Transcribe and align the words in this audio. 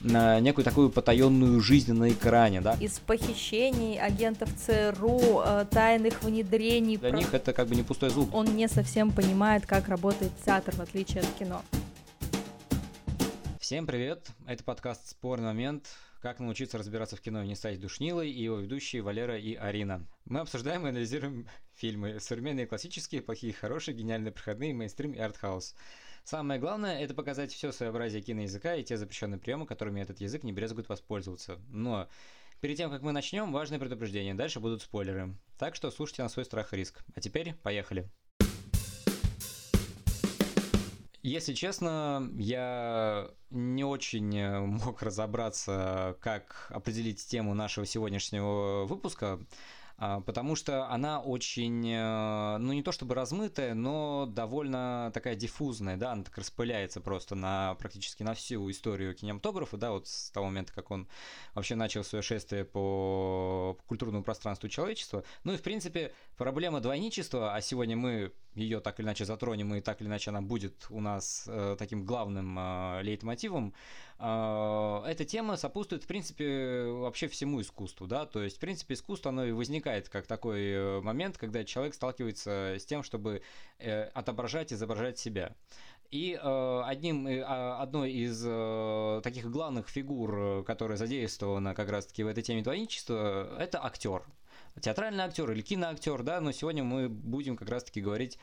на 0.00 0.40
некую 0.40 0.64
такую 0.64 0.90
потаенную 0.90 1.60
жизнь 1.60 1.92
на 1.92 2.10
экране, 2.10 2.60
да. 2.60 2.74
Из 2.80 2.98
похищений 3.00 3.98
агентов 3.98 4.48
ЦРУ, 4.56 5.42
э, 5.44 5.66
тайных 5.70 6.22
внедрений. 6.22 6.96
Для 6.96 7.10
них 7.10 7.34
это 7.34 7.52
как 7.52 7.68
бы 7.68 7.76
не 7.76 7.82
пустой 7.82 8.10
звук. 8.10 8.34
Он 8.34 8.46
не 8.56 8.68
совсем 8.68 9.12
понимает, 9.12 9.66
как 9.66 9.88
работает 9.88 10.32
театр, 10.44 10.74
в 10.74 10.80
отличие 10.80 11.20
от 11.20 11.28
кино. 11.38 11.62
Всем 13.60 13.86
привет, 13.86 14.28
это 14.46 14.64
подкаст 14.64 15.08
«Спорный 15.08 15.48
момент», 15.48 15.86
как 16.20 16.40
научиться 16.40 16.76
разбираться 16.76 17.16
в 17.16 17.20
кино 17.20 17.42
и 17.42 17.46
не 17.46 17.54
стать 17.54 17.80
душнилой, 17.80 18.30
и 18.30 18.42
его 18.42 18.56
ведущие 18.56 19.02
Валера 19.02 19.38
и 19.38 19.54
Арина. 19.54 20.06
Мы 20.24 20.40
обсуждаем 20.40 20.86
и 20.86 20.90
анализируем 20.90 21.46
фильмы, 21.74 22.20
современные, 22.20 22.66
классические, 22.66 23.22
плохие, 23.22 23.52
хорошие, 23.52 23.94
гениальные, 23.94 24.32
проходные, 24.32 24.74
мейнстрим 24.74 25.12
и 25.12 25.18
артхаус. 25.18 25.74
Самое 26.24 26.60
главное– 26.60 27.00
это 27.00 27.14
показать 27.14 27.52
все 27.52 27.72
своеобразие 27.72 28.22
киноязыка 28.22 28.76
и 28.76 28.84
те 28.84 28.96
запрещенные 28.96 29.38
приемы, 29.38 29.66
которыми 29.66 30.00
этот 30.00 30.20
язык 30.20 30.44
не 30.44 30.52
брезгует 30.52 30.88
воспользоваться. 30.88 31.58
Но 31.68 32.08
перед 32.60 32.76
тем, 32.76 32.90
как 32.90 33.02
мы 33.02 33.12
начнем, 33.12 33.52
важное 33.52 33.78
предупреждение. 33.78 34.34
Дальше 34.34 34.60
будут 34.60 34.82
спойлеры. 34.82 35.34
Так 35.58 35.74
что 35.74 35.90
слушайте 35.90 36.22
на 36.22 36.28
свой 36.28 36.44
страх 36.44 36.72
и 36.72 36.76
риск. 36.76 37.02
А 37.14 37.20
теперь 37.20 37.54
поехали. 37.62 38.08
Если 41.22 41.52
честно, 41.52 42.30
я 42.38 43.30
не 43.50 43.84
очень 43.84 44.34
э, 44.38 44.60
мог 44.60 45.02
разобраться, 45.02 46.16
как 46.20 46.66
определить 46.70 47.26
тему 47.26 47.52
нашего 47.52 47.84
сегодняшнего 47.84 48.86
выпуска. 48.86 49.38
А, 50.02 50.22
потому 50.22 50.56
что 50.56 50.88
она 50.88 51.20
очень, 51.20 51.86
э, 51.86 52.56
ну 52.56 52.72
не 52.72 52.82
то 52.82 52.90
чтобы 52.90 53.14
размытая, 53.14 53.74
но 53.74 54.24
довольно 54.24 55.10
такая 55.12 55.34
диффузная, 55.34 55.98
да, 55.98 56.12
она 56.12 56.24
так 56.24 56.38
распыляется 56.38 57.02
просто 57.02 57.34
на 57.34 57.74
практически 57.74 58.22
на 58.22 58.32
всю 58.32 58.70
историю 58.70 59.14
кинематографа, 59.14 59.76
да, 59.76 59.90
вот 59.90 60.08
с 60.08 60.30
того 60.30 60.46
момента, 60.46 60.72
как 60.72 60.90
он 60.90 61.06
вообще 61.54 61.74
начал 61.74 62.02
свое 62.02 62.22
шествие 62.22 62.64
по 62.64 63.76
культурному 63.86 64.24
пространству 64.24 64.70
человечества. 64.70 65.22
Ну 65.44 65.52
и, 65.52 65.58
в 65.58 65.62
принципе, 65.62 66.14
проблема 66.40 66.80
двойничества, 66.80 67.54
а 67.54 67.60
сегодня 67.60 67.98
мы 67.98 68.32
ее 68.54 68.80
так 68.80 68.98
или 68.98 69.04
иначе 69.04 69.26
затронем, 69.26 69.74
и 69.74 69.82
так 69.82 70.00
или 70.00 70.08
иначе 70.08 70.30
она 70.30 70.40
будет 70.40 70.86
у 70.88 70.98
нас 70.98 71.44
э, 71.46 71.76
таким 71.78 72.06
главным 72.06 72.58
э, 72.58 73.02
лейтмотивом, 73.02 73.74
э, 74.18 75.02
эта 75.06 75.26
тема 75.26 75.58
сопутствует, 75.58 76.02
в 76.02 76.06
принципе, 76.06 76.86
вообще 76.86 77.28
всему 77.28 77.60
искусству, 77.60 78.06
да, 78.06 78.24
то 78.24 78.42
есть, 78.42 78.56
в 78.56 78.58
принципе, 78.58 78.94
искусство, 78.94 79.28
оно 79.28 79.44
и 79.44 79.52
возникает 79.52 80.08
как 80.08 80.26
такой 80.26 80.62
э, 80.62 81.00
момент, 81.02 81.36
когда 81.36 81.62
человек 81.62 81.92
сталкивается 81.92 82.76
с 82.78 82.86
тем, 82.86 83.02
чтобы 83.02 83.42
э, 83.78 84.04
отображать, 84.04 84.72
изображать 84.72 85.18
себя. 85.18 85.54
И 86.10 86.40
э, 86.42 86.82
одним, 86.86 87.26
э, 87.26 87.44
а, 87.46 87.82
одной 87.82 88.12
из 88.12 88.42
э, 88.46 89.20
таких 89.22 89.50
главных 89.50 89.90
фигур, 89.90 90.64
которая 90.64 90.96
задействована 90.96 91.74
как 91.74 91.90
раз-таки 91.90 92.24
в 92.24 92.28
этой 92.28 92.42
теме 92.42 92.62
двойничества, 92.62 93.58
это 93.58 93.84
актер 93.84 94.24
театральный 94.80 95.24
актер 95.24 95.50
или 95.50 95.62
киноактер, 95.62 96.22
да, 96.22 96.40
но 96.40 96.52
сегодня 96.52 96.84
мы 96.84 97.08
будем 97.08 97.56
как 97.56 97.68
раз-таки 97.68 98.00
говорить 98.00 98.38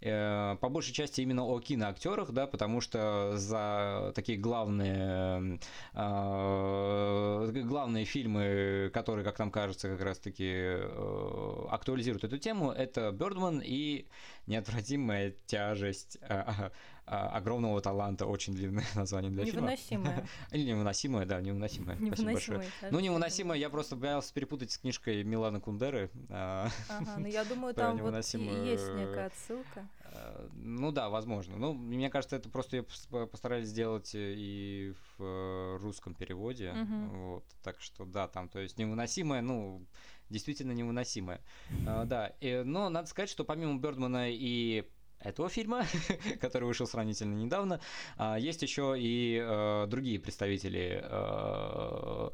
э, 0.00 0.56
по 0.60 0.68
большей 0.68 0.92
части 0.92 1.20
именно 1.20 1.44
о 1.44 1.60
киноактерах, 1.60 2.32
да, 2.32 2.46
потому 2.46 2.80
что 2.80 3.32
за 3.36 4.12
такие 4.14 4.38
главные, 4.38 5.58
э, 5.94 7.62
главные 7.64 8.04
фильмы, 8.04 8.90
которые, 8.92 9.24
как 9.24 9.38
нам 9.38 9.50
кажется, 9.50 9.88
как 9.88 10.02
раз-таки 10.02 10.50
э, 10.50 11.66
актуализируют 11.70 12.24
эту 12.24 12.38
тему, 12.38 12.70
это 12.70 13.10
Бёрдман 13.12 13.60
и 13.64 14.06
неотвратимая 14.46 15.34
тяжесть 15.46 16.18
а, 16.22 16.72
огромного 17.04 17.80
таланта, 17.80 18.26
очень 18.26 18.54
длинное 18.54 18.84
название 18.94 19.30
для 19.30 19.44
невыносимое. 19.44 20.14
фильма. 20.14 20.28
Или 20.52 20.70
невыносимое, 20.70 21.26
да, 21.26 21.40
невыносимое. 21.40 21.96
Невыносимое. 21.96 22.66
Ну, 22.90 23.00
невыносимое, 23.00 23.58
я 23.58 23.70
просто 23.70 23.96
боялся 23.96 24.32
перепутать 24.32 24.70
с 24.70 24.78
книжкой 24.78 25.24
Милана 25.24 25.60
Кундеры. 25.60 26.10
А, 26.28 26.68
ага, 26.88 27.16
ну 27.18 27.26
я 27.26 27.44
думаю, 27.44 27.74
там 27.74 27.98
вот 27.98 28.14
есть 28.14 28.34
некая 28.34 29.26
отсылка. 29.26 29.88
А, 30.04 30.48
ну 30.54 30.92
да, 30.92 31.08
возможно. 31.08 31.56
Ну, 31.56 31.72
мне 31.72 32.08
кажется, 32.08 32.36
это 32.36 32.48
просто 32.48 32.84
постарались 33.10 33.68
сделать 33.68 34.14
э, 34.14 34.34
и 34.36 34.94
в 35.18 35.22
э, 35.22 35.78
русском 35.80 36.14
переводе. 36.14 36.72
Вот, 37.12 37.44
так 37.62 37.80
что 37.80 38.04
да, 38.04 38.28
там, 38.28 38.48
то 38.48 38.60
есть 38.60 38.78
невыносимое, 38.78 39.40
ну, 39.40 39.84
действительно 40.28 40.72
невыносимое. 40.72 41.40
Да, 41.70 42.32
но 42.64 42.88
надо 42.88 43.08
сказать, 43.08 43.28
что 43.28 43.44
помимо 43.44 43.78
Бёрдмана 43.78 44.30
и 44.30 44.88
этого 45.24 45.48
фильма, 45.48 45.84
который 46.40 46.64
вышел 46.64 46.86
сравнительно 46.86 47.34
недавно. 47.34 47.80
А, 48.16 48.36
есть 48.38 48.62
еще 48.62 48.94
и 48.98 49.40
э, 49.42 49.86
другие 49.88 50.18
представители 50.18 51.00
э, 51.02 52.30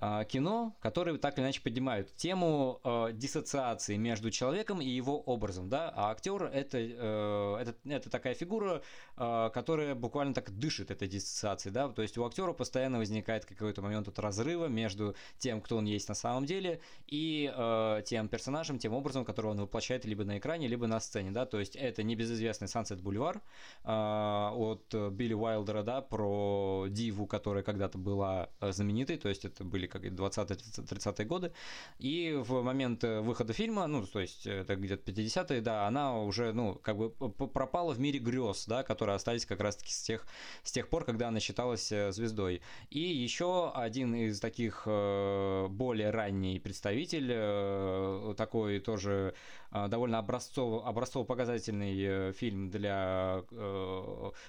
кино, 0.00 0.76
которые 0.80 1.16
так 1.18 1.38
или 1.38 1.44
иначе 1.44 1.60
поднимают 1.60 2.14
тему 2.16 2.80
э, 2.84 3.10
диссоциации 3.12 3.96
между 3.96 4.30
человеком 4.30 4.80
и 4.80 4.88
его 4.88 5.20
образом, 5.20 5.68
да, 5.68 5.92
а 5.94 6.10
актер 6.10 6.44
это, 6.44 6.78
э, 6.78 7.56
это, 7.60 7.74
это 7.84 8.10
такая 8.10 8.34
фигура, 8.34 8.82
э, 9.16 9.50
которая 9.52 9.94
буквально 9.94 10.34
так 10.34 10.50
дышит 10.50 10.90
этой 10.90 11.08
диссоциацией, 11.08 11.72
да, 11.72 11.88
то 11.88 12.02
есть 12.02 12.18
у 12.18 12.24
актера 12.24 12.52
постоянно 12.52 12.98
возникает 12.98 13.44
какой-то 13.44 13.82
момент 13.82 14.08
от 14.08 14.18
разрыва 14.18 14.66
между 14.66 15.14
тем, 15.38 15.60
кто 15.60 15.76
он 15.76 15.84
есть 15.84 16.08
на 16.08 16.14
самом 16.14 16.44
деле, 16.44 16.80
и 17.06 17.52
э, 17.54 18.02
тем 18.04 18.28
персонажем, 18.28 18.78
тем 18.78 18.94
образом, 18.94 19.24
который 19.24 19.52
он 19.52 19.60
воплощает 19.60 20.04
либо 20.04 20.24
на 20.24 20.38
экране, 20.38 20.68
либо 20.68 20.86
на 20.86 21.00
сцене, 21.00 21.30
да, 21.30 21.46
то 21.46 21.58
есть 21.58 21.76
это 21.76 22.02
небезызвестный 22.02 22.68
Sunset 22.68 23.00
Boulevard 23.00 23.40
э, 23.84 23.90
от 23.90 24.94
Билли 25.12 25.34
Уайлдера, 25.34 25.82
да, 25.82 26.00
про 26.00 26.86
диву, 26.88 27.26
которая 27.26 27.62
когда-то 27.62 27.98
была 27.98 28.50
э, 28.60 28.72
знаменитой, 28.72 29.16
то 29.16 29.28
есть 29.28 29.44
это 29.44 29.64
были 29.64 29.83
как 29.86 30.04
20-30-е 30.04 31.26
годы. 31.26 31.52
И 31.98 32.34
в 32.34 32.62
момент 32.62 33.04
э, 33.04 33.20
выхода 33.20 33.52
фильма, 33.52 33.86
ну, 33.86 34.04
то 34.06 34.20
есть 34.20 34.46
это 34.46 34.76
где-то 34.76 35.10
50-е, 35.10 35.60
да, 35.60 35.86
она 35.86 36.18
уже, 36.20 36.52
ну, 36.52 36.74
как 36.76 36.96
бы 36.96 37.10
пропала 37.10 37.92
в 37.92 38.00
мире 38.00 38.18
грез, 38.18 38.66
да, 38.66 38.82
которые 38.82 39.16
остались 39.16 39.46
как 39.46 39.60
раз-таки 39.60 39.92
с 39.92 40.02
тех, 40.02 40.26
с 40.62 40.72
тех 40.72 40.88
пор, 40.88 41.04
когда 41.04 41.28
она 41.28 41.40
считалась 41.40 41.90
э, 41.92 42.12
звездой. 42.12 42.62
И 42.90 43.00
еще 43.00 43.72
один 43.74 44.14
из 44.14 44.40
таких 44.40 44.82
э, 44.86 45.66
более 45.68 46.10
ранний 46.10 46.58
представитель, 46.60 48.34
такой 48.36 48.80
тоже 48.80 49.34
довольно 49.70 50.18
образцово, 50.18 50.86
образцово-показательный 50.86 52.32
фильм 52.32 52.70
для 52.70 53.42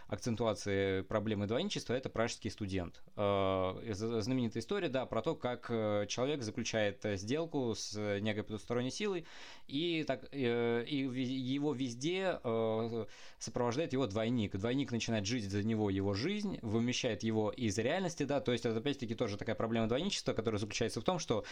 акцентуации 0.07 1.01
проблемы 1.01 1.47
двойничества, 1.47 1.94
это 1.94 2.09
«Пражский 2.09 2.51
студент». 2.51 3.01
Знаменитая 3.16 4.62
история, 4.62 4.90
да, 4.90 5.06
про 5.06 5.22
то, 5.25 5.34
как 5.34 5.66
э, 5.69 6.06
человек 6.08 6.44
заключает 6.44 7.03
э, 7.03 7.18
сделку 7.18 7.74
с 7.74 7.96
э, 7.97 8.19
некой 8.19 8.44
потусторонней 8.44 8.91
силой, 8.91 9.25
и, 9.68 10.03
так, 10.03 10.24
и 10.31 10.38
его 10.38 11.74
везде 11.74 12.40
сопровождает 13.40 13.94
его 13.94 14.06
двойник. 14.06 14.56
Двойник 14.56 14.91
начинает 14.91 15.25
жить 15.25 15.50
за 15.50 15.63
него 15.63 15.90
его 15.90 16.13
жизнь, 16.13 16.59
вымещает 16.62 17.24
его 17.24 17.50
из 17.50 17.75
реальности, 17.80 18.22
да, 18.22 18.40
то 18.41 18.52
есть 18.52 18.68
это 18.68 18.78
опять-таки 18.78 19.16
тоже 19.16 19.38
такая 19.38 19.56
проблема 19.56 19.88
двойничества, 19.88 20.34
которая 20.34 20.59
заключается 20.59 21.02
в 21.02 21.03
том, 21.03 21.18
что 21.18 21.44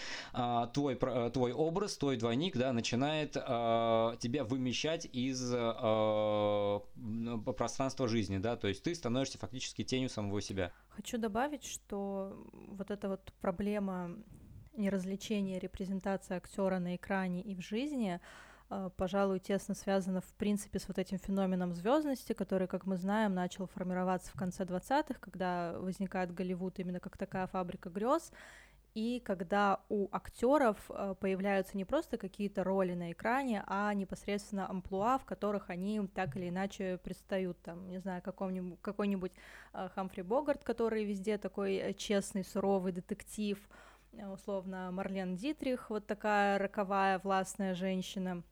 твой, 0.74 0.96
твой 1.32 1.54
образ, 1.54 1.98
твой 1.98 2.18
двойник, 2.18 2.56
да, 2.56 2.72
начинает 2.72 3.32
тебя 3.32 4.44
вымещать 4.44 5.08
из 5.12 5.50
пространства 7.56 8.08
жизни, 8.08 8.38
да, 8.38 8.56
то 8.56 8.68
есть 8.68 8.84
ты 8.84 8.94
становишься 8.94 9.40
фактически 9.40 9.84
тенью 9.84 10.10
самого 10.10 10.40
себя. 10.40 10.72
Хочу 10.96 11.18
добавить, 11.18 11.64
что 11.66 12.46
вот 12.54 12.92
эта 12.92 13.10
вот 13.10 13.34
проблема 13.42 14.12
неразличения 14.78 15.60
репрезентации 15.60 16.36
актера 16.36 16.78
на 16.78 16.96
экране 16.96 17.42
и 17.42 17.56
в 17.56 17.62
жизни, 17.62 18.20
э, 18.70 18.90
пожалуй, 18.96 19.40
тесно 19.40 19.74
связана 19.74 20.22
в 20.22 20.34
принципе 20.36 20.78
с 20.78 20.88
вот 20.88 21.00
этим 21.00 21.18
феноменом 21.18 21.74
звездности, 21.74 22.34
который, 22.34 22.68
как 22.68 22.86
мы 22.86 22.98
знаем, 22.98 23.34
начал 23.34 23.66
формироваться 23.66 24.32
в 24.32 24.36
конце 24.36 24.66
20-х, 24.66 25.16
когда 25.20 25.74
возникает 25.80 26.32
Голливуд 26.32 26.78
именно 26.78 27.00
как 27.00 27.18
такая 27.18 27.48
фабрика 27.48 27.90
грез, 27.90 28.32
и 28.94 29.20
когда 29.26 29.80
у 29.90 30.08
актеров 30.12 30.78
э, 30.90 31.16
появляются 31.20 31.76
не 31.76 31.84
просто 31.84 32.18
какие-то 32.18 32.64
роли 32.64 32.94
на 32.94 33.12
экране, 33.12 33.64
а 33.66 33.92
непосредственно 33.94 34.70
амплуа, 34.70 35.18
в 35.18 35.26
которых 35.26 35.72
они 35.72 36.00
так 36.14 36.38
или 36.38 36.50
иначе 36.50 37.00
предстают, 37.04 37.60
там, 37.64 37.90
не 37.90 38.00
знаю, 38.00 38.22
какой-нибудь, 38.22 38.80
какой-нибудь 38.82 39.32
э, 39.74 39.90
Хамфри 39.96 40.22
Богарт, 40.22 40.64
который 40.64 41.06
везде 41.06 41.40
такой 41.40 41.76
э, 41.76 41.94
честный, 41.94 42.44
суровый 42.44 42.92
детектив, 42.92 43.58
условно 44.32 44.92
Марлен 44.92 45.36
Дитрих, 45.36 45.90
вот 45.90 46.06
такая 46.06 46.60
роковая, 46.60 47.18
властная 47.18 47.74
женщина. 47.74 48.44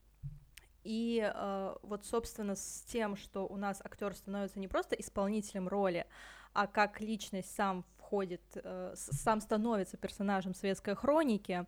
И 0.83 1.21
э, 1.23 1.75
вот, 1.83 2.03
собственно, 2.05 2.55
с 2.55 2.83
тем, 2.87 3.15
что 3.15 3.45
у 3.45 3.57
нас 3.57 3.79
актер 3.83 4.15
становится 4.15 4.57
не 4.57 4.67
просто 4.67 4.95
исполнителем 4.95 5.67
роли, 5.67 6.07
а 6.53 6.65
как 6.65 6.99
личность 6.99 7.53
сам 7.53 7.85
входит, 8.11 8.41
э, 8.55 8.93
сам 8.95 9.39
становится 9.39 9.95
персонажем 9.95 10.53
светской 10.53 10.95
хроники, 10.95 11.65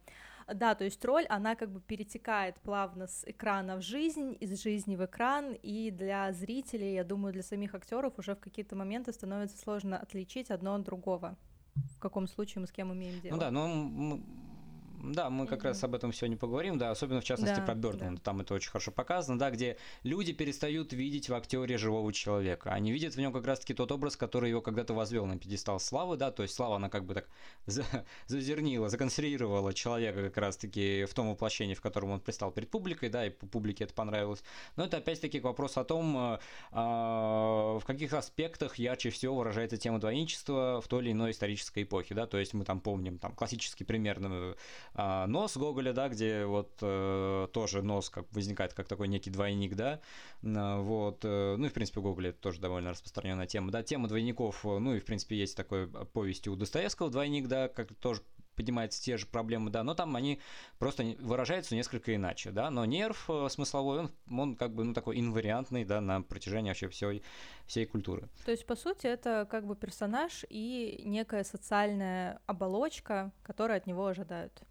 да, 0.54 0.76
то 0.76 0.84
есть 0.84 1.06
роль, 1.06 1.26
она 1.30 1.56
как 1.56 1.72
бы 1.72 1.80
перетекает 1.80 2.60
плавно 2.60 3.08
с 3.08 3.24
экрана 3.26 3.78
в 3.78 3.82
жизнь, 3.82 4.36
из 4.42 4.62
жизни 4.62 4.98
в 4.98 5.06
экран, 5.06 5.54
и 5.54 5.90
для 5.90 6.34
зрителей, 6.34 6.96
я 6.96 7.06
думаю, 7.06 7.32
для 7.32 7.44
самих 7.44 7.74
актеров 7.76 8.20
уже 8.20 8.36
в 8.36 8.40
какие-то 8.40 8.76
моменты 8.76 9.14
становится 9.14 9.58
сложно 9.58 9.98
отличить 9.98 10.52
одно 10.52 10.76
от 10.76 10.84
другого. 10.84 11.38
в 11.96 12.00
каком 12.00 12.28
случае 12.28 12.62
мы 12.62 12.68
с 12.68 12.72
кем 12.72 12.92
имеем 12.94 13.20
дело. 13.22 13.36
Ну 13.36 13.40
да, 13.40 13.52
но 13.52 14.20
да, 15.04 15.30
мы 15.30 15.46
как 15.48 15.60
mm-hmm. 15.60 15.68
раз 15.68 15.84
об 15.84 15.96
этом 15.96 16.14
сегодня 16.14 16.38
поговорим, 16.38 16.78
да, 16.78 16.92
особенно 16.92 17.20
в 17.20 17.26
частности 17.26 17.60
да, 17.60 17.66
про 17.66 17.76
Бёрдмана, 17.76 18.16
да. 18.16 18.22
там 18.24 18.40
это 18.40 18.54
очень 18.54 18.70
хорошо 18.70 18.92
показано, 18.92 19.38
да, 19.38 19.52
где 19.52 19.78
люди 20.04 20.32
перестают 20.32 20.94
видеть 20.94 21.28
в 21.28 21.34
актере 21.34 21.78
живого 21.78 22.14
человека, 22.14 22.72
они 22.72 22.92
видят 22.92 23.14
в 23.14 23.18
нем 23.18 23.34
как 23.34 23.46
раз-таки 23.46 23.74
тот 23.74 23.92
образ, 23.92 24.16
который 24.16 24.50
его 24.50 24.62
когда-то 24.62 24.94
возвел 24.94 25.26
на 25.26 25.38
пьедестал 25.38 25.80
славы, 25.80 26.16
да, 26.16 26.32
то 26.32 26.44
есть 26.44 26.56
слава, 26.56 26.78
она 26.78 26.90
как 26.90 27.06
бы 27.06 27.16
так 27.16 27.28
за, 27.66 27.84
зазернила, 28.28 28.88
законсервировала 28.88 29.74
человека 29.74 30.24
как 30.24 30.38
раз-таки 30.38 31.04
в 31.04 31.14
том 31.14 31.30
воплощении, 31.30 31.74
в 31.74 31.82
котором 31.82 32.12
он 32.12 32.20
предстал 32.22 32.52
перед 32.52 32.70
публикой, 32.70 33.10
да, 33.10 33.26
и 33.26 33.30
публике 33.30 33.84
это 33.84 33.94
понравилось, 33.94 34.42
но 34.78 34.86
это 34.86 34.98
опять-таки 34.98 35.42
вопрос 35.42 35.78
о 35.78 35.84
том, 35.84 36.16
э, 36.18 36.40
а, 36.72 37.78
в 37.80 37.84
каких 37.86 38.14
аспектах 38.14 38.76
ярче 38.80 39.10
всего 39.10 39.36
выражается 39.36 39.76
тема 39.76 40.00
двойничества 40.00 40.80
в 40.82 40.88
той 40.88 41.04
или 41.04 41.12
иной 41.12 41.32
исторической 41.32 41.84
эпохе, 41.84 42.16
да, 42.16 42.26
то 42.26 42.38
есть 42.38 42.54
мы 42.54 42.64
там 42.64 42.80
помним, 42.80 43.18
там 43.18 43.34
классический 43.34 43.84
пример 43.84 44.14
а, 44.96 45.26
нос 45.28 45.58
Гоголя, 45.58 45.94
да, 45.94 46.08
где 46.10 46.46
вот 46.46 46.78
э, 46.82 47.48
тоже 47.52 47.82
нос 47.82 48.10
как 48.10 48.32
возникает 48.32 48.74
как 48.74 48.88
такой 48.88 49.08
некий 49.08 49.32
двойник, 49.32 49.76
да, 49.76 50.02
вот, 50.42 51.26
э, 51.26 51.56
ну 51.58 51.66
и 51.66 51.70
в 51.70 51.74
принципе 51.74 52.00
у 52.00 52.20
это 52.20 52.40
тоже 52.40 52.60
довольно 52.60 52.92
распространенная 52.92 53.48
тема, 53.48 53.72
да, 53.72 53.82
тема 53.82 54.08
двойников, 54.08 54.64
э, 54.66 54.78
ну 54.78 54.94
и 54.94 55.00
в 55.00 55.06
принципе 55.06 55.36
есть 55.36 55.58
такой 55.58 55.88
повести 55.88 56.50
у 56.50 56.56
Достоевского 56.56 57.10
двойник, 57.10 57.48
да, 57.48 57.70
как 57.70 57.94
тоже 57.96 58.22
поднимаются 58.56 59.02
те 59.02 59.18
же 59.18 59.26
проблемы, 59.26 59.72
да, 59.72 59.84
но 59.84 59.96
там 59.96 60.16
они 60.16 60.40
просто 60.78 61.04
выражаются 61.20 61.74
несколько 61.74 62.16
иначе, 62.16 62.52
да, 62.52 62.70
но 62.70 62.86
нерв 62.86 63.28
смысловой, 63.50 64.02
он, 64.02 64.12
он 64.30 64.56
как 64.56 64.76
бы, 64.76 64.84
ну, 64.84 64.94
такой 64.94 65.20
инвариантный, 65.20 65.86
да, 65.86 66.02
на 66.02 66.22
протяжении 66.22 66.70
вообще 66.70 66.88
всей, 66.90 67.24
всей 67.66 67.88
культуры. 67.88 68.30
То 68.46 68.52
есть, 68.52 68.68
по 68.68 68.76
сути, 68.76 69.08
это 69.08 69.48
как 69.50 69.66
бы 69.66 69.76
персонаж 69.76 70.46
и 70.50 71.02
некая 71.04 71.44
социальная 71.44 72.42
оболочка, 72.46 73.32
которую 73.42 73.78
от 73.78 73.88
него 73.88 74.06
ожидают. 74.06 74.64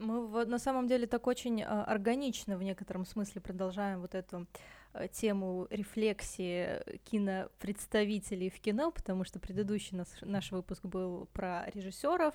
Мы 0.00 0.46
на 0.46 0.58
самом 0.58 0.86
деле 0.86 1.06
так 1.06 1.26
очень 1.26 1.62
а, 1.62 1.84
органично 1.84 2.56
в 2.56 2.62
некотором 2.62 3.04
смысле 3.04 3.42
продолжаем 3.42 4.00
вот 4.00 4.14
эту 4.14 4.46
а, 4.94 5.08
тему 5.08 5.66
рефлексии 5.68 6.80
кинопредставителей 7.04 8.48
в 8.48 8.58
кино, 8.60 8.92
потому 8.92 9.24
что 9.24 9.38
предыдущий 9.38 9.98
наш, 9.98 10.08
наш 10.22 10.52
выпуск 10.52 10.86
был 10.86 11.26
про 11.34 11.68
режиссеров, 11.74 12.34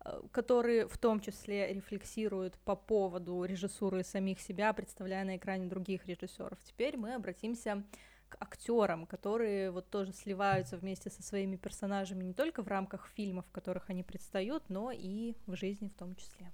а, 0.00 0.22
которые 0.32 0.88
в 0.88 0.96
том 0.96 1.20
числе 1.20 1.74
рефлексируют 1.74 2.56
по 2.64 2.76
поводу 2.76 3.44
режиссуры 3.44 4.04
самих 4.04 4.40
себя, 4.40 4.72
представляя 4.72 5.24
на 5.24 5.36
экране 5.36 5.66
других 5.66 6.06
режиссеров. 6.06 6.58
Теперь 6.62 6.96
мы 6.96 7.12
обратимся 7.12 7.84
к 8.30 8.38
актерам, 8.40 9.04
которые 9.04 9.70
вот 9.70 9.90
тоже 9.90 10.14
сливаются 10.14 10.78
вместе 10.78 11.10
со 11.10 11.22
своими 11.22 11.56
персонажами 11.56 12.24
не 12.24 12.32
только 12.32 12.62
в 12.62 12.68
рамках 12.68 13.06
фильмов, 13.08 13.44
в 13.48 13.52
которых 13.52 13.90
они 13.90 14.02
предстают, 14.02 14.70
но 14.70 14.90
и 14.90 15.34
в 15.44 15.56
жизни 15.56 15.88
в 15.88 15.94
том 15.98 16.16
числе. 16.16 16.50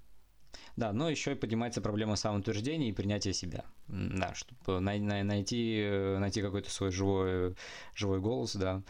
Да, 0.78 0.92
но 0.92 1.10
еще 1.10 1.32
и 1.32 1.34
поднимается 1.34 1.80
проблема 1.80 2.14
самоутверждения 2.14 2.90
и 2.90 2.92
принятия 2.92 3.32
себя. 3.32 3.64
Да, 3.88 4.32
чтобы 4.34 4.78
найти, 4.78 5.88
найти 6.20 6.40
какой-то 6.40 6.70
свой 6.70 6.92
живой, 6.92 7.56
живой 7.96 8.20
голос, 8.20 8.54
да. 8.54 8.84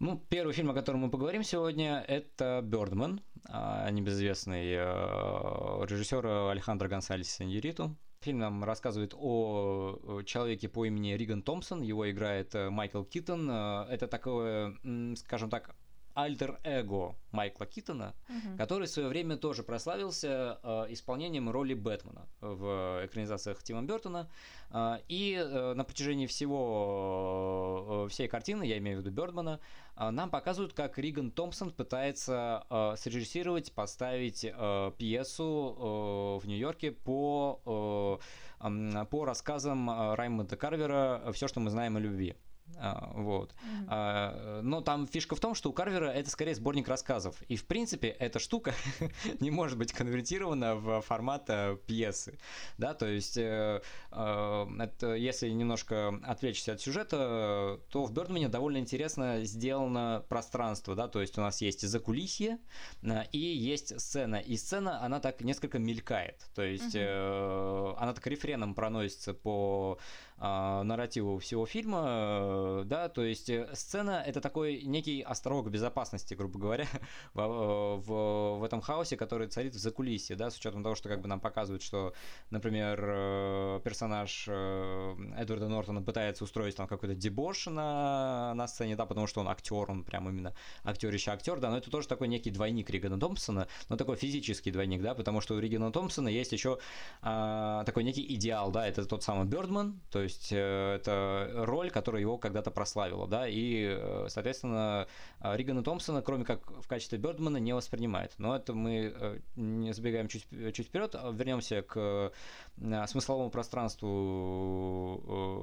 Ну, 0.00 0.22
первый 0.28 0.52
фильм, 0.52 0.70
о 0.70 0.74
котором 0.74 1.00
мы 1.00 1.10
поговорим 1.10 1.42
сегодня, 1.42 2.04
это 2.06 2.60
«Бёрдман», 2.62 3.22
а, 3.48 3.90
небезызвестный 3.90 4.74
э, 4.74 5.86
режиссера 5.88 6.50
Алехандро 6.50 6.88
Гонсалеса 6.88 7.44
Иньериту. 7.44 7.96
Фильм 8.20 8.40
нам 8.40 8.62
рассказывает 8.62 9.14
о 9.16 10.20
человеке 10.26 10.68
по 10.68 10.84
имени 10.84 11.12
Риган 11.12 11.42
Томпсон, 11.42 11.80
его 11.80 12.10
играет 12.10 12.54
э, 12.54 12.68
Майкл 12.68 13.02
Киттон. 13.02 13.48
Э, 13.50 13.86
это 13.88 14.08
такое, 14.08 14.76
скажем 15.16 15.48
так, 15.48 15.74
альтер-эго 16.14 17.14
Майкла 17.32 17.66
Китона, 17.66 18.14
угу. 18.28 18.56
который 18.56 18.86
в 18.86 18.90
свое 18.90 19.08
время 19.08 19.36
тоже 19.36 19.62
прославился 19.62 20.58
э, 20.62 20.86
исполнением 20.90 21.50
роли 21.50 21.74
Бэтмена 21.74 22.26
в 22.40 23.04
экранизациях 23.04 23.62
Тима 23.62 23.82
Бертона. 23.82 24.30
Э, 24.70 24.98
и 25.08 25.34
э, 25.34 25.74
на 25.74 25.84
протяжении 25.84 26.26
всего 26.26 28.04
э, 28.06 28.08
всей 28.10 28.28
картины, 28.28 28.64
я 28.64 28.78
имею 28.78 28.98
в 28.98 29.00
виду 29.00 29.10
Бёрдмана, 29.10 29.60
э, 29.96 30.10
нам 30.10 30.30
показывают, 30.30 30.72
как 30.72 30.98
Риган 30.98 31.30
Томпсон 31.32 31.70
пытается 31.70 32.64
э, 32.70 32.94
срежиссировать, 32.96 33.72
поставить 33.72 34.44
э, 34.44 34.92
пьесу 34.96 35.76
э, 35.76 36.44
в 36.44 36.46
Нью-Йорке 36.46 36.92
по, 36.92 38.20
э, 38.60 39.04
по 39.10 39.24
рассказам 39.24 39.90
э, 39.90 40.14
Раймонда 40.14 40.56
Карвера 40.56 41.32
«Все, 41.32 41.48
что 41.48 41.60
мы 41.60 41.70
знаем 41.70 41.96
о 41.96 42.00
любви». 42.00 42.36
А, 42.76 43.12
вот. 43.14 43.52
Mm-hmm. 43.52 43.86
А, 43.88 44.60
но 44.62 44.80
там 44.80 45.06
фишка 45.06 45.36
в 45.36 45.40
том, 45.40 45.54
что 45.54 45.70
у 45.70 45.72
Карвера 45.72 46.06
это 46.06 46.30
скорее 46.30 46.54
сборник 46.54 46.88
рассказов. 46.88 47.40
И 47.48 47.56
в 47.56 47.66
принципе 47.66 48.08
эта 48.08 48.38
штука 48.38 48.74
не 49.40 49.50
может 49.50 49.78
быть 49.78 49.92
конвертирована 49.92 50.74
в 50.74 51.00
формат 51.02 51.44
э, 51.48 51.76
пьесы. 51.86 52.38
Да, 52.78 52.94
то 52.94 53.06
есть, 53.06 53.36
э, 53.36 53.80
э, 54.10 54.66
это, 54.80 55.14
если 55.14 55.48
немножко 55.50 56.20
отвлечься 56.24 56.72
от 56.72 56.80
сюжета, 56.80 57.80
то 57.90 58.04
в 58.04 58.12
Бёрдмане 58.12 58.48
довольно 58.48 58.78
интересно 58.78 59.44
сделано 59.44 60.24
пространство. 60.28 60.94
Да, 60.94 61.08
то 61.08 61.20
есть 61.20 61.38
у 61.38 61.40
нас 61.40 61.60
есть 61.60 61.86
закулисье 61.86 62.58
э, 63.02 63.24
и 63.32 63.38
есть 63.38 63.98
сцена. 64.00 64.36
И 64.36 64.56
сцена, 64.56 65.02
она 65.04 65.20
так 65.20 65.40
несколько 65.42 65.78
мелькает. 65.78 66.46
То 66.54 66.62
есть 66.62 66.94
mm-hmm. 66.94 67.94
э, 67.94 67.94
она 67.98 68.12
так 68.14 68.26
рефреном 68.26 68.74
проносится 68.74 69.34
по 69.34 69.98
э, 70.38 70.82
нарративу 70.82 71.38
всего 71.38 71.66
фильма, 71.66 72.04
э, 72.06 72.82
да, 72.86 73.08
то 73.08 73.22
есть 73.22 73.50
э, 73.50 73.68
сцена 73.74 74.22
это 74.24 74.40
такой 74.40 74.82
некий 74.82 75.22
острог 75.22 75.68
безопасности, 75.70 76.34
грубо 76.34 76.58
говоря, 76.58 76.86
в, 77.34 77.40
э, 77.40 77.96
в, 77.96 78.58
в 78.58 78.64
этом 78.64 78.80
хаосе, 78.80 79.16
который 79.16 79.48
царит 79.48 79.74
в 79.74 79.78
закулисье, 79.78 80.36
да, 80.36 80.50
с 80.50 80.56
учетом 80.56 80.82
того, 80.82 80.94
что 80.94 81.08
как 81.08 81.20
бы 81.20 81.28
нам 81.28 81.40
показывают, 81.40 81.82
что, 81.82 82.14
например, 82.50 83.00
э, 83.02 83.80
персонаж 83.84 84.46
э, 84.48 85.14
Эдварда 85.36 85.68
Нортона 85.68 86.02
пытается 86.02 86.44
устроить 86.44 86.76
там 86.76 86.86
какой-то 86.86 87.14
дебош 87.14 87.66
на, 87.66 88.54
на 88.54 88.66
сцене, 88.66 88.96
да, 88.96 89.06
потому 89.06 89.26
что 89.26 89.40
он 89.40 89.48
актер, 89.48 89.90
он 89.90 90.04
прям 90.04 90.28
именно 90.28 90.54
актерище 90.82 91.30
актер, 91.30 91.60
да, 91.60 91.70
но 91.70 91.78
это 91.78 91.90
тоже 91.90 92.08
такой 92.08 92.28
некий 92.28 92.50
двойник 92.50 92.90
Ригана 92.90 93.18
Томпсона, 93.18 93.68
но 93.88 93.96
такой 93.96 94.16
физический 94.16 94.70
двойник, 94.70 95.02
да, 95.02 95.14
потому 95.14 95.40
что 95.40 95.54
у 95.54 95.58
Ригана 95.58 95.92
Томпсона 95.92 96.28
есть 96.28 96.52
еще 96.52 96.78
э, 97.22 97.82
такой 97.86 98.04
некий 98.04 98.34
идеал, 98.34 98.70
да, 98.70 98.86
это 98.86 99.04
тот 99.04 99.22
самый 99.22 99.46
Бёрдман, 99.46 100.00
то 100.10 100.23
есть 100.24 100.52
э, 100.52 100.96
это 100.96 101.50
роль, 101.54 101.90
которая 101.90 102.20
его 102.20 102.38
когда-то 102.38 102.70
прославила, 102.70 103.28
да, 103.28 103.46
и, 103.48 103.96
э, 103.96 104.26
соответственно, 104.28 105.06
Ригана 105.40 105.82
Томпсона, 105.82 106.22
кроме 106.22 106.44
как 106.44 106.70
в 106.82 106.86
качестве 106.88 107.18
Бёрдмана, 107.18 107.58
не 107.58 107.74
воспринимает. 107.74 108.32
Но 108.38 108.56
это 108.56 108.74
мы 108.74 109.12
э, 109.14 109.38
не 109.56 109.92
забегаем 109.92 110.28
чуть, 110.28 110.46
чуть 110.74 110.86
вперед, 110.88 111.14
а 111.14 111.30
вернемся 111.30 111.82
к 111.82 112.32
Э, 112.80 113.06
смысловому 113.06 113.50
пространству 113.50 115.22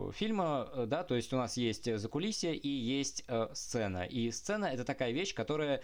э, 0.09 0.11
фильма, 0.13 0.69
э, 0.73 0.85
да, 0.85 1.03
то 1.03 1.15
есть 1.15 1.33
у 1.33 1.37
нас 1.37 1.57
есть 1.57 1.97
закулисье 1.97 2.55
и 2.55 2.69
есть 2.69 3.25
сцена. 3.53 4.05
И 4.05 4.31
сцена 4.31 4.65
это 4.65 4.85
такая 4.85 5.11
вещь, 5.11 5.33
которая 5.33 5.81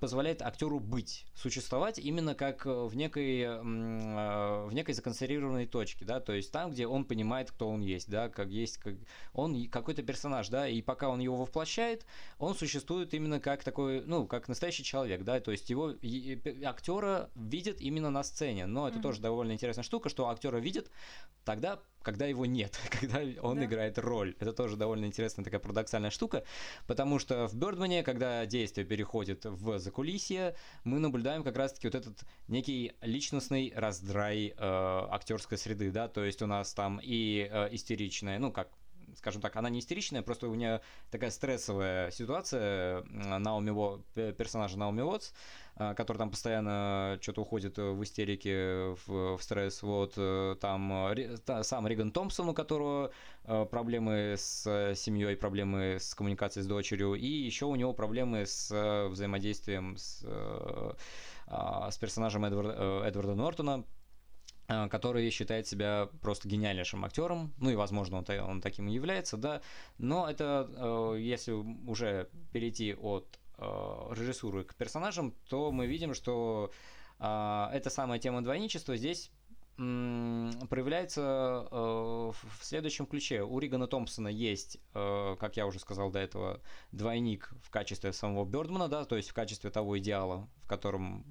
позволяет 0.00 0.42
актеру 0.42 0.80
быть, 0.80 1.26
существовать 1.34 1.98
именно 1.98 2.34
как 2.34 2.66
в 2.66 2.96
некой, 2.96 3.60
в 3.60 4.70
некой 4.72 4.94
законсервированной 4.94 5.66
точке, 5.66 6.04
да, 6.04 6.18
то 6.18 6.32
есть 6.32 6.50
там, 6.50 6.70
где 6.70 6.86
он 6.86 7.04
понимает, 7.04 7.50
кто 7.50 7.68
он 7.68 7.82
есть, 7.82 8.05
да, 8.06 8.28
как 8.28 8.48
есть, 8.48 8.78
как 8.78 8.94
он 9.34 9.68
какой-то 9.68 10.02
персонаж, 10.02 10.48
да, 10.48 10.66
и 10.66 10.80
пока 10.80 11.10
он 11.10 11.20
его 11.20 11.36
воплощает, 11.36 12.06
он 12.38 12.54
существует 12.54 13.12
именно 13.12 13.40
как 13.40 13.62
такой, 13.62 14.02
ну, 14.06 14.26
как 14.26 14.48
настоящий 14.48 14.84
человек, 14.84 15.22
да, 15.22 15.38
то 15.40 15.50
есть 15.50 15.68
его 15.68 15.94
актера 16.64 17.30
видят 17.34 17.80
именно 17.80 18.10
на 18.10 18.22
сцене, 18.22 18.66
но 18.66 18.88
это 18.88 18.98
mm-hmm. 18.98 19.02
тоже 19.02 19.20
довольно 19.20 19.52
интересная 19.52 19.84
штука, 19.84 20.08
что 20.08 20.28
актер 20.28 20.46
актера 20.46 20.58
видят 20.58 20.90
тогда, 21.44 21.80
когда 22.06 22.26
его 22.26 22.46
нет, 22.46 22.78
когда 23.00 23.18
он 23.42 23.56
да. 23.56 23.64
играет 23.64 23.98
роль. 23.98 24.36
Это 24.38 24.52
тоже 24.52 24.76
довольно 24.76 25.06
интересная 25.06 25.44
такая 25.44 25.58
парадоксальная 25.58 26.10
штука, 26.10 26.44
потому 26.86 27.18
что 27.18 27.48
в 27.48 27.56
Бёрдмане, 27.56 28.04
когда 28.04 28.46
действие 28.46 28.86
переходит 28.86 29.44
в 29.44 29.80
закулисье, 29.80 30.54
мы 30.84 31.00
наблюдаем 31.00 31.42
как 31.42 31.56
раз-таки 31.56 31.88
вот 31.88 31.96
этот 31.96 32.20
некий 32.46 32.92
личностный 33.00 33.72
раздрай 33.74 34.54
э, 34.56 34.56
актерской 34.56 35.58
среды, 35.58 35.90
да, 35.90 36.06
то 36.06 36.24
есть 36.24 36.42
у 36.42 36.46
нас 36.46 36.72
там 36.74 37.00
и 37.02 37.48
э, 37.50 37.74
истеричная, 37.74 38.38
ну 38.38 38.52
как 38.52 38.68
скажем 39.16 39.40
так, 39.40 39.56
она 39.56 39.70
не 39.70 39.78
истеричная, 39.78 40.22
просто 40.22 40.48
у 40.48 40.54
нее 40.54 40.80
такая 41.10 41.30
стрессовая 41.30 42.10
ситуация 42.10 43.02
Наоми 43.04 43.70
Во, 43.70 44.02
персонажа 44.14 44.78
Наоми 44.78 45.00
Уотс, 45.00 45.32
который 45.76 46.16
там 46.16 46.30
постоянно 46.30 47.18
что-то 47.20 47.42
уходит 47.42 47.76
в 47.76 48.02
истерике, 48.02 48.96
в, 49.06 49.36
в 49.36 49.42
стресс. 49.42 49.82
Вот 49.82 50.14
э, 50.16 50.56
там 50.60 51.14
сам 51.62 51.86
Риган 51.86 52.12
Томпсон, 52.12 52.48
у 52.48 52.54
которого 52.54 53.12
э, 53.44 53.66
проблемы 53.70 54.36
с 54.38 54.94
семьей, 54.96 55.36
проблемы 55.36 55.98
с 56.00 56.14
коммуникацией 56.14 56.64
с 56.64 56.66
дочерью, 56.66 57.14
и 57.14 57.26
еще 57.26 57.66
у 57.66 57.76
него 57.76 57.92
проблемы 57.92 58.46
с 58.46 58.70
э, 58.72 59.08
взаимодействием 59.08 59.96
с, 59.98 60.24
а, 61.46 61.90
с 61.90 61.98
персонажем 61.98 62.44
Эдварда, 62.44 63.02
Эдварда 63.04 63.34
Нортона, 63.34 63.84
э, 64.68 64.88
который 64.88 65.30
считает 65.30 65.66
себя 65.66 66.08
просто 66.20 66.48
гениальнейшим 66.48 67.04
актером, 67.04 67.52
ну 67.58 67.70
и, 67.70 67.76
возможно, 67.76 68.18
он, 68.18 68.40
он 68.40 68.60
таким 68.60 68.88
и 68.88 68.92
является, 68.92 69.36
да, 69.36 69.60
но 69.98 70.28
это, 70.28 70.68
э, 70.74 71.20
если 71.20 71.52
уже 71.52 72.28
перейти 72.52 72.94
от 72.94 73.26
э, 73.34 73.45
режиссуры 73.58 74.64
к 74.64 74.74
персонажам, 74.74 75.34
то 75.48 75.72
мы 75.72 75.86
видим, 75.86 76.14
что 76.14 76.70
эта 77.18 77.88
самая 77.88 78.18
тема 78.18 78.42
двойничества 78.42 78.96
здесь 78.96 79.30
проявляется 79.76 81.68
э, 81.70 81.76
в 82.32 82.64
следующем 82.64 83.04
ключе. 83.04 83.42
У 83.42 83.58
Ригана 83.58 83.86
Томпсона 83.86 84.28
есть, 84.28 84.78
э, 84.94 85.36
как 85.38 85.58
я 85.58 85.66
уже 85.66 85.78
сказал 85.78 86.10
до 86.10 86.18
этого, 86.18 86.62
двойник 86.92 87.52
в 87.62 87.68
качестве 87.68 88.14
самого 88.14 88.46
Бёрдмана, 88.46 88.88
да, 88.88 89.04
то 89.04 89.16
есть 89.16 89.28
в 89.28 89.34
качестве 89.34 89.70
того 89.70 89.98
идеала, 89.98 90.48
в 90.62 90.68
котором 90.68 91.26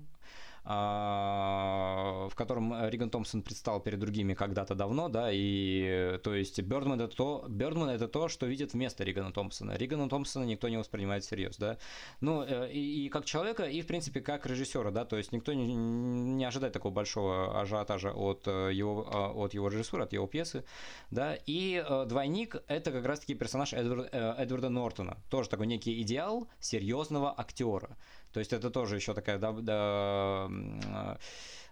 в 0.65 2.31
котором 2.36 2.89
Риган 2.89 3.10
Томпсон 3.10 3.43
предстал 3.43 3.79
перед 3.79 4.00
другими 4.00 4.34
когда-то 4.34 4.74
давно, 4.74 5.10
да, 5.10 5.29
и 5.31 6.19
то 6.24 6.34
есть 6.34 6.60
Бёрдман 6.60 7.01
это 7.01 7.15
то, 7.15 7.45
Бёрдман 7.48 7.89
это 7.89 8.07
то, 8.07 8.27
что 8.27 8.45
видит 8.45 8.74
вместо 8.74 9.03
Ригана 9.03 9.31
Томпсона. 9.31 9.77
Ригана 9.77 10.10
Томпсона 10.10 10.43
никто 10.43 10.67
не 10.69 10.77
воспринимает 10.77 11.24
всерьез, 11.24 11.57
да. 11.57 11.77
Ну, 12.22 12.43
э, 12.43 12.72
и, 12.72 13.05
и 13.05 13.10
как 13.10 13.25
человека, 13.25 13.63
и, 13.63 13.81
в 13.81 13.88
принципе, 13.88 14.22
как 14.22 14.45
режиссера, 14.45 14.91
да, 14.91 15.05
то 15.05 15.17
есть 15.17 15.31
никто 15.31 15.53
не, 15.53 15.75
не 15.75 16.45
ожидает 16.45 16.74
такого 16.74 16.91
большого 16.91 17.62
ажиотажа 17.62 18.12
от 18.12 18.48
э, 18.48 18.72
его, 18.74 19.07
а, 19.12 19.31
от 19.31 19.53
его 19.53 19.67
режиссуры, 19.67 20.03
от 20.03 20.13
его 20.13 20.27
пьесы, 20.27 20.65
да, 21.12 21.38
и 21.45 21.84
э, 21.88 22.05
двойник— 22.07 22.55
это 22.67 22.91
как 22.91 23.05
раз-таки 23.05 23.36
персонаж 23.36 23.74
Эдвард, 23.74 24.10
Эдварда 24.13 24.69
Нортона, 24.69 25.17
тоже 25.29 25.50
такой 25.50 25.67
некий 25.67 26.01
идеал 26.01 26.48
серьезного 26.60 27.34
актера. 27.38 27.98
То 28.36 28.39
есть 28.39 28.51
это 28.51 28.70
тоже 28.70 28.98
еще 28.98 29.13
такая 29.13 29.38
да, 29.38 29.54
да, 29.54 30.50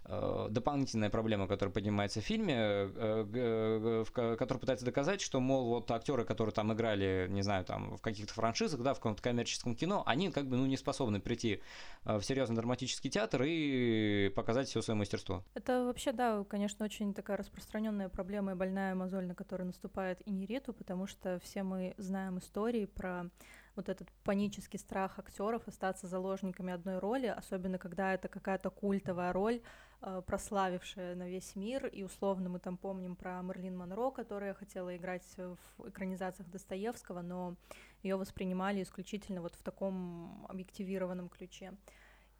э, 0.06 0.48
дополнительная 0.50 1.10
проблема, 1.10 1.46
которая 1.46 1.74
поднимается 1.74 2.22
в 2.22 2.24
фильме, 2.24 2.56
э, 2.58 4.06
который 4.14 4.60
пытается 4.60 4.86
доказать, 4.86 5.20
что, 5.20 5.42
мол, 5.42 5.68
вот 5.68 5.92
актеры, 5.92 6.24
которые 6.24 6.54
там 6.54 6.72
играли, 6.72 7.28
не 7.30 7.42
знаю, 7.42 7.66
там 7.66 7.98
в 7.98 8.02
каких-то 8.02 8.34
франшизах, 8.34 8.82
да, 8.82 8.94
в 8.94 9.00
каком-то 9.00 9.22
коммерческом 9.22 9.76
кино, 9.76 10.04
они 10.06 10.32
как 10.32 10.48
бы, 10.48 10.56
ну, 10.56 10.66
не 10.66 10.78
способны 10.78 11.20
прийти 11.20 11.62
э, 12.06 12.16
в 12.18 12.24
серьезный 12.24 12.56
драматический 12.56 13.10
театр 13.10 13.44
и 13.46 14.32
показать 14.34 14.70
все 14.70 14.82
свое 14.82 14.98
мастерство. 14.98 15.44
Это 15.56 15.84
вообще, 15.84 16.14
да, 16.14 16.46
конечно, 16.46 16.86
очень 16.86 17.14
такая 17.14 17.36
распространенная 17.36 18.08
проблема 18.08 18.54
и 18.54 18.56
больная 18.56 18.96
мозоль, 18.96 19.26
на 19.26 19.36
которую 19.36 19.68
наступает 19.68 20.26
и 20.26 20.32
Нериту, 20.32 20.72
потому 20.72 21.08
что 21.08 21.42
все 21.44 21.64
мы 21.64 21.94
знаем 21.98 22.38
истории 22.38 22.86
про 22.86 23.30
вот 23.76 23.90
этот 23.90 24.10
панический 24.24 24.80
страх 24.80 25.20
актеров 25.20 25.68
остаться 25.68 26.08
заложниками 26.08 26.74
одной 26.74 27.00
роли, 27.00 27.28
особенно 27.28 27.78
когда 27.78 28.14
это 28.14 28.28
какая-то 28.28 28.70
культовая 28.70 29.34
роль, 29.34 29.62
э, 30.02 30.22
прославившая 30.26 31.16
на 31.16 31.28
весь 31.28 31.56
мир, 31.56 31.88
и 31.88 32.04
условно 32.04 32.50
мы 32.50 32.60
там 32.60 32.78
помним 32.78 33.16
про 33.16 33.42
Мерлин 33.42 33.78
Монро, 33.78 34.12
которая 34.12 34.54
хотела 34.54 34.96
играть 34.96 35.26
в 35.38 35.90
экранизациях 35.90 36.50
Достоевского, 36.50 37.22
но 37.22 37.56
ее 38.04 38.16
воспринимали 38.16 38.84
исключительно 38.84 39.42
вот 39.42 39.56
в 39.56 39.64
таком 39.64 40.46
объективированном 40.50 41.30
ключе. 41.30 41.74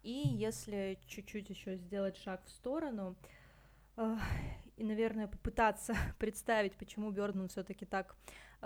И 0.02 0.22
если 0.28 0.98
чуть-чуть 1.06 1.48
еще 1.48 1.76
сделать 1.76 2.16
шаг 2.18 2.44
в 2.44 2.50
сторону, 2.50 3.16
э, 3.96 4.16
и, 4.76 4.84
наверное, 4.84 5.28
попытаться 5.28 5.94
представить, 6.18 6.74
почему 6.76 7.10
Бёрдман 7.10 7.48
все-таки 7.48 7.86
так 7.86 8.14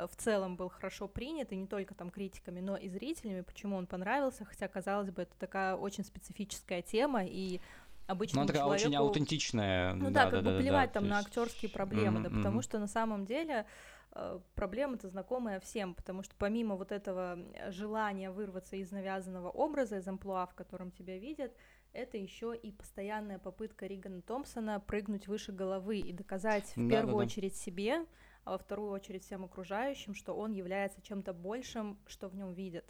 в 0.06 0.16
целом 0.16 0.56
был 0.56 0.68
хорошо 0.68 1.08
принят, 1.08 1.52
и 1.52 1.56
не 1.56 1.66
только 1.66 1.94
там 1.94 2.10
критиками, 2.10 2.60
но 2.60 2.76
и 2.76 2.88
зрителями, 2.88 3.40
почему 3.40 3.76
он 3.76 3.86
понравился, 3.86 4.44
хотя, 4.44 4.68
казалось 4.68 5.10
бы, 5.10 5.22
это 5.22 5.34
такая 5.38 5.74
очень 5.74 6.04
специфическая 6.04 6.82
тема, 6.82 7.24
и 7.24 7.60
обычно. 8.06 8.42
Ну, 8.42 8.46
такая 8.46 8.62
человеку... 8.62 8.86
очень 8.86 8.96
аутентичная. 8.96 9.94
Ну 9.94 10.10
да, 10.10 10.24
да 10.24 10.30
как 10.30 10.44
да, 10.44 10.50
бы 10.50 10.56
да, 10.56 10.60
плевать 10.60 10.90
да, 10.90 10.94
там 10.94 11.04
есть... 11.04 11.14
на 11.14 11.20
актерские 11.20 11.70
проблемы, 11.70 12.20
mm-hmm, 12.20 12.30
да, 12.30 12.30
потому 12.30 12.60
mm-hmm. 12.60 12.62
что 12.62 12.78
на 12.78 12.86
самом 12.86 13.24
деле 13.24 13.66
э, 14.12 14.40
проблема-то 14.54 15.08
знакомая 15.08 15.60
всем, 15.60 15.94
потому 15.94 16.22
что 16.22 16.34
помимо 16.36 16.76
вот 16.76 16.92
этого 16.92 17.38
желания 17.68 18.30
вырваться 18.30 18.76
из 18.76 18.90
навязанного 18.90 19.50
образа, 19.50 19.98
из 19.98 20.08
амплуа, 20.08 20.46
в 20.46 20.54
котором 20.54 20.90
тебя 20.90 21.18
видят, 21.18 21.52
это 21.92 22.16
еще 22.18 22.54
и 22.56 22.70
постоянная 22.70 23.38
попытка 23.38 23.86
Ригана 23.86 24.22
Томпсона 24.22 24.80
прыгнуть 24.80 25.26
выше 25.26 25.52
головы 25.52 25.98
и 25.98 26.12
доказать 26.12 26.72
в 26.76 26.88
да, 26.88 26.96
первую 26.96 27.14
да, 27.14 27.20
да. 27.20 27.26
очередь 27.26 27.56
себе, 27.56 28.04
а 28.48 28.52
во 28.52 28.58
вторую 28.58 28.90
очередь 28.92 29.24
всем 29.24 29.44
окружающим, 29.44 30.14
что 30.14 30.34
он 30.34 30.52
является 30.52 31.02
чем-то 31.02 31.34
большим, 31.34 31.98
что 32.06 32.28
в 32.28 32.34
нем 32.34 32.54
видят. 32.54 32.86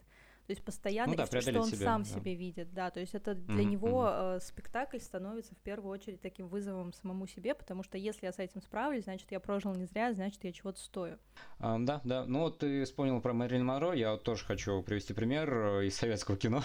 То 0.46 0.52
есть 0.52 0.64
постоянно, 0.64 1.10
ну, 1.10 1.16
да, 1.16 1.26
что 1.26 1.60
он 1.60 1.66
себя, 1.66 1.84
сам 1.84 2.04
да. 2.04 2.08
себе 2.08 2.34
видит, 2.34 2.72
да, 2.72 2.90
то 2.90 3.00
есть 3.00 3.14
это 3.14 3.34
для 3.34 3.56
mm-hmm. 3.56 3.64
него 3.66 4.08
э, 4.10 4.38
спектакль 4.40 4.98
становится 4.98 5.54
в 5.54 5.58
первую 5.58 5.92
очередь 5.92 6.22
таким 6.22 6.48
вызовом 6.48 6.94
самому 6.94 7.26
себе, 7.26 7.54
потому 7.54 7.82
что 7.82 7.98
если 7.98 8.24
я 8.24 8.32
с 8.32 8.38
этим 8.38 8.62
справлюсь, 8.62 9.04
значит, 9.04 9.30
я 9.30 9.40
прожил 9.40 9.74
не 9.74 9.84
зря, 9.84 10.14
значит, 10.14 10.42
я 10.44 10.52
чего-то 10.52 10.80
стою. 10.80 11.18
Um, 11.58 11.84
да, 11.84 12.00
да, 12.02 12.24
ну 12.24 12.40
вот 12.40 12.60
ты 12.60 12.84
вспомнил 12.84 13.20
про 13.20 13.34
Мэрилин 13.34 13.66
Монро, 13.66 13.92
я 13.92 14.12
вот 14.12 14.22
тоже 14.22 14.46
хочу 14.46 14.82
привести 14.82 15.12
пример 15.12 15.52
э, 15.52 15.86
из 15.88 15.96
советского 15.96 16.38
кино. 16.38 16.62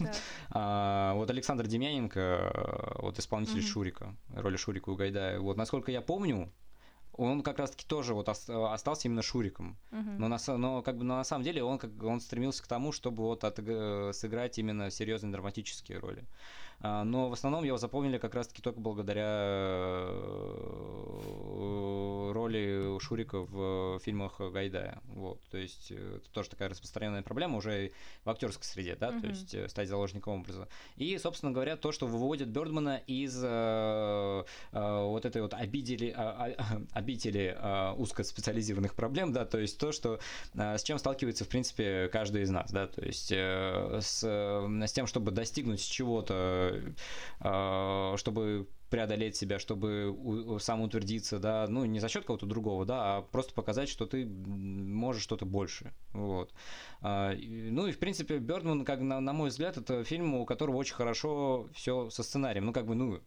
а, 0.50 1.12
вот 1.12 1.28
Александр 1.28 1.66
Демьяненко, 1.66 2.20
э, 2.20 3.02
вот 3.02 3.18
исполнитель 3.18 3.58
mm-hmm. 3.58 3.60
Шурика, 3.60 4.16
роли 4.34 4.56
Шурика 4.56 4.88
у 4.88 4.96
Гайдая, 4.96 5.40
вот 5.40 5.58
насколько 5.58 5.92
я 5.92 6.00
помню, 6.00 6.50
он 7.16 7.42
как 7.42 7.58
раз-таки 7.58 7.86
тоже 7.86 8.14
вот 8.14 8.28
остался 8.28 9.08
именно 9.08 9.22
Шуриком. 9.22 9.76
Uh-huh. 9.90 10.16
Но, 10.18 10.28
на, 10.28 10.38
но 10.56 10.82
как 10.82 10.98
бы 10.98 11.04
но 11.04 11.16
на 11.16 11.24
самом 11.24 11.44
деле 11.44 11.62
он, 11.62 11.78
как, 11.78 11.90
он 12.02 12.20
стремился 12.20 12.62
к 12.62 12.66
тому, 12.66 12.92
чтобы 12.92 13.22
вот 13.22 13.44
от, 13.44 13.56
сыграть 13.56 14.58
именно 14.58 14.90
серьезные 14.90 15.32
драматические 15.32 15.98
роли. 15.98 16.24
А, 16.80 17.04
но 17.04 17.28
в 17.28 17.32
основном 17.32 17.64
его 17.64 17.78
запомнили 17.78 18.18
как 18.18 18.34
раз-таки 18.34 18.60
только 18.62 18.80
благодаря 18.80 19.24
э, 20.08 20.72
роли 22.32 22.98
Шурика 23.00 23.38
в 23.38 24.00
фильмах 24.00 24.40
Гайдая. 24.40 25.00
Вот, 25.14 25.40
то 25.50 25.58
есть 25.58 25.90
э, 25.90 26.16
это 26.16 26.28
тоже 26.30 26.50
такая 26.50 26.68
распространенная 26.68 27.22
проблема 27.22 27.56
уже 27.58 27.92
в 28.24 28.30
актерской 28.30 28.64
среде, 28.64 28.96
да, 28.96 29.10
mm-hmm. 29.10 29.20
то 29.20 29.26
есть 29.26 29.54
э, 29.54 29.68
стать 29.68 29.88
заложником 29.88 30.40
образа. 30.40 30.68
И, 30.96 31.16
собственно 31.18 31.52
говоря, 31.52 31.76
то, 31.76 31.92
что 31.92 32.06
выводит 32.06 32.48
Бёрдмана 32.48 33.00
из 33.06 33.40
э, 33.42 34.44
э, 34.72 35.04
вот 35.04 35.24
этой 35.24 35.40
вот 35.42 35.54
обидели, 35.54 36.14
э, 36.16 36.54
обители 36.92 37.56
э, 37.58 37.92
узкоспециализированных 37.92 38.94
проблем, 38.94 39.32
да, 39.32 39.46
то 39.46 39.58
есть 39.58 39.78
то, 39.78 39.92
что 39.92 40.18
э, 40.54 40.76
с 40.76 40.82
чем 40.82 40.98
сталкивается, 40.98 41.44
в 41.44 41.48
принципе, 41.48 42.08
каждый 42.12 42.42
из 42.42 42.50
нас, 42.50 42.70
да, 42.70 42.86
то 42.86 43.02
есть 43.02 43.32
э, 43.32 44.00
с, 44.02 44.22
с 44.22 44.92
тем, 44.92 45.06
чтобы 45.06 45.30
достигнуть 45.30 45.80
чего-то 45.80 46.65
Э, 46.65 46.65
чтобы 48.16 48.68
преодолеть 48.90 49.36
себя, 49.36 49.58
чтобы 49.58 50.58
самоутвердиться, 50.60 51.38
да, 51.38 51.66
ну, 51.68 51.84
не 51.84 51.98
за 51.98 52.08
счет 52.08 52.24
кого-то 52.24 52.46
другого, 52.46 52.84
да, 52.84 53.16
а 53.16 53.22
просто 53.22 53.52
показать, 53.54 53.88
что 53.88 54.06
ты 54.06 54.26
можешь 54.26 55.22
что-то 55.22 55.44
больше, 55.44 55.92
вот. 56.12 56.52
А, 57.00 57.32
ну 57.34 57.86
и, 57.86 57.92
в 57.92 57.98
принципе, 57.98 58.38
Бёрдман, 58.38 58.84
как 58.84 59.00
на, 59.00 59.20
на 59.20 59.32
мой 59.32 59.50
взгляд, 59.50 59.76
это 59.76 60.04
фильм, 60.04 60.34
у 60.34 60.46
которого 60.46 60.76
очень 60.76 60.94
хорошо 60.94 61.68
все 61.74 62.10
со 62.10 62.22
сценарием, 62.22 62.66
ну, 62.66 62.72
как 62.72 62.86
бы, 62.86 62.94
ну... 62.94 63.20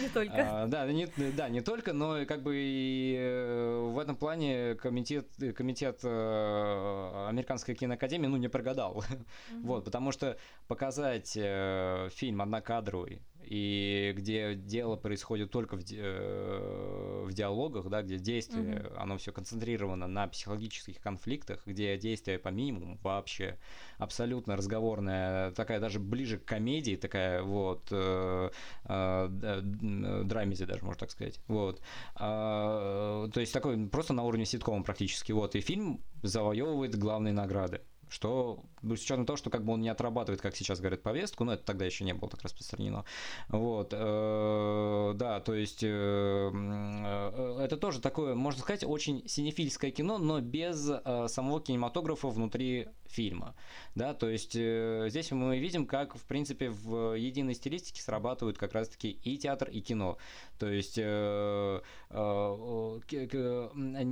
Не 0.00 0.08
только. 0.12 0.30
А, 0.50 0.66
да, 0.66 0.90
не, 0.90 1.06
да, 1.36 1.48
не 1.48 1.60
только, 1.60 1.92
но 1.92 2.24
как 2.24 2.42
бы 2.42 2.56
и 2.56 3.16
э, 3.18 3.90
в 3.92 3.98
этом 3.98 4.16
плане 4.16 4.74
комитет, 4.74 5.28
комитет 5.56 6.00
э, 6.02 7.26
Американской 7.28 7.74
киноакадемии, 7.74 8.26
ну, 8.26 8.36
не 8.36 8.48
прогадал, 8.48 9.04
вот, 9.62 9.84
потому 9.84 10.12
что 10.12 10.38
показать 10.66 11.36
э, 11.36 12.08
фильм 12.12 12.42
однокадровый, 12.42 13.22
и 13.50 14.14
где 14.16 14.54
дело 14.54 14.94
происходит 14.94 15.50
только 15.50 15.76
в, 15.76 15.82
э, 15.90 17.24
в 17.26 17.32
диалогах, 17.32 17.88
да, 17.88 18.00
где 18.00 18.16
действие, 18.16 18.76
mm-hmm. 18.76 18.96
оно 18.96 19.18
все 19.18 19.32
концентрировано 19.32 20.06
на 20.06 20.28
психологических 20.28 21.00
конфликтах, 21.00 21.66
где 21.66 21.98
действие 21.98 22.38
по 22.38 22.50
минимуму 22.50 22.98
вообще 23.02 23.58
абсолютно 23.98 24.56
разговорная, 24.56 25.50
такая 25.50 25.80
даже 25.80 25.98
ближе 25.98 26.38
к 26.38 26.44
комедии, 26.44 26.94
такая 26.94 27.42
вот 27.42 27.88
э, 27.90 28.50
э, 28.84 29.60
драмеди 29.60 30.64
даже, 30.64 30.84
можно 30.84 31.00
так 31.00 31.10
сказать, 31.10 31.40
вот. 31.48 31.82
Э, 32.20 33.28
то 33.34 33.40
есть 33.40 33.52
такой 33.52 33.88
просто 33.88 34.12
на 34.12 34.22
уровне 34.22 34.44
ситкома 34.46 34.84
практически, 34.84 35.32
вот. 35.32 35.56
И 35.56 35.60
фильм 35.60 36.00
завоевывает 36.22 36.96
главные 36.96 37.32
награды 37.32 37.80
что 38.10 38.64
с 38.82 39.02
учетом 39.02 39.26
того, 39.26 39.36
что 39.36 39.50
как 39.50 39.64
бы 39.64 39.72
он 39.72 39.80
не 39.80 39.88
отрабатывает, 39.88 40.40
как 40.40 40.56
сейчас 40.56 40.80
говорят, 40.80 41.02
повестку, 41.02 41.44
но 41.44 41.54
это 41.54 41.64
тогда 41.64 41.84
еще 41.84 42.04
не 42.04 42.14
было 42.14 42.30
так 42.30 42.42
распространено. 42.42 43.04
Вот, 43.48 43.92
э, 43.92 45.12
да, 45.16 45.40
то 45.40 45.54
есть 45.54 45.82
э, 45.82 45.88
э, 45.88 47.58
это 47.60 47.76
тоже 47.76 48.00
такое, 48.00 48.34
можно 48.34 48.60
сказать, 48.60 48.84
очень 48.84 49.26
синефильское 49.28 49.90
кино, 49.90 50.18
но 50.18 50.40
без 50.40 50.90
самого 51.30 51.60
кинематографа 51.60 52.28
внутри 52.28 52.88
фильма, 53.06 53.54
да, 53.94 54.14
то 54.14 54.28
есть 54.28 54.52
здесь 54.52 55.30
мы 55.32 55.58
видим, 55.58 55.84
как, 55.86 56.16
в 56.16 56.24
принципе, 56.26 56.70
в 56.70 57.14
единой 57.14 57.54
стилистике 57.54 58.00
срабатывают 58.02 58.56
как 58.56 58.72
раз-таки 58.72 59.10
и 59.10 59.36
театр, 59.36 59.68
и 59.68 59.80
кино, 59.80 60.16
то 60.58 60.68
есть 60.68 60.96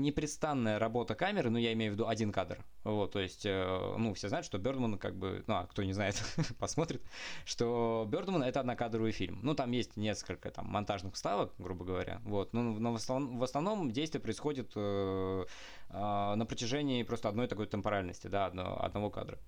непрестанная 0.04 0.78
работа 0.80 1.14
камеры, 1.14 1.50
ну, 1.50 1.58
я 1.58 1.72
имею 1.74 1.92
в 1.92 1.94
виду 1.94 2.08
один 2.08 2.32
кадр, 2.32 2.58
Вот, 2.82 3.12
то 3.12 3.20
есть, 3.20 3.44
ну, 3.44 4.14
все 4.14 4.28
знают, 4.28 4.46
что 4.46 4.57
Бёрдман, 4.60 4.98
как 4.98 5.16
бы, 5.16 5.44
ну, 5.46 5.54
а 5.54 5.66
кто 5.66 5.82
не 5.82 5.92
знает, 5.92 6.22
посмотрит, 6.58 7.02
что 7.44 8.06
Бёрдман— 8.08 8.42
это 8.44 8.60
однокадровый 8.60 9.12
фильм. 9.12 9.40
Ну, 9.42 9.54
там 9.54 9.70
есть 9.72 9.96
несколько 9.96 10.50
там 10.50 10.66
монтажных 10.66 11.14
вставок, 11.14 11.52
грубо 11.58 11.84
говоря, 11.84 12.20
вот, 12.24 12.52
но, 12.52 12.62
но 12.62 12.92
в, 12.92 12.96
основном, 12.96 13.38
в 13.38 13.44
основном 13.44 13.90
действие 13.90 14.20
происходит 14.20 14.72
э, 14.76 15.44
э, 15.90 16.34
на 16.34 16.46
протяжении 16.46 17.02
просто 17.02 17.28
одной 17.28 17.46
такой 17.46 17.66
темпоральности, 17.66 18.26
да, 18.26 18.46
одно, 18.46 18.82
одного 18.82 19.10
кадра. 19.10 19.38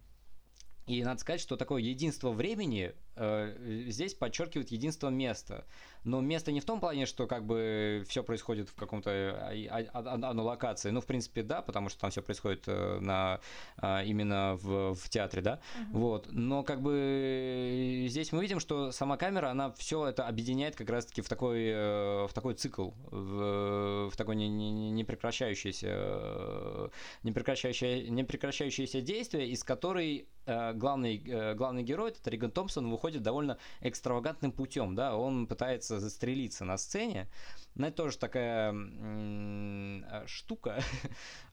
И 0.90 1.04
надо 1.04 1.20
сказать, 1.20 1.40
что 1.40 1.56
такое 1.56 1.80
единство 1.82 2.32
времени 2.32 2.92
э, 3.14 3.84
здесь 3.86 4.12
подчеркивает 4.12 4.72
единство 4.72 5.08
места. 5.08 5.64
Но 6.02 6.20
место 6.20 6.50
не 6.50 6.58
в 6.58 6.64
том 6.64 6.80
плане, 6.80 7.06
что 7.06 7.28
как 7.28 7.46
бы 7.46 8.04
все 8.08 8.24
происходит 8.24 8.70
в 8.70 8.74
каком-то 8.74 9.10
э, 9.10 9.68
одной 9.68 10.44
локации. 10.44 10.90
Ну, 10.90 11.00
в 11.00 11.06
принципе, 11.06 11.44
да, 11.44 11.62
потому 11.62 11.90
что 11.90 12.00
там 12.00 12.10
все 12.10 12.22
происходит 12.22 12.64
э, 12.66 12.98
на, 12.98 13.38
э, 13.80 14.04
именно 14.04 14.58
в, 14.60 14.94
в 14.96 15.08
театре, 15.08 15.42
да. 15.42 15.60
Uh-huh. 15.78 15.84
Вот. 15.92 16.28
Но 16.32 16.64
как 16.64 16.82
бы 16.82 18.06
здесь 18.08 18.32
мы 18.32 18.42
видим, 18.42 18.58
что 18.58 18.90
сама 18.90 19.16
камера, 19.16 19.50
она 19.50 19.70
все 19.74 20.08
это 20.08 20.26
объединяет 20.26 20.74
как 20.74 20.90
раз-таки 20.90 21.22
в 21.22 21.28
такой, 21.28 21.66
э, 21.68 22.26
в 22.26 22.32
такой 22.34 22.54
цикл, 22.54 22.90
в, 23.12 24.10
в 24.10 24.16
такой 24.16 24.34
не, 24.34 24.48
не, 24.48 24.90
не 24.90 25.04
прекращающийся, 25.04 26.90
не 27.22 27.30
прекращающееся, 27.30 28.10
не 28.10 28.24
прекращающееся 28.24 29.00
действие, 29.02 29.50
из 29.50 29.62
которой 29.62 30.26
Э, 30.39 30.39
главный, 30.74 31.22
э, 31.26 31.54
главный 31.54 31.82
герой, 31.82 32.10
это 32.10 32.30
Риган 32.30 32.50
Томпсон, 32.50 32.90
выходит 32.90 33.22
довольно 33.22 33.58
экстравагантным 33.80 34.52
путем, 34.52 34.94
да, 34.94 35.16
он 35.16 35.46
пытается 35.46 36.00
застрелиться 36.00 36.64
на 36.64 36.76
сцене, 36.78 37.28
но 37.74 37.86
это 37.86 37.96
тоже 37.96 38.18
такая 38.18 38.74
э, 38.74 40.26
штука 40.26 40.82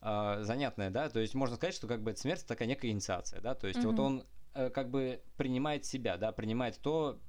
занятная, 0.00 0.90
да, 0.90 1.08
то 1.08 1.20
есть 1.20 1.34
можно 1.34 1.56
сказать, 1.56 1.74
что 1.74 1.86
как 1.86 2.02
бы 2.02 2.14
смерть 2.16 2.46
такая 2.46 2.68
некая 2.68 2.90
инициация, 2.90 3.40
да, 3.40 3.54
то 3.54 3.66
есть 3.66 3.80
mm-hmm. 3.80 3.86
вот 3.86 3.98
он 3.98 4.24
как 4.52 4.90
бы 4.90 5.20
принимает 5.36 5.84
себя, 5.84 6.16
да, 6.16 6.32
принимает 6.32 6.78
то, 6.78 7.20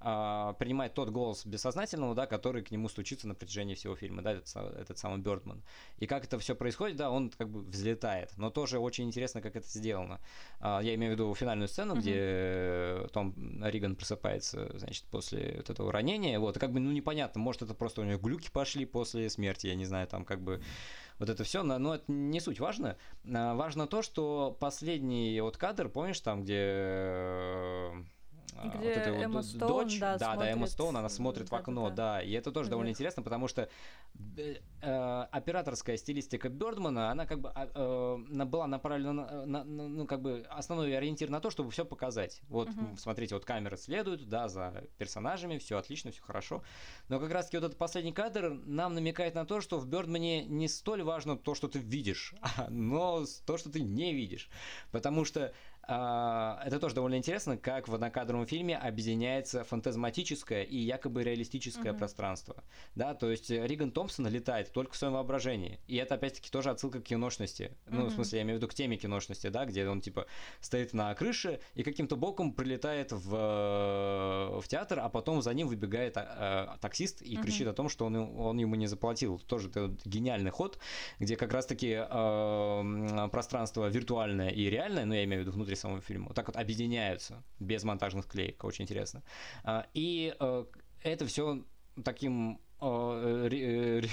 а, 0.00 0.52
принимает 0.54 0.94
тот 0.94 1.10
голос 1.10 1.44
бессознательного, 1.44 2.14
да, 2.14 2.26
который 2.26 2.62
к 2.62 2.70
нему 2.70 2.88
стучится 2.88 3.26
на 3.26 3.34
протяжении 3.34 3.74
всего 3.74 3.96
фильма, 3.96 4.22
да, 4.22 4.32
этот, 4.32 4.54
этот 4.76 4.98
самый 4.98 5.18
Бёрдман. 5.18 5.62
И 5.98 6.06
как 6.06 6.24
это 6.24 6.38
все 6.38 6.54
происходит, 6.54 6.96
да, 6.96 7.10
он 7.10 7.30
как 7.30 7.50
бы 7.50 7.60
взлетает. 7.60 8.32
Но 8.36 8.50
тоже 8.50 8.78
очень 8.78 9.04
интересно, 9.04 9.42
как 9.42 9.56
это 9.56 9.66
сделано. 9.68 10.20
А, 10.60 10.80
я 10.80 10.94
имею 10.94 11.12
в 11.12 11.14
виду 11.14 11.34
финальную 11.34 11.68
сцену, 11.68 11.94
mm-hmm. 11.94 12.00
где 12.00 13.08
Том 13.12 13.64
Риган 13.64 13.96
просыпается, 13.96 14.78
значит, 14.78 15.04
после 15.04 15.54
вот 15.56 15.70
этого 15.70 15.92
ранения. 15.92 16.38
Вот, 16.38 16.56
и 16.56 16.60
как 16.60 16.72
бы, 16.72 16.80
ну, 16.80 16.92
непонятно, 16.92 17.40
может, 17.40 17.62
это 17.62 17.74
просто 17.74 18.00
у 18.00 18.04
него 18.04 18.18
глюки 18.18 18.50
пошли 18.50 18.84
после 18.84 19.28
смерти, 19.30 19.66
я 19.66 19.74
не 19.74 19.84
знаю, 19.84 20.06
там 20.06 20.24
как 20.24 20.40
бы 20.40 20.62
вот 21.18 21.28
это 21.28 21.42
все, 21.44 21.62
но 21.62 21.94
это 21.94 22.04
не 22.10 22.40
суть 22.40 22.60
важно. 22.60 22.96
А, 23.24 23.54
важно 23.54 23.86
то, 23.86 24.02
что 24.02 24.56
последний 24.60 25.40
вот 25.40 25.56
кадр, 25.56 25.88
помнишь, 25.88 26.20
там, 26.20 26.42
где 26.42 26.56
а, 26.56 28.04
Где 28.64 28.78
вот 28.78 28.96
эта 28.96 29.10
Эмма 29.10 29.36
вот 29.36 29.44
Стоун, 29.44 29.68
дочь, 29.68 29.98
да, 30.00 30.18
да, 30.18 30.36
да, 30.36 30.50
Эмма 30.50 30.66
Стоун, 30.66 30.96
она 30.96 31.08
смотрит 31.08 31.50
в 31.50 31.54
окно, 31.54 31.90
да, 31.90 31.94
да. 31.94 32.22
и 32.22 32.32
это 32.32 32.50
тоже 32.50 32.70
довольно 32.70 32.90
интересно, 32.90 33.22
потому 33.22 33.46
что 33.46 33.68
э, 34.36 35.26
операторская 35.30 35.96
стилистика 35.96 36.48
Бёрдмана, 36.48 37.10
она 37.10 37.26
как 37.26 37.40
бы 37.40 37.52
э, 37.54 38.44
была 38.44 38.66
направлена 38.66 39.12
на, 39.12 39.64
на, 39.64 39.64
ну 39.64 40.06
как 40.06 40.22
бы 40.22 40.44
основной 40.50 40.96
ориентир 40.96 41.30
на 41.30 41.40
то, 41.40 41.50
чтобы 41.50 41.70
все 41.70 41.84
показать. 41.84 42.40
Вот, 42.48 42.68
угу. 42.68 42.96
смотрите, 42.96 43.34
вот 43.34 43.44
камеры 43.44 43.76
следуют, 43.76 44.28
да, 44.28 44.48
за 44.48 44.84
персонажами, 44.98 45.58
все 45.58 45.78
отлично, 45.78 46.10
все 46.10 46.22
хорошо, 46.22 46.62
но 47.08 47.20
как 47.20 47.30
раз-таки 47.30 47.58
вот 47.58 47.66
этот 47.66 47.78
последний 47.78 48.12
кадр 48.12 48.50
нам 48.66 48.94
намекает 48.94 49.34
на 49.34 49.46
то, 49.46 49.60
что 49.60 49.78
в 49.78 49.86
Бёрдмане 49.86 50.44
не 50.44 50.68
столь 50.68 51.02
важно 51.02 51.36
то, 51.36 51.54
что 51.54 51.68
ты 51.68 51.78
видишь, 51.78 52.34
но 52.68 53.24
то, 53.46 53.56
что 53.56 53.70
ты 53.70 53.80
не 53.80 54.12
видишь, 54.12 54.48
потому 54.90 55.24
что 55.24 55.46
а, 55.48 55.52
это 55.88 56.78
тоже 56.80 56.94
довольно 56.94 57.16
интересно, 57.16 57.56
как 57.56 57.88
в 57.88 57.94
однокадровом 57.94 58.46
фильме 58.46 58.76
объединяется 58.76 59.64
фантазматическое 59.64 60.62
и 60.62 60.76
якобы 60.76 61.24
реалистическое 61.24 61.92
угу. 61.92 61.98
пространство. 61.98 62.62
Да, 62.94 63.14
то 63.14 63.30
есть 63.30 63.48
Риган 63.48 63.90
Томпсон 63.90 64.28
летает 64.28 64.70
только 64.70 64.92
в 64.92 64.96
своем 64.96 65.14
воображении. 65.14 65.80
И 65.86 65.96
это 65.96 66.16
опять-таки 66.16 66.50
тоже 66.50 66.70
отсылка 66.70 67.00
к 67.00 67.04
киношности. 67.04 67.72
Угу. 67.86 67.96
Ну, 67.96 68.04
в 68.06 68.10
смысле, 68.10 68.38
я 68.38 68.42
имею 68.42 68.58
в 68.58 68.60
виду 68.60 68.68
к 68.68 68.74
теме 68.74 68.98
киношности, 68.98 69.46
да, 69.46 69.64
где 69.64 69.88
он 69.88 70.02
типа 70.02 70.26
стоит 70.60 70.92
на 70.92 71.14
крыше 71.14 71.60
и 71.74 71.82
каким-то 71.82 72.16
боком 72.16 72.52
прилетает 72.52 73.12
в, 73.12 74.60
в 74.60 74.68
театр, 74.68 75.00
а 75.00 75.08
потом 75.08 75.40
за 75.40 75.54
ним 75.54 75.68
выбегает 75.68 76.18
а, 76.18 76.74
а, 76.74 76.78
таксист 76.82 77.22
и 77.22 77.36
угу. 77.36 77.44
кричит 77.44 77.66
о 77.66 77.72
том, 77.72 77.88
что 77.88 78.04
он, 78.04 78.14
он 78.16 78.58
ему 78.58 78.74
не 78.74 78.88
заплатил. 78.88 79.38
Тоже 79.38 79.70
это 79.70 79.96
гениальный 80.04 80.50
ход, 80.50 80.78
где 81.18 81.36
как 81.36 81.52
раз-таки 81.54 81.98
э, 81.98 83.28
пространство 83.32 83.88
виртуальное 83.88 84.50
и 84.50 84.68
реальное, 84.68 85.06
ну, 85.06 85.14
я 85.14 85.24
имею 85.24 85.42
в 85.42 85.46
виду 85.46 85.52
внутри 85.56 85.77
самого 85.78 86.00
фильма, 86.00 86.26
вот 86.26 86.34
так 86.34 86.46
вот 86.46 86.56
объединяются 86.56 87.42
без 87.58 87.84
монтажных 87.84 88.26
клеек, 88.26 88.62
очень 88.64 88.84
интересно. 88.84 89.22
А, 89.64 89.86
и 89.94 90.34
э, 90.38 90.64
это 91.02 91.26
все 91.26 91.64
таким 92.04 92.60
э, 92.80 93.48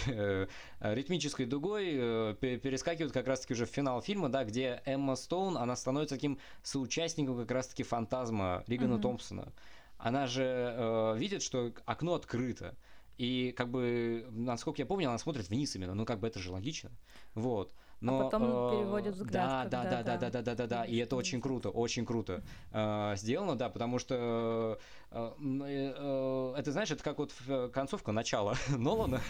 э, 0.08 0.48
ритмической 0.80 1.46
дугой 1.46 2.36
перескакивают 2.36 3.14
как 3.14 3.28
раз-таки 3.28 3.54
уже 3.54 3.66
в 3.66 3.70
финал 3.70 4.02
фильма, 4.02 4.30
да, 4.30 4.44
где 4.44 4.82
Эмма 4.86 5.16
Стоун, 5.16 5.58
она 5.58 5.76
становится 5.76 6.16
таким 6.16 6.40
соучастником 6.64 7.38
как 7.38 7.52
раз-таки 7.52 7.84
фантазма 7.84 8.64
Ригана 8.68 8.96
mm-hmm. 8.96 9.02
Томпсона. 9.02 9.54
Она 9.98 10.28
же 10.28 10.44
э, 10.44 11.16
видит, 11.18 11.42
что 11.42 11.74
окно 11.86 12.16
открыто. 12.16 12.76
И 13.18 13.54
как 13.56 13.70
бы, 13.70 14.28
насколько 14.30 14.82
я 14.82 14.86
помню, 14.86 15.08
она 15.08 15.18
смотрит 15.18 15.48
вниз 15.50 15.76
именно. 15.76 15.96
Ну, 15.96 16.06
как 16.06 16.20
бы 16.20 16.28
это 16.28 16.40
же 16.40 16.52
логично. 16.52 16.92
Вот. 17.34 17.74
Но, 18.06 18.20
а 18.20 18.24
потом 18.26 18.44
э, 18.44 18.78
переводят 18.78 19.16
взгляд. 19.16 19.70
Да, 19.70 19.84
да, 19.84 19.84
да, 19.84 20.04
да, 20.04 20.18
да, 20.18 20.30
да, 20.30 20.42
да, 20.42 20.56
да, 20.56 20.68
да, 20.68 20.86
и 20.86 20.98
это 20.98 21.16
очень 21.16 21.42
круто, 21.42 21.70
очень 21.70 22.06
круто 22.06 22.44
э, 22.72 23.14
сделано, 23.18 23.56
да, 23.56 23.70
потому 23.70 23.98
что 23.98 24.78
э, 25.12 25.32
э, 25.40 26.54
это, 26.56 26.72
знаешь, 26.72 26.92
это 26.92 27.04
как 27.04 27.18
вот 27.18 27.34
концовка 27.74 28.12
начала 28.12 28.56
Нолана 28.78 29.22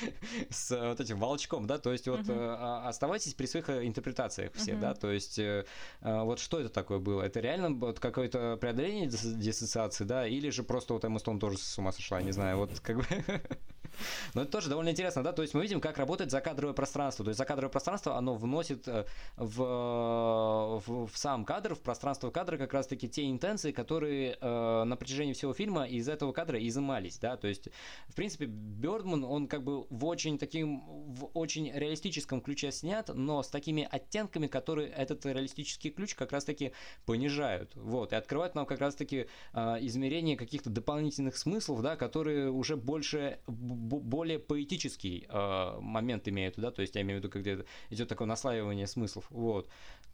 с 0.50 0.70
вот 0.70 1.00
этим 1.00 1.18
волчком, 1.18 1.66
да, 1.66 1.78
то 1.78 1.90
есть 1.90 2.06
вот 2.06 2.28
э, 2.28 2.54
оставайтесь 2.84 3.34
при 3.34 3.46
своих 3.46 3.68
интерпретациях 3.68 4.52
все, 4.54 4.76
да, 4.76 4.94
то 4.94 5.10
есть 5.10 5.38
э, 5.38 5.64
вот 6.00 6.38
что 6.38 6.60
это 6.60 6.68
такое 6.68 7.00
было? 7.00 7.22
Это 7.22 7.40
реально 7.40 7.70
вот 7.70 7.98
какое-то 7.98 8.56
преодоление 8.60 9.06
диссоциации, 9.08 10.04
да, 10.04 10.26
или 10.26 10.50
же 10.50 10.62
просто 10.62 10.94
вот 10.94 11.04
Эмма 11.04 11.18
Стоун 11.18 11.40
тоже 11.40 11.58
с 11.58 11.78
ума 11.78 11.90
сошла, 11.90 12.22
не 12.22 12.32
знаю, 12.32 12.58
вот 12.58 12.78
как 12.80 12.98
бы... 12.98 13.04
Но 14.34 14.42
это 14.42 14.50
тоже 14.50 14.68
довольно 14.68 14.90
интересно, 14.90 15.22
да, 15.22 15.32
то 15.32 15.42
есть 15.42 15.54
мы 15.54 15.62
видим, 15.62 15.80
как 15.80 15.98
работает 15.98 16.30
закадровое 16.30 16.74
пространство. 16.74 17.24
То 17.24 17.30
есть 17.30 17.38
закадровое 17.38 17.70
пространство, 17.70 18.16
оно 18.16 18.34
вносит 18.34 18.86
э, 18.88 19.04
в, 19.36 20.82
в, 20.86 21.06
в 21.06 21.16
сам 21.16 21.44
кадр, 21.44 21.74
в 21.74 21.80
пространство 21.80 22.30
кадра 22.30 22.56
как 22.56 22.72
раз-таки 22.72 23.08
те 23.08 23.30
интенции, 23.30 23.72
которые 23.72 24.38
э, 24.40 24.84
на 24.84 24.96
протяжении 24.96 25.32
всего 25.32 25.54
фильма 25.54 25.86
из 25.86 26.08
этого 26.08 26.32
кадра 26.32 26.58
изымались, 26.66 27.18
да, 27.18 27.36
то 27.36 27.48
есть, 27.48 27.68
в 28.08 28.14
принципе, 28.14 28.46
Бёрдман, 28.46 29.24
он 29.24 29.48
как 29.48 29.62
бы 29.62 29.86
в 29.90 30.04
очень 30.04 30.38
таким, 30.38 30.80
в 31.12 31.30
очень 31.34 31.70
реалистическом 31.72 32.40
ключе 32.40 32.72
снят, 32.72 33.10
но 33.12 33.42
с 33.42 33.48
такими 33.48 33.86
оттенками, 33.90 34.46
которые 34.46 34.88
этот 34.88 35.26
реалистический 35.26 35.90
ключ 35.90 36.14
как 36.14 36.32
раз-таки 36.32 36.72
понижают, 37.06 37.74
вот, 37.74 38.12
и 38.12 38.16
открывают 38.16 38.54
нам 38.54 38.66
как 38.66 38.80
раз-таки 38.80 39.26
э, 39.52 39.76
измерение 39.80 40.36
каких-то 40.36 40.70
дополнительных 40.70 41.36
смыслов, 41.36 41.82
да, 41.82 41.96
которые 41.96 42.50
уже 42.50 42.76
больше 42.76 43.38
более 43.80 44.38
поэтический 44.38 45.26
э, 45.28 45.80
момент 45.80 46.28
имеют, 46.28 46.56
да, 46.56 46.70
то 46.70 46.82
есть 46.82 46.94
я 46.94 47.02
имею 47.02 47.20
в 47.20 47.24
виду, 47.24 47.32
когда 47.32 47.64
идет 47.90 48.08
такое 48.08 48.28
наслаивание 48.28 48.86
смыслов, 48.86 49.26
вот. 49.30 49.68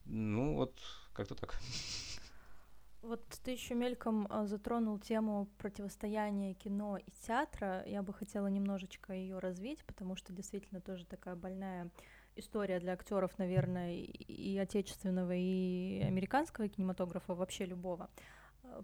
Ну, 0.05 0.55
вот 0.55 0.79
как-то 1.13 1.35
так. 1.35 1.61
Вот 3.03 3.25
ты 3.45 3.53
еще 3.53 3.75
мельком 3.75 4.27
а, 4.31 4.47
затронул 4.47 4.99
тему 4.99 5.49
противостояния 5.59 6.55
кино 6.55 6.97
и 6.99 7.11
театра. 7.27 7.85
Я 7.87 8.03
бы 8.03 8.13
хотела 8.13 8.49
немножечко 8.49 9.13
ее 9.13 9.39
развить, 9.39 9.85
потому 9.85 10.17
что 10.17 10.33
действительно 10.33 10.81
тоже 10.81 11.07
такая 11.07 11.37
больная 11.37 11.91
история 12.35 12.81
для 12.81 12.95
актеров, 12.95 13.39
наверное, 13.39 13.95
и 13.95 14.59
отечественного, 14.59 15.35
и 15.37 16.03
американского 16.03 16.69
кинематографа, 16.69 17.35
вообще 17.35 17.65
любого. 17.65 18.11
Э, 18.17 18.36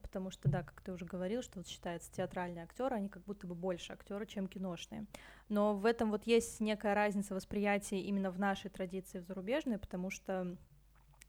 потому 0.03 0.31
что, 0.31 0.49
да, 0.49 0.63
как 0.63 0.81
ты 0.81 0.93
уже 0.93 1.05
говорил, 1.05 1.43
что 1.43 1.59
вот 1.59 1.67
считается 1.67 2.13
театральные 2.13 2.65
актеры, 2.65 2.97
они 2.97 3.09
как 3.09 3.25
будто 3.25 3.47
бы 3.47 3.55
больше 3.55 3.93
актеры, 3.93 4.27
чем 4.27 4.47
киношные. 4.47 5.07
Но 5.49 5.75
в 5.75 5.87
этом 5.87 6.11
вот 6.11 6.27
есть 6.27 6.61
некая 6.61 6.95
разница 6.95 7.35
восприятия 7.35 8.01
именно 8.01 8.31
в 8.31 8.39
нашей 8.39 8.71
традиции, 8.71 9.19
в 9.19 9.25
зарубежной, 9.25 9.79
потому 9.79 10.11
что 10.11 10.57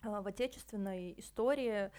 э, 0.04 0.08
в 0.22 0.28
отечественной 0.28 1.14
истории 1.18 1.92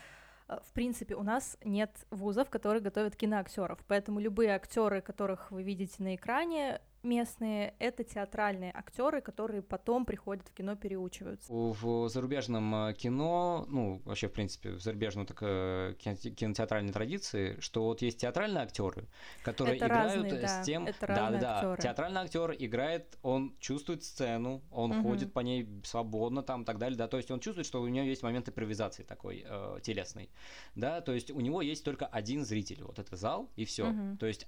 э, 0.49 0.59
в 0.63 0.73
принципе, 0.73 1.15
у 1.15 1.23
нас 1.23 1.57
нет 1.65 1.91
вузов, 2.11 2.51
которые 2.51 2.83
готовят 2.83 3.17
киноактеров, 3.17 3.79
поэтому 3.87 4.21
любые 4.21 4.51
актеры, 4.51 5.01
которых 5.01 5.51
вы 5.51 5.63
видите 5.63 6.03
на 6.03 6.15
экране, 6.15 6.81
местные, 7.05 7.75
это 7.79 8.03
театральные 8.05 8.73
актеры, 8.75 9.21
которые 9.21 9.63
потом 9.63 10.05
приходят 10.05 10.49
в 10.49 10.53
кино, 10.53 10.77
переучиваются. 10.77 11.53
В 11.53 12.09
зарубежном 12.09 12.89
э, 12.89 12.95
кино, 12.95 13.67
ну, 13.69 14.01
вообще, 14.05 14.29
в 14.29 14.33
принципе, 14.33 14.73
в 14.73 14.81
зарубежной 14.81 15.27
так, 15.27 15.39
э, 15.43 15.95
кинотеатральной 15.99 16.93
традиции, 16.93 17.59
что 17.61 17.85
вот 17.85 18.03
есть 18.03 18.19
театральные 18.19 18.65
актеры, 18.65 19.07
которые 19.43 19.77
это 19.77 19.87
играют 19.87 20.15
разные, 20.15 20.49
с 20.49 20.65
тем... 20.65 20.87
Это 20.87 21.07
да, 21.07 21.31
да, 21.31 21.39
да. 21.39 21.55
актеры. 21.57 21.83
Театральный 21.83 22.21
актер 22.23 22.55
играет, 22.59 23.19
он 23.23 23.55
чувствует 23.61 24.03
сцену, 24.03 24.63
он 24.71 24.93
угу. 24.93 25.09
ходит 25.09 25.33
по 25.33 25.41
ней 25.41 25.69
свободно, 25.85 26.43
там, 26.43 26.63
и 26.63 26.65
так 26.65 26.79
далее, 26.79 26.97
да, 26.97 27.09
то 27.09 27.17
есть 27.17 27.31
он 27.31 27.41
чувствует, 27.41 27.67
что 27.67 27.81
у 27.83 27.89
него 27.89 28.07
есть 28.07 28.23
момент 28.23 28.49
импровизации 28.49 29.03
такой 29.03 29.45
э, 29.47 29.79
телесный, 29.83 30.31
да, 30.75 31.01
то 31.01 31.13
есть 31.13 31.31
у 31.31 31.41
него 31.41 31.63
есть 31.63 31.85
только 31.85 32.07
один 32.07 32.45
зритель, 32.45 32.83
вот 32.83 32.99
это 32.99 33.17
зал, 33.17 33.51
и 33.57 33.65
все. 33.65 33.89
Угу. 33.89 34.17
То 34.19 34.27
есть 34.27 34.47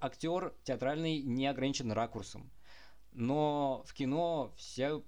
актер 0.00 0.54
театральный 0.64 1.20
не 1.22 1.46
ограничен 1.46 1.92
ракурсом. 1.92 2.50
Но 3.12 3.82
в 3.86 3.92
кино 3.92 4.52
вся, 4.56 5.00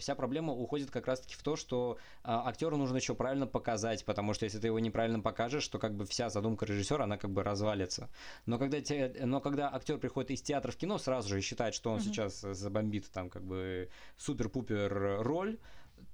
вся 0.00 0.14
проблема 0.16 0.52
уходит 0.52 0.90
как 0.90 1.06
раз-таки 1.06 1.36
в 1.36 1.42
то, 1.42 1.54
что 1.54 1.98
а, 2.24 2.48
актеру 2.48 2.76
нужно 2.76 2.96
еще 2.96 3.14
правильно 3.14 3.46
показать, 3.46 4.04
потому 4.04 4.34
что 4.34 4.44
если 4.44 4.58
ты 4.58 4.66
его 4.66 4.80
неправильно 4.80 5.20
покажешь, 5.20 5.66
то 5.68 5.78
как 5.78 5.94
бы 5.94 6.04
вся 6.04 6.30
задумка 6.30 6.66
режиссера, 6.66 7.04
она 7.04 7.16
как 7.16 7.30
бы 7.30 7.44
развалится. 7.44 8.10
Но 8.46 8.58
когда, 8.58 8.80
те, 8.80 9.14
но 9.24 9.40
когда 9.40 9.72
актер 9.72 9.98
приходит 9.98 10.32
из 10.32 10.42
театра 10.42 10.72
в 10.72 10.76
кино, 10.76 10.98
сразу 10.98 11.28
же 11.28 11.40
считает, 11.40 11.74
что 11.74 11.92
он 11.92 11.98
mm-hmm. 11.98 12.02
сейчас 12.02 12.40
забомбит 12.40 13.08
там 13.12 13.30
как 13.30 13.44
бы 13.44 13.88
супер-пупер 14.16 15.22
роль, 15.22 15.58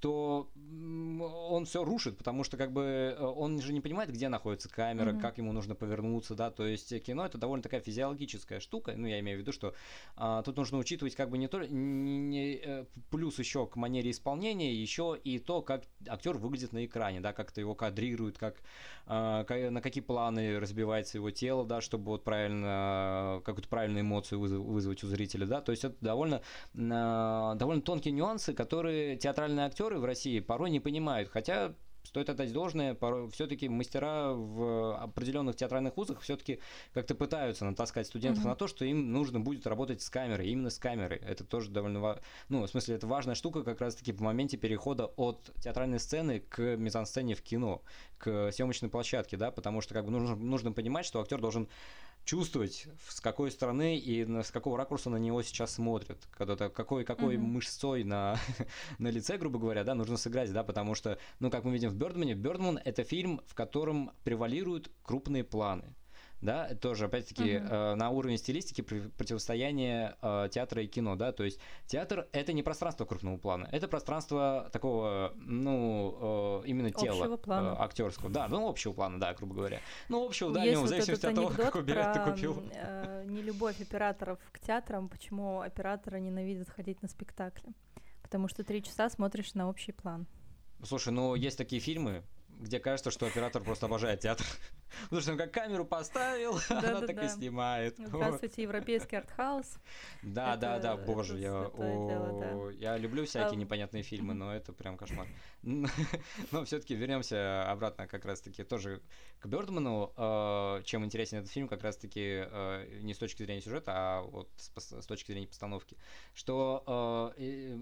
то 0.01 0.49
он 1.51 1.65
все 1.67 1.85
рушит, 1.85 2.17
потому 2.17 2.45
что 2.45 2.57
как 2.57 2.73
бы 2.73 3.15
э, 3.19 3.23
он 3.23 3.61
же 3.61 3.73
не 3.73 3.81
понимает, 3.81 4.11
где 4.11 4.29
находится 4.29 4.69
камера, 4.69 5.11
mm-hmm. 5.11 5.21
как 5.21 5.39
ему 5.39 5.53
нужно 5.53 5.75
повернуться, 5.75 6.35
да, 6.35 6.51
то 6.51 6.67
есть 6.67 7.03
кино 7.03 7.27
это 7.27 7.39
довольно 7.39 7.63
такая 7.63 7.81
физиологическая 7.81 8.61
штука, 8.61 8.95
ну 8.97 9.07
я 9.07 9.21
имею 9.21 9.39
в 9.39 9.41
виду, 9.41 9.53
что 9.53 9.75
а, 10.17 10.43
тут 10.43 10.57
нужно 10.57 10.79
учитывать 10.79 11.15
как 11.15 11.31
бы 11.31 11.39
не 11.39 11.49
только 11.49 11.69
не, 11.69 12.19
не, 12.19 12.61
э, 12.63 12.85
плюс 13.11 13.39
еще 13.39 13.67
к 13.67 13.77
манере 13.77 14.11
исполнения, 14.11 14.75
еще 14.75 15.19
и 15.23 15.39
то, 15.39 15.63
как 15.63 15.83
актер 16.09 16.37
выглядит 16.39 16.73
на 16.73 16.85
экране, 16.85 17.21
да, 17.21 17.33
как 17.33 17.51
это 17.51 17.61
его 17.61 17.75
кадрирует, 17.75 18.39
как 18.39 18.57
а, 19.07 19.45
на 19.71 19.81
какие 19.81 20.03
планы 20.03 20.59
разбивается 20.59 21.19
его 21.19 21.31
тело, 21.31 21.67
да, 21.67 21.81
чтобы 21.81 22.07
вот 22.07 22.25
правильно 22.25 23.43
какую-то 23.45 23.69
правильную 23.69 24.03
эмоцию 24.03 24.41
вызвать 24.41 25.05
у 25.05 25.09
зрителя, 25.09 25.47
да, 25.47 25.61
то 25.61 25.73
есть 25.73 25.85
это 25.85 25.97
довольно 26.01 26.43
а, 26.79 27.55
довольно 27.57 27.83
тонкие 27.83 28.13
нюансы, 28.13 28.55
которые 28.55 29.17
театральные 29.17 29.67
актеры 29.90 30.00
в 30.00 30.05
России 30.05 30.38
порой 30.38 30.70
не 30.70 30.79
понимают, 30.79 31.29
хотя 31.31 31.74
стоит 32.05 32.31
отдать 32.31 32.53
должное, 32.53 32.96
все-таки 33.33 33.68
мастера 33.68 34.33
в 34.33 34.96
определенных 35.03 35.57
театральных 35.57 35.96
вузах 35.96 36.20
все-таки 36.20 36.61
как-то 36.94 37.14
пытаются 37.14 37.64
натаскать 37.64 38.07
студентов 38.07 38.44
mm-hmm. 38.44 38.48
на 38.48 38.55
то, 38.55 38.68
что 38.68 38.85
им 38.85 39.12
нужно 39.12 39.40
будет 39.40 39.66
работать 39.66 40.00
с 40.00 40.09
камерой, 40.09 40.48
именно 40.48 40.70
с 40.70 40.79
камерой. 40.79 41.18
Это 41.18 41.44
тоже 41.44 41.70
довольно, 41.70 42.20
ну, 42.48 42.62
в 42.62 42.68
смысле, 42.68 42.94
это 42.94 43.07
важная 43.07 43.35
штука 43.35 43.62
как 43.64 43.81
раз-таки 43.81 44.12
в 44.12 44.20
моменте 44.20 44.57
перехода 44.57 45.07
от 45.16 45.50
театральной 45.61 45.98
сцены 45.98 46.40
к 46.40 46.76
мизансцене 46.76 47.35
в 47.35 47.42
кино, 47.42 47.83
к 48.18 48.50
съемочной 48.53 48.88
площадке, 48.88 49.37
да, 49.37 49.50
потому 49.50 49.81
что 49.81 49.92
как 49.94 50.05
бы 50.05 50.11
нужно, 50.11 50.37
нужно 50.37 50.72
понимать, 50.72 51.05
что 51.05 51.20
актер 51.20 51.40
должен 51.40 51.68
чувствовать, 52.24 52.87
с 53.09 53.20
какой 53.20 53.50
стороны 53.50 53.98
и 53.98 54.22
с 54.22 54.50
какого 54.50 54.76
ракурса 54.76 55.11
на 55.11 55.16
него 55.16 55.42
сейчас 55.42 55.74
смотрят. 55.74 56.18
Когда-то 56.30 56.68
какой, 56.68 57.04
какой 57.04 57.37
mm-hmm. 57.37 57.40
мышцой 57.40 58.04
на, 58.04 58.38
на 58.98 59.09
лице, 59.09 59.37
грубо 59.38 59.59
говоря, 59.59 59.85
да, 59.85 59.94
нужно 59.94 60.16
сыграть, 60.16 60.52
да, 60.52 60.62
потому 60.62 60.94
что, 60.94 61.18
ну, 61.38 61.50
как 61.50 61.64
мы 61.64 61.72
видим 61.72 61.90
в 61.90 61.94
Бёрдмане, 61.94 62.35
Бёрдман— 62.35 62.78
это 62.85 63.04
фильм, 63.04 63.40
в 63.46 63.54
котором 63.54 64.12
превалируют 64.24 64.90
крупные 65.02 65.44
планы 65.44 65.94
да, 66.40 66.74
тоже, 66.74 67.07
опять-таки, 67.07 67.59
угу. 67.59 67.66
э, 67.66 67.94
на 67.94 68.11
уровне 68.11 68.38
стилистики 68.38 68.81
противостояние 68.81 70.16
э, 70.22 70.48
театра 70.50 70.83
и 70.83 70.87
кино, 70.87 71.16
да, 71.16 71.33
то 71.33 71.44
есть 71.44 71.61
театр— 71.87 72.29
это 72.33 72.53
не 72.53 72.62
пространство 72.62 73.05
крупного 73.05 73.37
плана, 73.37 73.68
это 73.72 73.88
пространство 73.88 74.68
такого, 74.72 75.35
ну, 75.37 76.62
э, 76.64 76.68
именно 76.68 76.90
тела 76.90 77.38
э, 77.46 77.76
актерского, 77.79 78.31
да, 78.31 78.48
ну, 78.48 78.68
общего 78.68 78.92
плана, 78.92 79.20
да, 79.20 79.35
грубо 79.35 79.55
говоря. 79.55 79.81
Ну, 80.09 80.24
общего, 80.24 80.53
да, 80.53 80.62
в 80.62 80.87
зависимости 80.87 81.26
от 81.26 81.35
того, 81.35 81.48
какой 81.57 81.83
билет 81.83 82.12
ты 82.12 82.20
купил. 82.20 82.62
Э, 82.72 83.24
нелюбовь 83.26 83.81
операторов 83.81 84.38
к 84.53 84.61
театрам, 84.61 85.09
почему 85.09 85.61
операторы 85.61 86.20
ненавидят 86.20 86.70
ходить 86.70 87.03
на 87.03 87.09
спектакли. 87.09 87.72
Потому 88.22 88.48
что 88.48 88.62
три 88.62 88.83
часа 88.83 89.11
смотришь 89.11 89.55
на 89.55 89.68
общий 89.68 89.92
план. 89.92 90.26
Слушай, 90.85 91.12
ну 91.12 91.35
есть 91.35 91.59
такие 91.59 91.81
фильмы, 91.81 92.22
где 92.61 92.79
кажется, 92.79 93.11
что 93.11 93.26
оператор 93.26 93.62
просто 93.62 93.87
обожает 93.87 94.20
театр. 94.20 94.46
Потому 95.05 95.22
что 95.22 95.33
он 95.33 95.38
как 95.38 95.53
камеру 95.53 95.85
поставил, 95.85 96.59
она 96.68 97.00
так 97.00 97.22
и 97.22 97.29
снимает. 97.29 97.96
Здравствуйте, 97.98 98.62
европейский 98.62 99.16
артхаус. 99.16 99.76
Да, 100.22 100.57
да, 100.57 100.79
да, 100.79 100.96
боже, 100.96 101.38
я 101.38 101.70
я 102.79 102.96
люблю 102.96 103.24
всякие 103.24 103.57
непонятные 103.57 104.03
фильмы, 104.03 104.35
но 104.35 104.55
это 104.55 104.72
прям 104.72 104.96
кошмар. 104.96 105.26
Но 105.62 106.64
все-таки 106.64 106.94
вернемся 106.94 107.70
обратно 107.70 108.07
как 108.07 108.24
раз-таки 108.24 108.64
тоже 108.64 109.03
к 109.40 109.46
Бёрдману. 109.46 110.12
Э, 110.16 110.83
чем 110.85 111.05
интересен 111.05 111.38
этот 111.38 111.50
фильм, 111.50 111.68
как 111.68 111.83
раз-таки 111.83 112.44
э, 112.44 113.00
не 113.03 113.14
с 113.14 113.18
точки 113.18 113.42
зрения 113.42 113.61
сюжета, 113.61 113.92
а 113.94 114.22
вот 114.22 114.48
с 114.57 115.07
точки 115.07 115.33
зрения 115.33 115.46
постановки. 115.46 115.96
Что, 116.35 117.33
э, 117.37 117.76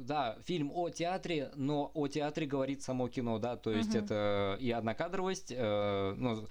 да, 0.00 0.38
фильм 0.44 0.70
о 0.72 0.90
театре, 0.90 1.50
но 1.54 1.90
о 1.94 2.08
театре 2.08 2.46
говорит 2.46 2.82
само 2.82 3.08
кино, 3.08 3.38
да, 3.38 3.56
то 3.56 3.70
есть 3.70 3.94
это 3.94 4.56
и 4.60 4.70
однокадровость, 4.70 5.50
ну, 5.50 6.46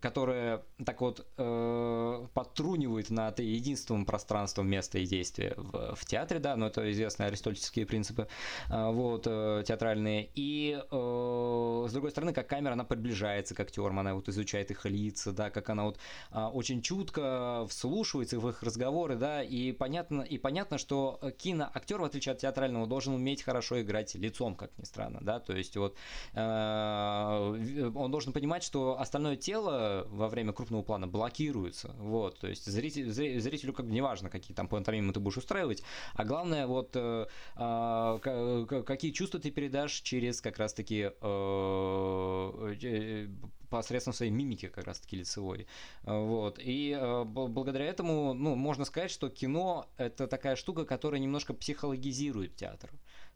которая 0.00 0.62
так 0.84 1.00
вот 1.00 1.26
подтрунивает 1.36 3.10
над 3.10 3.40
единственным 3.40 4.04
пространством 4.04 4.68
места 4.68 4.98
и 4.98 5.06
действия 5.06 5.54
в, 5.56 5.94
в 5.94 6.04
театре, 6.04 6.40
да, 6.40 6.56
но 6.56 6.66
это 6.66 6.90
известные 6.90 7.28
аристотельские 7.28 7.86
принципы, 7.86 8.28
вот, 8.68 9.24
театральные. 9.24 10.30
И, 10.34 10.78
с 10.90 11.92
другой 11.92 12.10
стороны, 12.10 12.32
как 12.32 12.48
камера, 12.48 12.72
она 12.72 12.84
приближается 12.84 13.54
к 13.54 13.60
актерам, 13.60 13.98
она 13.98 14.14
вот 14.14 14.28
изучает 14.28 14.70
их 14.70 14.84
лица, 14.86 15.32
да, 15.32 15.50
как 15.50 15.70
она 15.70 15.84
вот 15.84 15.98
а, 16.30 16.48
очень 16.48 16.82
чутко 16.82 17.66
вслушивается 17.68 18.38
в 18.38 18.48
их 18.48 18.62
разговоры, 18.62 19.16
да, 19.16 19.42
и 19.42 19.72
понятно, 19.72 20.22
и 20.22 20.38
понятно, 20.38 20.78
что 20.78 21.20
киноактер, 21.38 22.00
в 22.00 22.04
отличие 22.04 22.32
от 22.32 22.38
театрального, 22.38 22.86
должен 22.86 23.14
уметь 23.14 23.42
хорошо 23.42 23.80
играть 23.80 24.14
лицом, 24.14 24.54
как 24.54 24.76
ни 24.78 24.84
странно, 24.84 25.20
да, 25.22 25.40
то 25.40 25.54
есть 25.54 25.76
вот 25.76 25.96
э, 26.34 27.92
он 27.94 28.10
должен 28.10 28.32
понимать, 28.32 28.62
что 28.62 29.00
остальное 29.00 29.36
тело 29.36 29.87
во 30.08 30.28
время 30.28 30.52
крупного 30.52 30.82
плана 30.82 31.06
блокируется, 31.06 31.94
вот, 31.98 32.38
то 32.38 32.48
есть 32.48 32.66
зритель, 32.66 33.10
зрителю 33.10 33.72
как 33.72 33.86
бы 33.86 33.92
неважно, 33.92 34.30
какие 34.30 34.54
там 34.54 34.68
пантомимы 34.68 35.12
ты 35.12 35.20
будешь 35.20 35.38
устраивать, 35.38 35.82
а 36.14 36.24
главное 36.24 36.66
вот 36.66 36.90
э, 36.94 37.26
э, 37.56 38.82
какие 38.86 39.12
чувства 39.12 39.40
ты 39.40 39.50
передашь 39.50 40.00
через 40.02 40.40
как 40.40 40.58
раз-таки 40.58 41.10
э, 41.20 42.74
э 42.82 43.28
посредством 43.68 44.14
своей 44.14 44.32
мимики 44.32 44.68
как 44.68 44.86
раз-таки 44.86 45.16
лицевой. 45.16 45.66
Вот. 46.02 46.58
И 46.58 46.96
э, 46.98 47.24
благодаря 47.24 47.84
этому, 47.84 48.34
ну, 48.34 48.54
можно 48.54 48.84
сказать, 48.84 49.10
что 49.10 49.28
кино— 49.28 49.88
это 49.96 50.26
такая 50.26 50.56
штука, 50.56 50.84
которая 50.84 51.20
немножко 51.20 51.54
психологизирует 51.54 52.56
театр. 52.56 52.90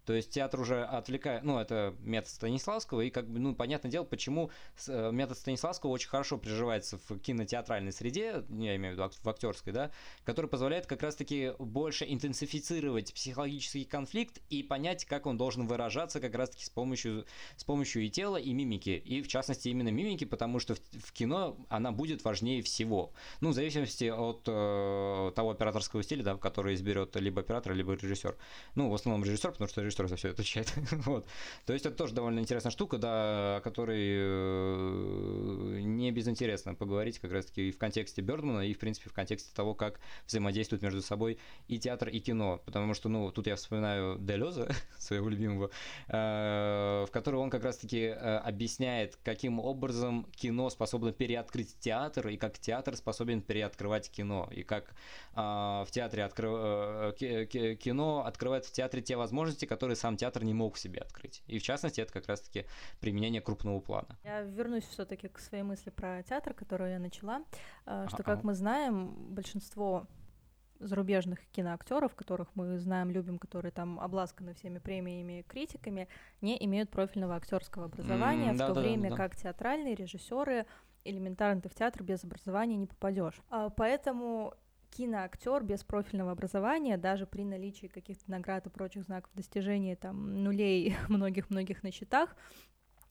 То 0.05 0.12
есть 0.15 0.31
театр 0.31 0.61
уже 0.61 0.85
отвлекает, 0.85 1.45
ну, 1.45 1.59
это 1.59 1.95
метод 2.01 2.31
Станиславского, 2.31 3.03
и 3.03 3.11
как 3.11 3.29
бы, 3.29 3.38
ну, 3.38 3.55
понятное 3.55 3.91
дело, 3.91 4.05
почему 4.05 4.51
э, 4.88 5.11
метод 5.12 5.38
Станиславского 5.38 5.91
очень 5.91 6.09
хорошо 6.09 6.38
приживается 6.38 6.99
в 7.09 7.19
кинотеатральной 7.19 7.93
среде, 7.93 8.45
я 8.49 8.77
имею 8.77 8.95
в 8.95 8.99
виду 8.99 9.11
в 9.23 9.29
актерской, 9.29 9.73
да, 9.73 9.91
который 10.25 10.47
позволяет 10.47 10.87
как 10.87 11.03
раз-таки 11.03 11.53
больше 11.59 12.05
интенсифицировать 12.09 13.15
психологический 13.15 13.85
конфликт 13.85 14.41
и 14.51 14.62
понять, 14.62 15.05
как 15.05 15.27
он 15.27 15.37
должен 15.37 15.67
выражаться 15.67 16.21
как 16.21 16.35
раз-таки 16.35 16.65
с 16.65 16.71
помощью, 16.71 17.25
с 17.57 17.65
помощью 17.65 18.03
и 18.03 18.11
тела, 18.11 18.37
и 18.37 18.53
мимики, 18.53 18.91
и 18.91 19.23
в 19.23 19.29
частности 19.29 19.69
именно 19.69 19.91
мимики, 19.91 20.25
потому 20.25 20.59
что 20.59 20.75
в, 20.75 20.81
в 20.81 21.12
кино 21.12 21.57
она 21.69 21.93
будет 21.93 22.25
важнее 22.25 22.62
всего. 22.62 23.12
Ну, 23.41 23.51
в 23.51 23.55
зависимости 23.55 24.05
от 24.05 24.43
э, 24.47 25.33
того 25.35 25.51
операторского 25.51 26.03
стиля, 26.03 26.25
да, 26.25 26.37
который 26.37 26.75
изберет 26.75 27.15
либо 27.17 27.41
оператор, 27.41 27.73
либо 27.75 27.95
режиссер. 27.95 28.37
Ну, 28.75 28.91
в 28.91 28.95
основном 28.95 29.25
режиссер, 29.25 29.53
потому 29.53 29.69
что 29.69 29.83
режиссер 29.92 30.09
за 30.09 30.16
все 30.16 30.31
отвечает. 30.31 30.72
вот. 30.90 31.26
То 31.66 31.72
есть 31.72 31.87
это 31.87 31.96
тоже 31.96 32.14
довольно 32.14 32.40
интересная 32.40 32.70
штука, 32.70 32.98
да, 32.98 33.57
о 33.57 33.61
которой 33.61 34.00
э, 34.00 35.81
не 35.83 36.11
безинтересно 36.11 36.74
поговорить 36.74 37.18
как 37.18 37.33
раз-таки 37.33 37.68
и 37.68 37.72
в 37.72 37.78
контексте 37.78 38.22
Бёрдмана, 38.22 38.61
и 38.61 38.72
в 38.72 38.78
принципе 38.78 39.11
в 39.11 39.12
контексте 39.12 39.50
того, 39.55 39.74
как 39.74 40.00
взаимодействуют 40.26 40.83
между 40.83 41.02
собой 41.02 41.38
и 41.68 41.78
театр, 41.78 42.09
и 42.09 42.20
кино. 42.20 42.61
Потому 42.64 42.94
что, 42.94 43.09
ну, 43.09 43.31
тут 43.31 43.46
я 43.46 43.57
вспоминаю 43.57 44.18
Делеза, 44.18 44.70
своего 44.98 45.28
любимого, 45.28 45.70
э, 46.09 47.05
в 47.07 47.11
котором 47.11 47.40
он 47.40 47.50
как 47.50 47.64
раз-таки 47.64 48.00
э, 48.00 48.12
объясняет, 48.38 49.18
каким 49.22 49.61
образом 49.61 50.26
кино 50.37 50.70
способно 50.70 51.12
переоткрыть 51.12 51.78
театр, 51.78 52.28
и 52.28 52.37
как 52.37 52.59
театр 52.59 52.96
способен 52.96 53.42
переоткрывать 53.42 54.11
кино, 54.11 54.48
и 54.52 54.62
как 54.62 54.94
в 55.35 55.87
театре 55.90 56.24
откры... 56.24 57.14
кино 57.76 58.24
открывает 58.26 58.66
в 58.66 58.72
театре 58.72 59.02
те 59.02 59.16
возможности, 59.16 59.64
которые 59.64 59.82
которые 59.83 59.97
сам 59.97 60.16
театр 60.16 60.45
не 60.45 60.55
мог 60.55 60.77
в 60.77 60.79
себе 60.79 61.01
открыть. 61.01 61.42
И 61.49 61.59
в 61.59 61.62
частности, 61.64 62.01
это 62.01 62.12
как 62.12 62.29
раз-таки 62.29 62.66
применение 63.01 63.40
крупного 63.40 63.81
плана. 63.81 64.16
Я 64.23 64.42
вернусь 64.42 64.85
все-таки 64.85 65.27
к 65.27 65.40
своей 65.40 65.64
мысли 65.64 65.90
про 65.90 66.23
театр, 66.23 66.55
которую 66.55 66.92
я 66.92 67.01
начала, 67.01 67.42
э, 67.87 68.07
что, 68.09 68.23
как 68.23 68.45
мы 68.45 68.55
знаем, 68.55 69.12
большинство 69.35 70.07
зарубежных 70.79 71.40
киноактеров, 71.51 72.14
которых 72.14 72.55
мы 72.55 72.79
знаем, 72.79 73.11
любим, 73.11 73.40
которые 73.40 73.73
там 73.73 73.99
обласканы 73.99 74.55
всеми 74.55 74.79
премиями 74.79 75.40
и 75.40 75.42
критиками, 75.42 76.07
не 76.40 76.64
имеют 76.64 76.90
профильного 76.90 77.35
актерского 77.35 77.87
образования, 77.87 78.51
mm, 78.51 78.55
в 78.55 78.59
да, 78.59 78.68
то 78.68 78.75
да, 78.75 78.81
время 78.83 79.11
да. 79.11 79.16
как 79.16 79.35
театральные 79.35 79.97
режиссеры 79.97 80.66
элементарно 81.05 81.61
ты 81.61 81.68
в 81.68 81.75
театр 81.75 82.05
без 82.05 82.23
образования 82.23 82.77
не 82.77 82.87
попадешь. 82.87 83.40
А, 83.51 83.68
поэтому 83.71 84.55
киноактер 84.96 85.62
без 85.62 85.83
профильного 85.83 86.33
образования, 86.33 86.96
даже 86.96 87.26
при 87.26 87.44
наличии 87.44 87.87
каких-то 87.87 88.31
наград 88.31 88.66
и 88.66 88.70
прочих 88.70 89.05
знаков 89.05 89.31
достижения, 89.35 89.96
там, 89.96 90.42
нулей 90.44 90.96
многих-многих 91.09 91.83
на 91.83 91.90
счетах, 91.90 92.37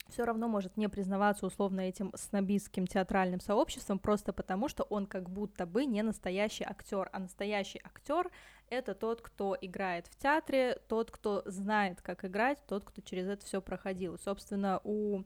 все 0.09 0.25
равно 0.25 0.47
может 0.47 0.77
не 0.77 0.89
признаваться 0.89 1.45
условно 1.45 1.81
этим 1.81 2.11
снобистским 2.15 2.85
театральным 2.85 3.39
сообществом 3.39 3.97
просто 3.97 4.33
потому, 4.33 4.67
что 4.67 4.83
он 4.83 5.05
как 5.05 5.29
будто 5.29 5.65
бы 5.65 5.85
не 5.85 6.03
настоящий 6.03 6.65
актер, 6.65 7.09
а 7.13 7.19
настоящий 7.19 7.79
актер 7.83 8.29
это 8.69 8.93
тот, 8.93 9.21
кто 9.21 9.57
играет 9.59 10.07
в 10.07 10.17
театре, 10.17 10.79
тот, 10.87 11.11
кто 11.11 11.43
знает, 11.45 12.01
как 12.01 12.25
играть, 12.25 12.59
тот, 12.67 12.83
кто 12.85 13.01
через 13.01 13.27
это 13.27 13.45
все 13.45 13.61
проходил. 13.61 14.17
собственно, 14.17 14.81
у 14.83 15.23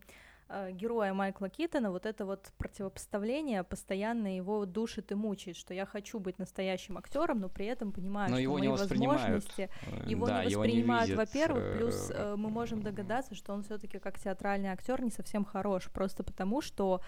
героя 0.71 1.13
Майкла 1.13 1.49
Китона 1.49 1.91
вот 1.91 2.05
это 2.05 2.25
вот 2.25 2.51
противопоставление 2.57 3.63
постоянно 3.63 4.35
его 4.35 4.65
душит 4.65 5.11
и 5.11 5.15
мучает, 5.15 5.57
что 5.57 5.73
я 5.73 5.85
хочу 5.85 6.19
быть 6.19 6.37
настоящим 6.39 6.97
актером, 6.97 7.39
но 7.39 7.49
при 7.49 7.65
этом 7.65 7.91
понимаю, 7.91 8.29
но 8.29 8.35
что 8.35 8.41
его 8.41 8.57
мои 8.57 8.67
возможности 8.67 9.69
э, 9.87 10.09
его 10.09 10.27
да, 10.27 10.45
не 10.45 10.55
воспринимают, 10.55 11.11
во-первых, 11.11 11.77
плюс 11.77 12.11
э, 12.13 12.35
мы 12.37 12.49
можем 12.49 12.81
догадаться, 12.81 13.35
что 13.35 13.53
он 13.53 13.63
все-таки 13.63 13.99
как 13.99 14.19
театральный 14.19 14.69
актер 14.69 15.01
не 15.01 15.11
совсем 15.11 15.45
хорош, 15.45 15.89
просто 15.91 16.23
потому 16.23 16.61
что 16.61 17.01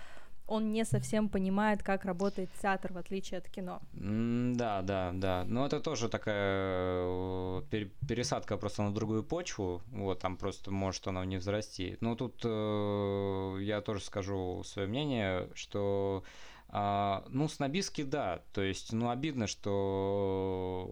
он 0.47 0.71
не 0.71 0.85
совсем 0.85 1.29
понимает, 1.29 1.83
как 1.83 2.05
работает 2.05 2.49
театр, 2.61 2.93
в 2.93 2.97
отличие 2.97 3.39
от 3.39 3.49
кино. 3.49 3.81
Да, 3.93 4.81
да, 4.81 5.11
да. 5.13 5.43
Но 5.47 5.65
это 5.65 5.79
тоже 5.79 6.09
такая 6.09 7.03
э, 7.05 7.61
пересадка 8.07 8.57
просто 8.57 8.83
на 8.83 8.93
другую 8.93 9.23
почву. 9.23 9.81
Вот, 9.91 10.19
там 10.19 10.37
просто 10.37 10.71
может 10.71 11.07
оно 11.07 11.23
не 11.25 11.37
взрасти. 11.37 11.97
Но 12.01 12.15
тут 12.15 12.41
э, 12.43 13.57
я 13.61 13.81
тоже 13.81 14.01
скажу 14.01 14.63
свое 14.63 14.87
мнение, 14.87 15.49
что 15.53 16.23
а, 16.69 17.25
ну, 17.29 17.47
снобистски, 17.47 18.03
да. 18.03 18.43
То 18.51 18.61
есть, 18.61 18.91
ну, 18.91 19.09
обидно, 19.09 19.47
что 19.47 20.89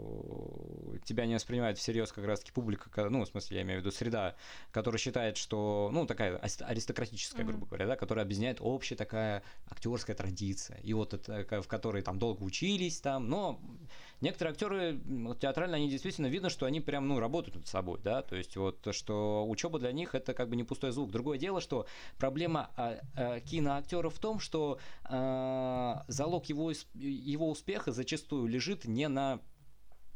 тебя 1.03 1.25
не 1.25 1.35
воспринимает 1.35 1.77
всерьез 1.77 2.11
как 2.11 2.25
раз-таки 2.25 2.51
публика, 2.51 3.09
ну, 3.09 3.23
в 3.23 3.27
смысле, 3.27 3.57
я 3.57 3.63
имею 3.63 3.81
в 3.81 3.83
виду 3.83 3.91
среда, 3.91 4.35
которая 4.71 4.99
считает, 4.99 5.37
что, 5.37 5.89
ну, 5.91 6.05
такая 6.05 6.37
аристократическая, 6.37 7.43
mm-hmm. 7.43 7.47
грубо 7.47 7.65
говоря, 7.65 7.87
да, 7.87 7.95
которая 7.95 8.23
объединяет 8.25 8.57
общая 8.61 8.95
такая 8.95 9.43
актерская 9.69 10.15
традиция. 10.15 10.77
И 10.77 10.93
вот 10.93 11.13
это, 11.13 11.61
в 11.61 11.67
которой 11.67 12.01
там 12.01 12.19
долго 12.19 12.43
учились 12.43 13.01
там, 13.01 13.27
но 13.29 13.59
Некоторые 14.21 14.53
актеры 14.53 14.99
театрально, 15.39 15.77
они 15.77 15.89
действительно 15.89 16.27
видно, 16.27 16.49
что 16.49 16.65
они 16.65 16.79
прям, 16.79 17.07
ну, 17.07 17.19
работают 17.19 17.55
над 17.55 17.67
собой, 17.67 17.99
да, 18.03 18.21
то 18.21 18.35
есть 18.35 18.55
вот, 18.55 18.87
что 18.91 19.45
учеба 19.47 19.79
для 19.79 19.91
них 19.91 20.15
это 20.15 20.33
как 20.33 20.49
бы 20.49 20.55
не 20.55 20.63
пустой 20.63 20.91
звук. 20.91 21.11
Другое 21.11 21.37
дело, 21.37 21.61
что 21.61 21.85
проблема 22.17 22.71
а, 22.75 22.99
а, 23.15 23.39
киноактера 23.41 24.09
в 24.09 24.19
том, 24.19 24.39
что 24.39 24.79
а, 25.03 26.05
залог 26.07 26.45
его, 26.45 26.71
его 26.93 27.49
успеха 27.49 27.91
зачастую 27.91 28.47
лежит 28.47 28.85
не 28.85 29.07
на 29.07 29.41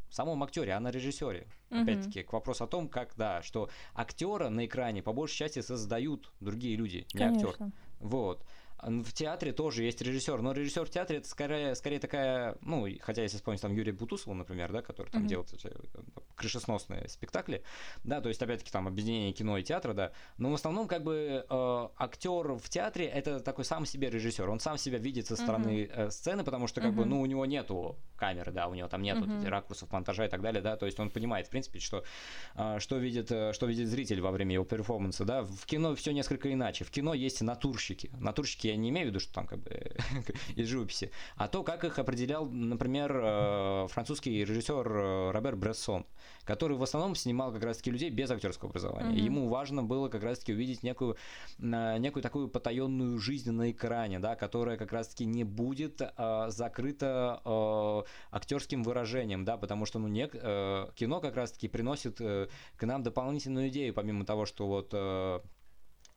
самом 0.09 0.43
актере, 0.43 0.73
а 0.73 0.79
на 0.79 0.91
режиссере. 0.91 1.47
Mm-hmm. 1.69 1.81
Опять-таки, 1.83 2.23
к 2.23 2.33
вопросу 2.33 2.63
о 2.63 2.67
том, 2.67 2.87
как, 2.89 3.13
да, 3.15 3.41
что 3.43 3.69
актера 3.93 4.49
на 4.49 4.65
экране 4.65 5.03
по 5.03 5.13
большей 5.13 5.37
части 5.37 5.61
создают 5.61 6.31
другие 6.39 6.75
люди, 6.75 7.05
не 7.13 7.19
Конечно. 7.19 7.49
актер. 7.49 7.71
Вот. 7.99 8.45
В 8.81 9.11
театре 9.13 9.51
тоже 9.51 9.83
есть 9.83 10.01
режиссер, 10.01 10.41
но 10.41 10.53
режиссер 10.53 10.85
в 10.85 10.89
театре 10.89 11.19
это 11.19 11.27
скорее, 11.27 11.75
скорее 11.75 11.99
такая, 11.99 12.57
ну, 12.61 12.87
хотя 13.01 13.23
если 13.23 13.37
вспомнить 13.37 13.61
там 13.61 13.73
Юрия 13.73 13.91
Бутусова, 13.91 14.33
например, 14.33 14.71
да, 14.71 14.81
который 14.81 15.09
там 15.09 15.23
mm-hmm. 15.23 15.27
делает 15.27 15.53
эти 15.53 15.67
э, 15.67 15.99
крышесносные 16.35 17.09
спектакли, 17.09 17.63
да, 18.05 18.21
то 18.21 18.29
есть 18.29 18.41
опять-таки 18.41 18.71
там 18.71 18.87
объединение 18.87 19.33
кино 19.33 19.57
и 19.57 19.63
театра, 19.63 19.93
да, 19.93 20.11
но 20.37 20.49
в 20.51 20.53
основном 20.53 20.87
как 20.87 21.03
бы 21.03 21.45
э, 21.49 21.87
актер 21.97 22.53
в 22.53 22.69
театре 22.69 23.05
это 23.05 23.41
такой 23.41 23.65
сам 23.65 23.85
себе 23.85 24.09
режиссер, 24.09 24.49
он 24.49 24.61
сам 24.61 24.77
себя 24.77 24.97
видит 24.97 25.27
со 25.27 25.35
стороны 25.35 25.83
mm-hmm. 25.83 26.07
э, 26.07 26.11
сцены, 26.11 26.43
потому 26.45 26.67
что 26.67 26.79
как 26.79 26.91
mm-hmm. 26.91 26.95
бы, 26.95 27.05
ну, 27.05 27.21
у 27.21 27.25
него 27.25 27.45
нету 27.45 27.97
камеры, 28.15 28.51
да, 28.51 28.67
у 28.67 28.73
него 28.73 28.87
там 28.87 29.01
нету 29.01 29.25
mm-hmm. 29.25 29.49
ракурсов, 29.49 29.91
монтажа 29.91 30.25
и 30.25 30.29
так 30.29 30.41
далее, 30.41 30.61
да, 30.61 30.77
то 30.77 30.85
есть 30.85 30.99
он 30.99 31.09
понимает, 31.09 31.47
в 31.47 31.49
принципе, 31.49 31.79
что, 31.79 32.05
э, 32.55 32.79
что, 32.79 32.97
видит, 32.97 33.29
э, 33.31 33.51
что 33.51 33.65
видит 33.65 33.89
зритель 33.89 34.21
во 34.21 34.31
время 34.31 34.53
его 34.53 34.63
перформанса, 34.63 35.25
да, 35.25 35.43
в 35.43 35.65
кино 35.65 35.95
все 35.95 36.13
несколько 36.13 36.51
иначе, 36.53 36.85
в 36.85 36.91
кино 36.91 37.13
есть 37.13 37.41
натурщики, 37.41 38.09
натурщики 38.17 38.68
я 38.69 38.77
не 38.77 38.89
имею 38.89 39.07
в 39.07 39.09
виду, 39.09 39.19
что 39.19 39.33
там 39.33 39.47
как 39.47 39.59
бы 39.59 39.69
из 40.55 40.67
живописи, 40.67 41.11
а 41.35 41.47
то, 41.47 41.63
как 41.63 41.83
их 41.83 41.99
определял, 41.99 42.45
например, 42.45 43.19
э, 43.21 43.87
французский 43.89 44.45
режиссер 44.45 44.87
э, 44.87 45.31
Робер 45.31 45.55
Брессон, 45.55 46.05
который 46.43 46.77
в 46.77 46.83
основном 46.83 47.15
снимал 47.15 47.51
как 47.51 47.63
раз-таки 47.63 47.91
людей 47.91 48.09
без 48.09 48.31
актерского 48.31 48.69
образования. 48.69 49.15
Mm-hmm. 49.15 49.25
Ему 49.25 49.47
важно 49.49 49.83
было 49.83 50.09
как 50.09 50.23
раз-таки 50.23 50.53
увидеть 50.53 50.83
некую, 50.83 51.17
некую 51.57 52.23
такую 52.23 52.47
потаенную 52.47 53.19
жизнь 53.19 53.51
на 53.51 53.71
экране, 53.71 54.19
да, 54.19 54.35
которая 54.35 54.77
как 54.77 54.91
раз-таки 54.91 55.25
не 55.25 55.43
будет 55.43 56.01
э, 56.01 56.45
закрыта 56.49 57.41
э, 57.45 58.03
актерским 58.31 58.83
выражением, 58.83 59.45
да, 59.45 59.57
потому 59.57 59.85
что 59.85 59.99
ну, 59.99 60.07
не, 60.07 60.29
э, 60.31 60.87
кино 60.95 61.19
как 61.19 61.35
раз-таки 61.35 61.67
приносит 61.67 62.19
э, 62.19 62.47
к 62.75 62.85
нам 62.85 63.03
дополнительную 63.03 63.69
идею, 63.69 63.93
помимо 63.93 64.25
того, 64.25 64.45
что 64.45 64.67
вот 64.67 64.89
э, 64.93 65.39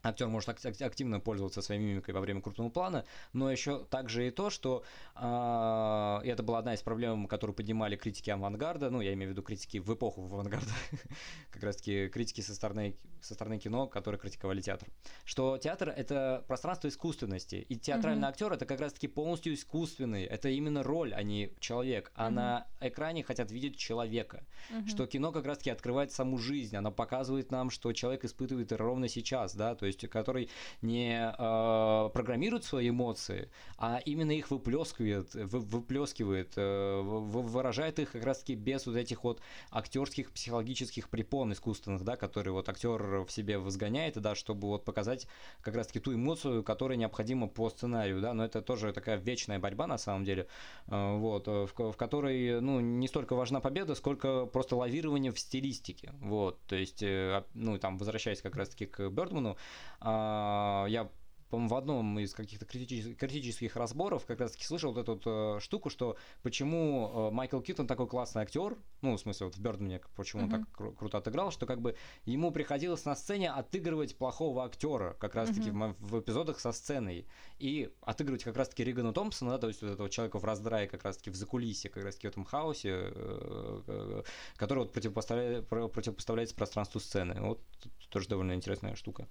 актер 0.02 0.28
может 0.28 0.48
активно 0.48 1.20
пользоваться 1.20 1.62
своей 1.62 1.80
мимикой 1.80 2.14
во 2.14 2.20
время 2.20 2.40
крупного 2.40 2.70
плана, 2.70 3.04
но 3.32 3.50
еще 3.50 3.84
также 3.84 4.28
и 4.28 4.30
то, 4.30 4.50
что 4.50 4.84
э, 5.14 6.20
это 6.24 6.42
была 6.42 6.58
одна 6.58 6.74
из 6.74 6.82
проблем, 6.82 7.26
которую 7.26 7.54
поднимали 7.54 7.96
критики 7.96 8.30
авангарда, 8.30 8.90
ну, 8.90 9.00
я 9.00 9.12
имею 9.14 9.30
в 9.30 9.32
виду 9.32 9.42
критики 9.42 9.78
в 9.78 9.92
эпоху 9.94 10.24
авангарда, 10.24 10.72
как 11.50 11.62
раз-таки 11.62 12.08
критики 12.08 12.40
со 12.40 12.54
стороны, 12.54 12.96
со 13.20 13.34
стороны 13.34 13.58
кино, 13.58 13.86
которые 13.86 14.18
критиковали 14.18 14.60
театр, 14.60 14.88
что 15.24 15.58
театр— 15.58 15.88
это 15.96 16.44
пространство 16.48 16.88
искусственности, 16.88 17.64
и 17.68 17.76
театральный 17.76 18.24
mm-hmm. 18.24 18.30
актер— 18.30 18.52
это 18.54 18.66
как 18.66 18.80
раз-таки 18.80 19.06
полностью 19.08 19.54
искусственный, 19.54 20.24
это 20.24 20.48
именно 20.48 20.82
роль, 20.82 21.14
а 21.14 21.22
не 21.22 21.52
человек, 21.60 22.10
а 22.14 22.26
mm-hmm. 22.26 22.30
на 22.30 22.66
экране 22.80 23.22
хотят 23.22 23.50
видеть 23.50 23.76
человека, 23.76 24.44
mm-hmm. 24.70 24.88
что 24.88 25.06
кино 25.06 25.32
как 25.32 25.46
раз-таки 25.46 25.70
открывает 25.70 26.10
саму 26.12 26.38
жизнь, 26.38 26.76
оно 26.76 26.90
показывает 26.90 27.50
нам, 27.50 27.70
что 27.70 27.92
человек 27.92 28.24
испытывает 28.24 28.72
ровно 28.72 29.08
сейчас, 29.08 29.54
да, 29.54 29.74
то 29.74 29.86
есть 29.86 29.91
есть 29.92 30.08
который 30.08 30.48
не 30.80 31.32
э, 31.36 32.10
программирует 32.12 32.64
свои 32.64 32.88
эмоции, 32.88 33.50
а 33.78 34.00
именно 34.04 34.32
их 34.32 34.50
выплескивает, 34.50 35.34
вы, 35.34 35.60
выплескивает, 35.60 36.52
э, 36.56 37.00
выражает 37.02 37.98
их 37.98 38.12
как 38.12 38.24
раз-таки 38.24 38.54
без 38.54 38.86
вот 38.86 38.96
этих 38.96 39.24
вот 39.24 39.40
актерских 39.70 40.30
психологических 40.32 41.08
препон 41.08 41.52
искусственных, 41.52 42.04
да, 42.04 42.16
которые 42.16 42.52
вот 42.52 42.68
актер 42.68 43.24
в 43.24 43.30
себе 43.30 43.58
возгоняет, 43.58 44.20
да, 44.20 44.34
чтобы 44.34 44.68
вот 44.68 44.84
показать 44.84 45.26
как 45.60 45.76
раз-таки 45.76 46.00
ту 46.00 46.14
эмоцию, 46.14 46.62
которая 46.62 46.98
необходима 46.98 47.48
по 47.48 47.70
сценарию, 47.70 48.20
да, 48.20 48.34
но 48.34 48.44
это 48.44 48.62
тоже 48.62 48.92
такая 48.92 49.16
вечная 49.16 49.58
борьба 49.58 49.86
на 49.86 49.98
самом 49.98 50.24
деле, 50.24 50.46
э, 50.88 51.16
вот, 51.16 51.46
в, 51.46 51.92
в 51.92 51.96
которой, 51.96 52.60
ну, 52.60 52.80
не 52.80 53.08
столько 53.08 53.34
важна 53.34 53.60
победа, 53.60 53.94
сколько 53.94 54.46
просто 54.46 54.76
лавирование 54.76 55.32
в 55.32 55.38
стилистике, 55.38 56.12
вот, 56.20 56.60
то 56.66 56.76
есть, 56.76 57.02
э, 57.02 57.44
ну, 57.54 57.78
там, 57.78 57.98
возвращаясь 57.98 58.40
как 58.40 58.56
раз-таки 58.56 58.86
к 58.86 59.08
Бердману, 59.10 59.52
а, 59.52 59.56
я 60.00 61.10
по-моему, 61.52 61.68
в 61.68 61.74
одном 61.74 62.18
из 62.18 62.32
каких-то 62.32 62.64
критических, 62.64 63.14
критических 63.18 63.76
разборов 63.76 64.24
как 64.24 64.40
раз-таки 64.40 64.64
слышал 64.64 64.94
вот 64.94 65.02
эту 65.02 65.12
вот, 65.12 65.22
э, 65.26 65.60
штуку, 65.60 65.90
что 65.90 66.16
почему 66.42 67.28
э, 67.28 67.30
Майкл 67.30 67.60
Китон 67.60 67.86
такой 67.86 68.08
классный 68.08 68.40
актер, 68.40 68.78
ну, 69.02 69.14
в 69.18 69.20
смысле, 69.20 69.46
вот 69.46 69.56
в 69.56 69.60
Бёрдмане, 69.60 70.00
почему 70.16 70.44
mm-hmm. 70.44 70.44
он 70.44 70.50
так 70.50 70.60
кру- 70.74 70.96
круто 70.96 71.18
отыграл, 71.18 71.50
что 71.50 71.66
как 71.66 71.82
бы 71.82 71.94
ему 72.24 72.52
приходилось 72.52 73.04
на 73.04 73.14
сцене 73.14 73.50
отыгрывать 73.50 74.16
плохого 74.16 74.64
актера, 74.64 75.14
как 75.20 75.34
раз-таки 75.34 75.68
mm-hmm. 75.68 75.96
в, 75.98 76.12
в 76.12 76.20
эпизодах 76.20 76.58
со 76.58 76.72
сценой, 76.72 77.26
и 77.58 77.92
отыгрывать 78.00 78.44
как 78.44 78.56
раз-таки 78.56 78.82
Ригана 78.82 79.12
Томпсона, 79.12 79.50
да, 79.50 79.58
то 79.58 79.68
есть 79.68 79.82
вот 79.82 79.90
этого 79.90 80.08
человека 80.08 80.38
в 80.38 80.44
раздрае 80.44 80.88
как 80.88 81.04
раз-таки 81.04 81.28
в 81.28 81.34
закулисе, 81.34 81.90
как 81.90 82.02
раз-таки 82.02 82.28
в 82.28 82.30
этом 82.30 82.46
хаосе, 82.46 83.12
э, 83.14 84.22
который 84.56 84.84
вот 84.84 84.92
противопоставляет, 84.94 85.68
противопоставляется 85.68 86.56
пространству 86.56 86.98
сцены. 86.98 87.42
Вот 87.42 87.60
тоже 88.08 88.26
довольно 88.26 88.54
интересная 88.54 88.96
штука. 88.96 89.28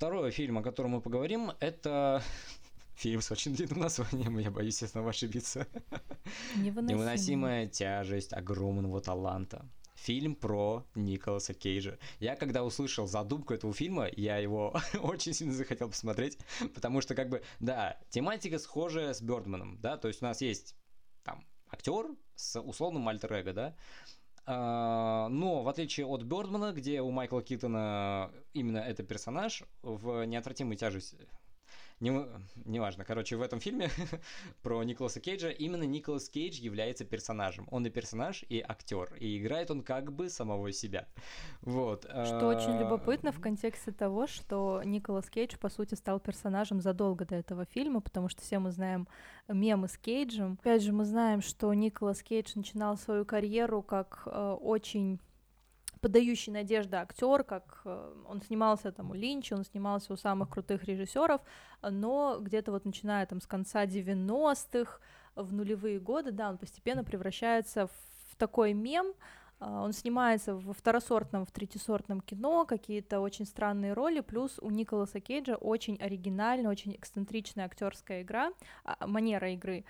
Второй 0.00 0.30
фильм, 0.30 0.56
о 0.56 0.62
котором 0.62 0.92
мы 0.92 1.02
поговорим, 1.02 1.52
это 1.60 2.22
фильм 2.94 3.20
с 3.20 3.30
очень 3.30 3.54
длинным 3.54 3.80
названием, 3.80 4.38
я 4.38 4.50
боюсь, 4.50 4.78
снова 4.78 5.10
ошибиться. 5.10 5.66
Невыносимая. 6.56 6.88
Невыносимая 6.88 7.66
тяжесть 7.66 8.32
огромного 8.32 9.02
таланта. 9.02 9.68
Фильм 9.96 10.36
про 10.36 10.86
Николаса 10.94 11.52
Кейджа. 11.52 11.98
Я 12.18 12.34
когда 12.34 12.64
услышал 12.64 13.06
задумку 13.06 13.52
этого 13.52 13.74
фильма, 13.74 14.08
я 14.16 14.38
его 14.38 14.74
очень 15.02 15.34
сильно 15.34 15.52
захотел 15.52 15.90
посмотреть, 15.90 16.38
потому 16.74 17.02
что, 17.02 17.14
как 17.14 17.28
бы, 17.28 17.42
да, 17.58 18.00
тематика 18.08 18.58
схожая 18.58 19.12
с 19.12 19.20
Бёрдманом, 19.20 19.82
да, 19.82 19.98
то 19.98 20.08
есть 20.08 20.22
у 20.22 20.24
нас 20.24 20.40
есть 20.40 20.76
там 21.24 21.44
актер 21.70 22.06
с 22.36 22.58
условным 22.58 23.06
альтер 23.06 23.52
да, 23.52 23.76
но 24.46 25.62
в 25.62 25.68
отличие 25.68 26.06
от 26.06 26.22
Бёрдмана, 26.22 26.72
где 26.72 27.00
у 27.00 27.10
Майкла 27.10 27.42
Китона 27.42 28.30
именно 28.52 28.78
это 28.78 29.02
персонаж, 29.02 29.62
в 29.82 30.24
«Неотвратимой 30.24 30.76
тяжести» 30.76 31.28
не, 32.00 32.26
неважно, 32.64 33.04
короче, 33.04 33.36
в 33.36 33.42
этом 33.42 33.60
фильме 33.60 33.90
про 34.62 34.82
Николаса 34.82 35.20
Кейджа 35.20 35.50
именно 35.50 35.82
Николас 35.82 36.30
Кейдж 36.30 36.58
является 36.58 37.04
персонажем. 37.04 37.68
Он 37.70 37.86
и 37.86 37.90
персонаж, 37.90 38.42
и 38.48 38.64
актер, 38.66 39.14
и 39.20 39.38
играет 39.38 39.70
он 39.70 39.82
как 39.82 40.12
бы 40.12 40.30
самого 40.30 40.72
себя. 40.72 41.06
Вот. 41.60 42.04
Что 42.04 42.48
очень 42.48 42.72
а, 42.72 42.80
любопытно 42.80 43.32
в 43.32 43.40
контексте 43.40 43.92
того, 43.92 44.26
что 44.26 44.80
Николас 44.84 45.28
Кейдж, 45.28 45.56
по 45.58 45.68
сути, 45.68 45.94
стал 45.94 46.20
персонажем 46.20 46.80
задолго 46.80 47.26
до 47.26 47.36
этого 47.36 47.66
фильма, 47.66 48.00
потому 48.00 48.30
что 48.30 48.40
все 48.40 48.58
мы 48.58 48.70
знаем 48.70 49.06
мемы 49.48 49.88
с 49.88 49.98
Кейджем. 49.98 50.58
Опять 50.60 50.82
же, 50.82 50.92
мы 50.92 51.04
знаем, 51.04 51.42
что 51.42 51.72
Николас 51.74 52.22
Кейдж 52.22 52.52
начинал 52.54 52.96
свою 52.96 53.26
карьеру 53.26 53.82
как 53.82 54.22
э, 54.24 54.56
очень 54.60 55.20
подающий 56.00 56.52
надежды 56.52 56.96
актер, 56.96 57.44
как 57.44 57.82
э, 57.84 58.12
он 58.28 58.42
снимался 58.42 58.92
там 58.92 59.10
у 59.10 59.14
Линча, 59.14 59.54
он 59.54 59.64
снимался 59.64 60.12
у 60.12 60.16
самых 60.16 60.50
крутых 60.50 60.84
режиссеров, 60.84 61.40
но 61.82 62.38
где-то 62.40 62.72
вот 62.72 62.84
начиная 62.84 63.26
там 63.26 63.40
с 63.40 63.46
конца 63.46 63.84
90-х, 63.84 65.00
в 65.36 65.52
нулевые 65.52 66.00
годы, 66.00 66.32
да, 66.32 66.50
он 66.50 66.58
постепенно 66.58 67.04
превращается 67.04 67.86
в 67.86 68.36
такой 68.36 68.72
мем, 68.72 69.14
а, 69.58 69.82
он 69.82 69.92
снимается 69.92 70.54
во 70.54 70.72
второсортном, 70.72 71.44
в 71.44 71.50
третьесортном 71.50 72.20
кино, 72.20 72.64
какие-то 72.64 73.20
очень 73.20 73.44
странные 73.44 73.92
роли, 73.92 74.20
плюс 74.20 74.58
у 74.60 74.70
Николаса 74.70 75.20
Кейджа 75.20 75.56
очень 75.56 75.96
оригинальная, 75.96 76.70
очень 76.70 76.94
эксцентричная 76.94 77.66
актерская 77.66 78.22
игра, 78.22 78.52
а, 78.84 79.06
манера 79.06 79.52
игры, 79.52 79.84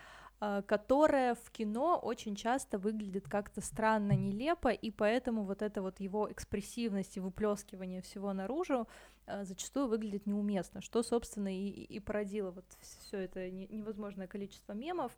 которая 0.66 1.34
в 1.34 1.50
кино 1.50 1.98
очень 2.02 2.34
часто 2.34 2.78
выглядит 2.78 3.28
как-то 3.28 3.60
странно, 3.60 4.12
нелепо, 4.12 4.68
и 4.68 4.90
поэтому 4.90 5.44
вот 5.44 5.60
эта 5.60 5.82
вот 5.82 6.00
его 6.00 6.32
экспрессивность 6.32 7.16
и 7.16 7.20
выплескивание 7.20 8.00
всего 8.00 8.32
наружу 8.32 8.88
а, 9.26 9.44
зачастую 9.44 9.88
выглядит 9.88 10.26
неуместно, 10.26 10.80
что, 10.80 11.02
собственно, 11.02 11.54
и, 11.54 11.68
и 11.68 12.00
породило 12.00 12.50
вот 12.50 12.64
все 12.80 13.18
это 13.18 13.50
невозможное 13.50 14.26
количество 14.26 14.72
мемов. 14.72 15.12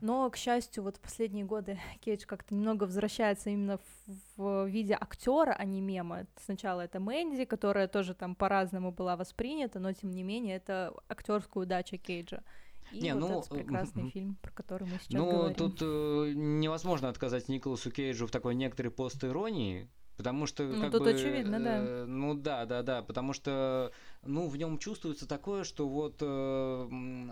Но, 0.00 0.28
к 0.30 0.36
счастью, 0.36 0.82
вот 0.82 0.96
в 0.96 1.00
последние 1.00 1.44
годы 1.44 1.78
Кейдж 2.00 2.24
как-то 2.26 2.54
немного 2.54 2.84
возвращается 2.84 3.50
именно 3.50 3.78
в, 3.78 4.36
в 4.36 4.66
виде 4.66 4.94
актера, 4.94 5.52
а 5.52 5.64
не 5.64 5.80
мема. 5.80 6.26
Сначала 6.44 6.80
это 6.82 7.00
Мэнди, 7.00 7.44
которая 7.44 7.86
тоже 7.86 8.14
там 8.14 8.34
по-разному 8.34 8.92
была 8.92 9.16
воспринята, 9.16 9.78
но 9.78 9.92
тем 9.92 10.10
не 10.10 10.22
менее 10.22 10.56
это 10.56 10.92
актерская 11.08 11.62
удача 11.62 11.96
Кейджа. 11.96 12.42
И 12.92 13.00
не, 13.00 13.14
вот 13.14 13.20
ну, 13.20 13.38
этот 13.38 13.50
прекрасный 13.50 14.10
фильм, 14.10 14.36
про 14.42 14.50
который 14.52 14.84
мы 14.84 14.98
сейчас 14.98 15.08
ну, 15.10 15.30
говорим. 15.30 15.56
Ну, 15.58 15.70
тут 15.70 15.78
э, 15.82 16.32
невозможно 16.34 17.08
отказать 17.08 17.48
Николасу 17.48 17.90
Кейджу 17.90 18.26
в 18.26 18.30
такой 18.30 18.54
некоторой 18.54 18.92
пост-иронии, 18.92 19.88
Потому 20.16 20.46
что, 20.46 20.62
ну, 20.62 20.80
как 20.80 20.92
тут 20.92 21.02
бы, 21.02 21.10
очевидно, 21.10 21.58
да. 21.58 21.78
Э, 21.78 22.04
ну 22.04 22.34
да, 22.34 22.66
да, 22.66 22.82
да, 22.82 23.02
потому 23.02 23.32
что, 23.32 23.90
ну, 24.22 24.46
в 24.46 24.56
нем 24.56 24.78
чувствуется 24.78 25.26
такое, 25.26 25.64
что 25.64 25.88
вот 25.88 26.18
э, 26.20 26.88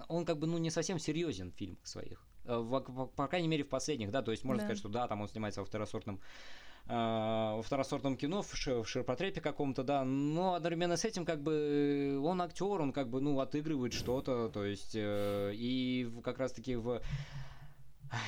он 0.08 0.24
как 0.24 0.38
бы, 0.38 0.48
ну, 0.48 0.58
не 0.58 0.70
совсем 0.70 0.98
серьезен 0.98 1.52
в 1.52 1.54
фильмах 1.54 1.86
своих. 1.86 2.26
Э, 2.44 2.58
в, 2.58 2.80
по, 2.80 3.06
по 3.06 3.28
крайней 3.28 3.46
мере, 3.46 3.62
в 3.62 3.68
последних, 3.68 4.10
да, 4.10 4.22
то 4.22 4.32
есть 4.32 4.42
можно 4.44 4.62
да. 4.62 4.66
сказать, 4.66 4.78
что 4.78 4.88
да, 4.88 5.06
там 5.06 5.20
он 5.20 5.28
снимается 5.28 5.60
во 5.60 5.66
второсортном 5.66 6.20
во 6.86 7.62
второсортном 7.62 8.16
кино, 8.16 8.42
в, 8.42 8.54
шир, 8.54 8.82
в 8.82 8.88
ширпотребе 8.88 9.40
каком-то, 9.40 9.82
да, 9.82 10.04
но 10.04 10.54
одновременно 10.54 10.96
с 10.96 11.04
этим, 11.04 11.24
как 11.24 11.42
бы, 11.42 12.20
он 12.22 12.42
актер, 12.42 12.80
он 12.80 12.92
как 12.92 13.08
бы, 13.08 13.20
ну, 13.20 13.38
отыгрывает 13.40 13.92
что-то, 13.92 14.48
то 14.48 14.64
есть, 14.64 14.92
э, 14.94 15.52
и 15.54 16.10
как 16.24 16.38
раз-таки 16.38 16.76
в... 16.76 17.00
Ай, 18.10 18.20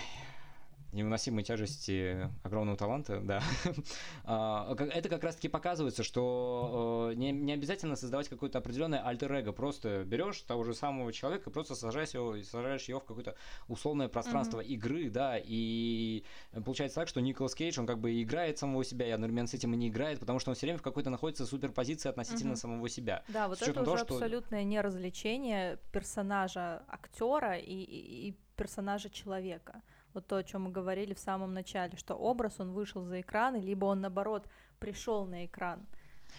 невыносимой 0.95 1.45
тяжести 1.45 2.31
огромного 2.43 2.77
таланта, 2.79 3.21
да, 3.21 3.43
а, 4.25 4.75
это 4.75 5.09
как 5.09 5.25
раз-таки 5.25 5.49
показывается, 5.49 6.03
что 6.03 7.11
э, 7.13 7.15
не, 7.15 7.33
не 7.33 7.53
обязательно 7.53 7.97
создавать 7.97 8.29
какое-то 8.29 8.59
определенное 8.59 9.05
альтер-эго, 9.05 9.53
просто 9.53 10.05
берешь 10.05 10.41
того 10.43 10.65
же 10.65 10.75
самого 10.75 11.13
человека, 11.13 11.51
просто 11.51 11.75
сажаешь 11.75 12.11
его, 12.11 12.41
сажаешь 12.43 12.85
его 12.85 13.01
в 13.01 13.05
какое-то 13.05 13.35
условное 13.69 14.09
пространство 14.09 14.61
mm-hmm. 14.61 14.67
игры, 14.67 15.11
да, 15.11 15.39
и 15.43 16.25
получается 16.65 16.97
так, 16.97 17.09
что 17.09 17.21
Николас 17.21 17.55
Кейдж, 17.55 17.79
он 17.79 17.87
как 17.87 17.99
бы 17.99 18.23
играет 18.23 18.59
самого 18.59 18.85
себя, 18.85 19.07
и 19.07 19.11
одновременно 19.11 19.49
с 19.49 19.55
этим 19.55 19.75
и 19.75 19.77
не 19.77 19.89
играет, 19.89 20.21
потому 20.21 20.39
что 20.39 20.51
он 20.51 20.55
все 20.55 20.67
время 20.67 20.79
в 20.79 20.83
какой-то 20.83 21.11
находится 21.11 21.47
суперпозиции 21.47 22.09
относительно 22.09 22.53
mm-hmm. 22.53 22.57
самого 22.57 22.89
себя. 22.89 23.25
Да, 23.29 23.49
вот 23.49 23.61
это 23.61 23.71
уже 23.71 23.85
того, 23.85 23.97
что... 23.99 24.15
абсолютное 24.15 24.65
неразвлечение 24.65 25.79
персонажа 25.93 26.85
актера 26.89 27.59
и, 27.59 27.75
и, 27.75 28.29
и 28.29 28.37
персонажа 28.57 29.11
человека 29.11 29.83
вот 30.15 30.27
то, 30.27 30.37
о 30.37 30.45
чем 30.45 30.63
мы 30.63 30.71
говорили 30.71 31.13
в 31.13 31.19
самом 31.19 31.53
начале, 31.53 31.97
что 31.97 32.15
образ, 32.15 32.61
он 32.61 32.73
вышел 32.73 33.05
за 33.05 33.21
экран, 33.21 33.61
либо 33.61 33.87
он, 33.87 34.01
наоборот, 34.01 34.47
пришел 34.79 35.27
на 35.27 35.45
экран. 35.45 35.87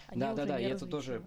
Они 0.08 0.20
да, 0.20 0.34
да, 0.34 0.46
да, 0.46 0.60
и 0.60 0.64
это 0.64 0.86
тоже, 0.86 1.22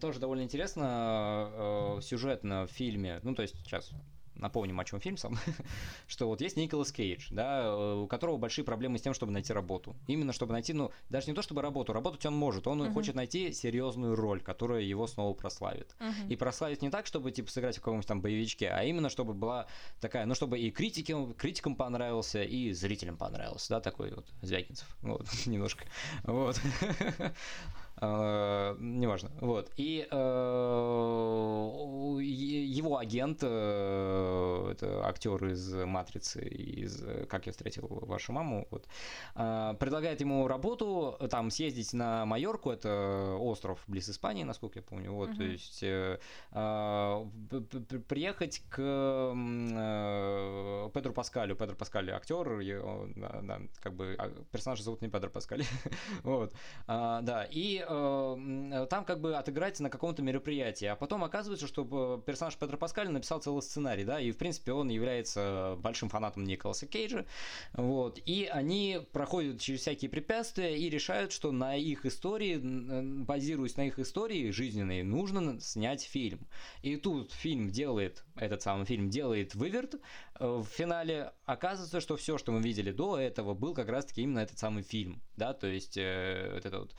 тоже 0.00 0.20
довольно 0.20 0.42
интересно 0.42 1.50
э, 1.98 2.00
сюжетно 2.02 2.66
в 2.66 2.70
фильме. 2.70 3.20
Ну, 3.22 3.34
то 3.34 3.42
есть, 3.42 3.56
сейчас 3.64 3.90
напомним, 4.34 4.80
о 4.80 4.84
чем 4.84 5.00
фильм 5.00 5.16
сам, 5.16 5.38
что 6.06 6.26
вот 6.26 6.40
есть 6.40 6.56
Николас 6.56 6.92
Кейдж, 6.92 7.28
да, 7.30 7.62
э, 7.64 7.94
у 8.02 8.06
которого 8.06 8.36
большие 8.36 8.64
проблемы 8.64 8.98
с 8.98 9.02
тем, 9.02 9.14
чтобы 9.14 9.32
найти 9.32 9.52
работу. 9.52 9.96
Именно 10.06 10.32
чтобы 10.32 10.52
найти, 10.52 10.72
ну, 10.72 10.90
даже 11.08 11.28
не 11.28 11.34
то 11.34 11.42
чтобы 11.42 11.62
работу, 11.62 11.92
работать 11.92 12.24
он 12.26 12.34
может, 12.34 12.66
он 12.66 12.82
uh-huh. 12.82 12.92
хочет 12.92 13.14
найти 13.14 13.52
серьезную 13.52 14.16
роль, 14.16 14.40
которая 14.40 14.82
его 14.82 15.06
снова 15.06 15.34
прославит. 15.34 15.94
Uh-huh. 15.98 16.28
И 16.28 16.36
прославить 16.36 16.82
не 16.82 16.90
так, 16.90 17.06
чтобы, 17.06 17.30
типа, 17.30 17.50
сыграть 17.50 17.76
в 17.76 17.80
каком-нибудь 17.80 18.06
там 18.06 18.20
боевичке, 18.20 18.68
а 18.68 18.82
именно, 18.84 19.08
чтобы 19.08 19.34
была 19.34 19.66
такая, 20.00 20.26
ну, 20.26 20.34
чтобы 20.34 20.58
и 20.58 20.70
критикам, 20.70 21.34
критикам 21.34 21.76
понравился, 21.76 22.42
и 22.42 22.72
зрителям 22.72 23.16
понравился, 23.16 23.70
да, 23.70 23.80
такой 23.80 24.12
вот 24.14 24.26
Звягинцев, 24.42 24.96
вот, 25.02 25.26
немножко, 25.46 25.84
вот. 26.24 26.60
Uh, 28.02 28.76
неважно. 28.80 29.30
Вот. 29.40 29.70
И 29.76 30.08
uh, 30.10 32.20
его 32.20 32.98
агент, 32.98 33.44
uh, 33.44 34.72
это 34.72 35.06
актер 35.06 35.46
из 35.46 35.72
Матрицы, 35.72 36.44
из 36.44 37.00
Как 37.28 37.46
я 37.46 37.52
встретил 37.52 37.86
вашу 37.86 38.32
маму, 38.32 38.66
вот, 38.70 38.88
предлагает 39.34 40.20
ему 40.20 40.48
работу, 40.48 41.16
там 41.30 41.52
съездить 41.52 41.92
на 41.92 42.26
Майорку, 42.26 42.72
это 42.72 43.36
остров 43.38 43.84
близ 43.86 44.08
Испании, 44.08 44.42
насколько 44.42 44.80
я 44.80 44.82
помню, 44.82 45.12
вот, 45.12 45.30
uh-huh. 45.30 45.36
то 45.36 45.44
есть 45.44 45.78
приехать 48.08 48.64
к 48.68 48.78
Педру 50.92 51.12
Паскалю. 51.12 51.54
Педро 51.54 51.76
Паскаль 51.76 52.10
актер, 52.10 52.64
да, 53.14 53.40
да, 53.42 53.60
как 53.80 53.94
бы 53.94 54.16
а, 54.18 54.28
персонажа 54.50 54.82
зовут 54.82 55.02
не 55.02 55.08
Педро 55.08 55.30
Паскаль, 55.30 55.64
вот, 56.24 56.52
да, 56.88 57.46
и 57.48 57.84
Э, 57.92 58.86
там 58.88 59.04
как 59.04 59.20
бы 59.20 59.36
отыграть 59.36 59.78
на 59.80 59.90
каком-то 59.90 60.22
мероприятии, 60.22 60.86
а 60.86 60.96
потом 60.96 61.24
оказывается, 61.24 61.66
что 61.66 62.20
э, 62.22 62.26
персонаж 62.26 62.56
Петра 62.56 62.76
Паскаля 62.76 63.10
написал 63.10 63.40
целый 63.40 63.62
сценарий, 63.62 64.04
да, 64.04 64.20
и 64.20 64.30
в 64.30 64.38
принципе 64.38 64.72
он 64.72 64.88
является 64.88 65.76
большим 65.78 66.08
фанатом 66.08 66.44
Николаса 66.44 66.86
Кейджа, 66.86 67.26
вот, 67.74 68.18
и 68.24 68.48
они 68.50 69.00
проходят 69.12 69.60
через 69.60 69.80
всякие 69.80 70.10
препятствия 70.10 70.78
и 70.78 70.88
решают, 70.88 71.32
что 71.32 71.52
на 71.52 71.76
их 71.76 72.06
истории, 72.06 72.58
базируясь 73.24 73.76
на 73.76 73.86
их 73.86 73.98
истории 73.98 74.50
жизненной, 74.50 75.02
нужно 75.02 75.60
снять 75.60 76.02
фильм. 76.02 76.46
И 76.82 76.96
тут 76.96 77.32
фильм 77.32 77.70
делает, 77.70 78.24
этот 78.36 78.62
самый 78.62 78.86
фильм 78.86 79.10
делает 79.10 79.54
выверт, 79.54 79.96
э, 80.38 80.46
в 80.46 80.64
финале. 80.64 81.32
Оказывается, 81.44 82.00
что 82.00 82.16
все, 82.16 82.38
что 82.38 82.52
мы 82.52 82.62
видели 82.62 82.90
до 82.90 83.18
этого, 83.18 83.54
был 83.54 83.74
как 83.74 83.88
раз-таки 83.88 84.22
именно 84.22 84.38
этот 84.38 84.58
самый 84.58 84.82
фильм, 84.82 85.20
да, 85.36 85.52
то 85.52 85.66
есть 85.66 85.96
э, 85.96 86.50
вот 86.54 86.64
это 86.64 86.78
вот 86.80 86.94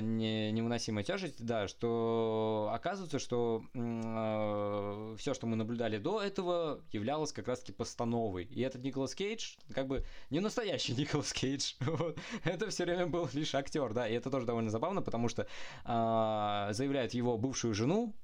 не, 0.00 0.52
невыносимая 0.52 1.04
тяжесть, 1.04 1.44
да, 1.44 1.68
что 1.68 2.70
оказывается, 2.72 3.18
что 3.18 3.62
э, 3.74 3.78
а, 3.78 5.16
все, 5.18 5.34
что 5.34 5.46
мы 5.46 5.56
наблюдали 5.56 5.98
до 5.98 6.22
этого, 6.22 6.84
являлось 6.92 7.32
как 7.32 7.48
раз-таки 7.48 7.72
постановой. 7.72 8.44
И 8.44 8.60
этот 8.60 8.82
Николас 8.82 9.14
Кейдж, 9.14 9.56
как 9.74 9.86
бы 9.86 10.04
не 10.30 10.40
настоящий 10.40 10.94
Николас 10.96 11.32
Кейдж, 11.32 11.74
вот. 11.80 12.18
это 12.44 12.70
все 12.70 12.84
время 12.84 13.06
был 13.06 13.28
лишь 13.32 13.54
актер, 13.54 13.92
да, 13.92 14.08
и 14.08 14.14
это 14.14 14.30
тоже 14.30 14.46
довольно 14.46 14.70
забавно, 14.70 15.02
потому 15.02 15.28
что 15.28 15.42
э, 15.42 16.68
заявляет 16.72 17.14
его 17.14 17.36
бывшую 17.36 17.74
жену, 17.74 18.14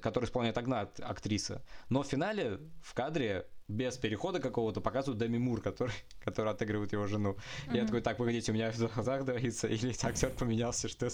которую 0.00 0.28
исполняет 0.28 0.58
одна 0.58 0.88
актриса, 1.02 1.62
но 1.88 2.02
в 2.02 2.06
финале 2.06 2.60
в 2.82 2.94
кадре 2.94 3.46
без 3.68 3.96
перехода 3.96 4.38
какого-то 4.38 4.80
показывают 4.80 5.18
Деми 5.18 5.38
Мур, 5.38 5.60
который, 5.60 5.94
который 6.20 6.52
отыгрывает 6.52 6.92
его 6.92 7.06
жену. 7.06 7.36
Mm-hmm. 7.66 7.76
Я 7.76 7.84
такой, 7.84 8.00
так, 8.00 8.16
погодите, 8.16 8.52
у 8.52 8.54
меня 8.54 8.70
в 8.70 8.78
глазах 8.78 9.24
двоится, 9.24 9.66
или 9.66 9.94
актер 10.02 10.30
поменялся, 10.30 10.88
что 10.88 11.08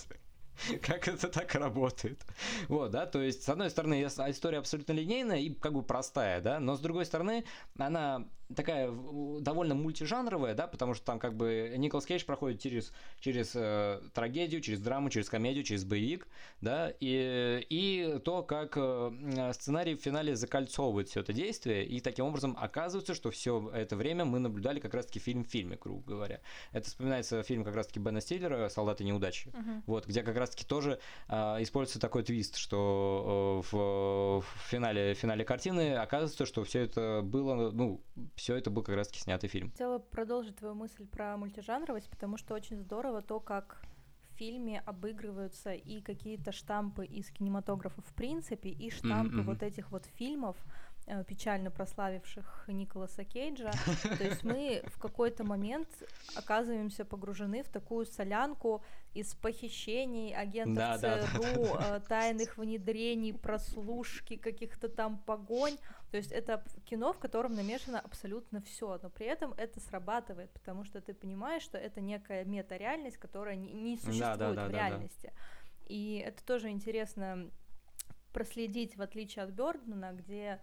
как 0.82 1.08
это 1.08 1.28
так 1.28 1.54
работает. 1.54 2.20
Вот, 2.68 2.90
да, 2.90 3.06
то 3.06 3.20
есть, 3.22 3.42
с 3.42 3.48
одной 3.48 3.70
стороны, 3.70 4.02
история 4.04 4.58
абсолютно 4.58 4.92
линейная 4.92 5.38
и 5.38 5.54
как 5.54 5.72
бы 5.72 5.82
простая, 5.82 6.40
да, 6.40 6.60
но 6.60 6.76
с 6.76 6.80
другой 6.80 7.06
стороны, 7.06 7.44
она 7.78 8.28
такая 8.56 8.90
довольно 9.40 9.74
мультижанровая, 9.74 10.54
да, 10.54 10.66
потому 10.66 10.94
что 10.94 11.04
там 11.04 11.18
как 11.18 11.36
бы 11.36 11.74
Николас 11.76 12.06
Кейдж 12.06 12.24
проходит 12.24 12.60
через, 12.60 12.92
через 13.20 13.52
э, 13.54 14.00
трагедию, 14.14 14.60
через 14.60 14.80
драму, 14.80 15.10
через 15.10 15.28
комедию, 15.28 15.64
через 15.64 15.84
боевик, 15.84 16.26
да, 16.60 16.92
и, 17.00 17.64
и 17.68 18.18
то, 18.24 18.42
как 18.42 18.74
э, 18.76 19.52
сценарий 19.52 19.94
в 19.94 20.00
финале 20.00 20.36
закольцовывает 20.36 21.08
все 21.08 21.20
это 21.20 21.32
действие, 21.32 21.84
и 21.84 22.00
таким 22.00 22.26
образом 22.26 22.56
оказывается, 22.58 23.14
что 23.14 23.30
все 23.30 23.70
это 23.74 23.96
время 23.96 24.24
мы 24.24 24.38
наблюдали 24.38 24.80
как 24.80 24.94
раз-таки 24.94 25.18
фильм 25.20 25.44
в 25.44 25.48
фильме, 25.48 25.78
грубо 25.80 26.02
говоря. 26.04 26.40
Это 26.72 26.88
вспоминается 26.88 27.42
фильм 27.42 27.64
как 27.64 27.74
раз-таки 27.74 28.00
Бена 28.00 28.20
Стиллера 28.20 28.68
«Солдаты 28.68 29.04
неудачи», 29.04 29.48
uh-huh. 29.48 29.82
вот, 29.86 30.06
где 30.06 30.22
как 30.22 30.36
раз-таки 30.36 30.64
тоже 30.64 30.98
э, 31.28 31.34
используется 31.62 32.00
такой 32.00 32.22
твист, 32.22 32.56
что 32.56 33.62
э, 33.64 33.68
в, 33.70 34.40
в 34.42 34.68
финале, 34.68 35.14
в 35.14 35.18
финале 35.18 35.44
картины 35.44 35.94
оказывается, 35.96 36.46
что 36.46 36.64
все 36.64 36.80
это 36.80 37.20
было, 37.22 37.70
ну, 37.70 38.00
все 38.42 38.56
это 38.56 38.70
был 38.70 38.82
как 38.82 38.96
раз-таки 38.96 39.20
снятый 39.20 39.48
фильм. 39.48 39.70
Хотела 39.70 40.00
продолжить 40.00 40.56
твою 40.56 40.74
мысль 40.74 41.06
про 41.06 41.36
мультижанровость, 41.36 42.10
потому 42.10 42.36
что 42.36 42.54
очень 42.54 42.76
здорово 42.76 43.22
то, 43.22 43.38
как 43.38 43.80
в 44.22 44.36
фильме 44.36 44.80
обыгрываются 44.80 45.72
и 45.72 46.00
какие-то 46.00 46.50
штампы 46.50 47.06
из 47.06 47.30
кинематографа 47.30 48.02
в 48.02 48.12
принципе, 48.14 48.70
и 48.70 48.90
штампы 48.90 49.36
mm-hmm. 49.36 49.42
вот 49.42 49.62
этих 49.62 49.92
вот 49.92 50.06
фильмов, 50.16 50.56
печально 51.26 51.70
прославивших 51.70 52.64
Николаса 52.68 53.24
Кейджа. 53.24 53.70
То 54.18 54.24
есть 54.24 54.44
мы 54.44 54.82
в 54.86 54.98
какой-то 54.98 55.44
момент 55.44 55.88
оказываемся 56.36 57.04
погружены 57.04 57.62
в 57.62 57.68
такую 57.68 58.06
солянку 58.06 58.82
из 59.14 59.34
похищений 59.34 60.34
агентов 60.34 61.00
да, 61.00 61.26
ЦРУ, 61.26 61.64
да, 61.64 61.78
да. 61.78 62.00
тайных 62.00 62.56
внедрений, 62.56 63.34
прослушки, 63.34 64.36
каких-то 64.36 64.88
там 64.88 65.18
погонь. 65.18 65.76
То 66.10 66.16
есть 66.16 66.32
это 66.32 66.64
кино, 66.84 67.12
в 67.12 67.18
котором 67.18 67.52
намешано 67.54 68.00
абсолютно 68.00 68.60
все, 68.62 68.98
но 69.02 69.10
при 69.10 69.26
этом 69.26 69.52
это 69.54 69.80
срабатывает, 69.80 70.50
потому 70.52 70.84
что 70.84 71.00
ты 71.00 71.14
понимаешь, 71.14 71.62
что 71.62 71.78
это 71.78 72.00
некая 72.00 72.44
мета-реальность, 72.44 73.16
которая 73.16 73.56
не, 73.56 73.96
существует 73.96 74.58
в 74.58 74.70
реальности. 74.70 75.32
И 75.86 76.22
это 76.24 76.44
тоже 76.44 76.70
интересно 76.70 77.50
проследить, 78.32 78.96
в 78.96 79.02
отличие 79.02 79.44
от 79.44 79.50
Бёрдмана, 79.50 80.12
где 80.12 80.60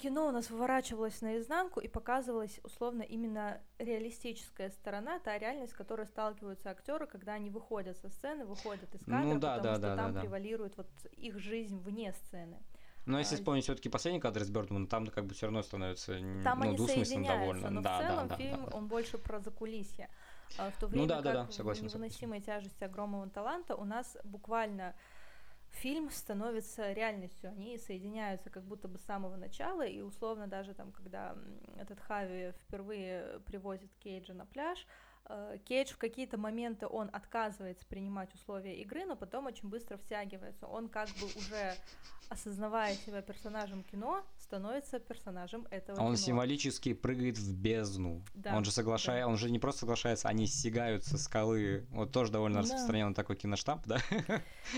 кино 0.00 0.28
у 0.28 0.30
нас 0.30 0.50
выворачивалось 0.50 1.20
наизнанку 1.22 1.80
и 1.80 1.88
показывалась 1.88 2.60
условно 2.62 3.02
именно 3.02 3.60
реалистическая 3.78 4.70
сторона, 4.70 5.18
та 5.18 5.38
реальность, 5.38 5.72
с 5.72 5.76
которой 5.76 6.06
сталкиваются 6.06 6.70
актеры, 6.70 7.06
когда 7.06 7.34
они 7.34 7.50
выходят 7.50 7.96
со 7.96 8.08
сцены, 8.08 8.44
выходят 8.44 8.94
из 8.94 9.00
кадра, 9.00 9.18
ну, 9.20 9.38
да, 9.38 9.56
потому 9.56 9.62
да, 9.62 9.74
что 9.74 9.82
да, 9.82 9.96
там 9.96 10.14
да, 10.14 10.20
превалирует 10.20 10.76
вот 10.76 10.88
их 11.12 11.38
жизнь 11.38 11.78
вне 11.80 12.12
сцены. 12.12 12.58
Но 13.06 13.18
если 13.18 13.34
а, 13.34 13.38
вспомнить 13.38 13.64
все-таки 13.64 13.88
последний 13.88 14.20
кадр 14.20 14.44
с 14.44 14.50
Бёрдманом, 14.50 14.86
там 14.86 15.06
как 15.06 15.24
бы 15.24 15.34
все 15.34 15.46
равно 15.46 15.62
становится 15.62 16.18
там 16.44 16.58
ну, 16.58 16.66
они 16.66 16.76
двусмысленно 16.76 17.26
довольно. 17.26 17.70
Но 17.70 17.80
да, 17.80 17.98
в 17.98 18.02
целом 18.02 18.28
да, 18.28 18.36
фильм 18.36 18.64
да, 18.64 18.70
да. 18.70 18.76
он 18.76 18.88
больше 18.88 19.18
про 19.18 19.40
закулисье. 19.40 20.10
А 20.58 20.70
в 20.70 20.76
то 20.78 20.86
ну 20.86 20.88
время 20.88 21.02
ну, 21.02 21.08
да, 21.08 21.22
да, 21.22 21.32
да, 21.32 21.52
согласен, 21.52 21.88
в 21.88 21.94
невыносимой 21.94 22.40
согласен. 22.40 22.62
тяжести 22.64 22.84
огромного 22.84 23.28
таланта 23.28 23.76
у 23.76 23.84
нас 23.84 24.16
буквально 24.24 24.94
фильм 25.70 26.10
становится 26.10 26.92
реальностью, 26.92 27.50
они 27.50 27.78
соединяются 27.78 28.50
как 28.50 28.64
будто 28.64 28.88
бы 28.88 28.98
с 28.98 29.02
самого 29.02 29.36
начала, 29.36 29.86
и 29.86 30.00
условно 30.00 30.46
даже 30.46 30.74
там, 30.74 30.92
когда 30.92 31.36
этот 31.76 32.00
Хави 32.00 32.52
впервые 32.52 33.40
привозит 33.46 33.90
Кейджа 34.00 34.34
на 34.34 34.46
пляж, 34.46 34.86
Кейдж 35.64 35.92
в 35.92 35.98
какие-то 35.98 36.38
моменты 36.38 36.86
он 36.86 37.08
отказывается 37.12 37.86
принимать 37.86 38.34
условия 38.34 38.80
игры, 38.80 39.04
но 39.04 39.14
потом 39.14 39.46
очень 39.46 39.68
быстро 39.68 39.96
втягивается. 39.96 40.66
Он 40.66 40.88
как 40.88 41.08
бы 41.20 41.26
уже 41.26 41.74
осознавая 42.30 42.94
себя 42.94 43.22
персонажем 43.22 43.82
кино, 43.82 44.24
становится 44.38 45.00
персонажем 45.00 45.66
этого 45.70 45.98
он 46.00 46.14
кино. 46.14 46.16
символически 46.16 46.94
прыгает 46.94 47.36
в 47.36 47.56
бездну. 47.56 48.22
Да, 48.34 48.56
он 48.56 48.64
же 48.64 48.70
соглашается, 48.70 49.26
да. 49.26 49.32
он 49.32 49.36
же 49.36 49.50
не 49.50 49.58
просто 49.58 49.80
соглашается, 49.80 50.28
они 50.28 50.46
стягают 50.46 51.04
со 51.04 51.18
скалы. 51.18 51.86
Вот 51.90 52.12
тоже 52.12 52.30
довольно 52.30 52.56
да. 52.56 52.62
распространенный 52.62 53.14
такой 53.14 53.34
киноштамп, 53.34 53.84
да? 53.86 53.98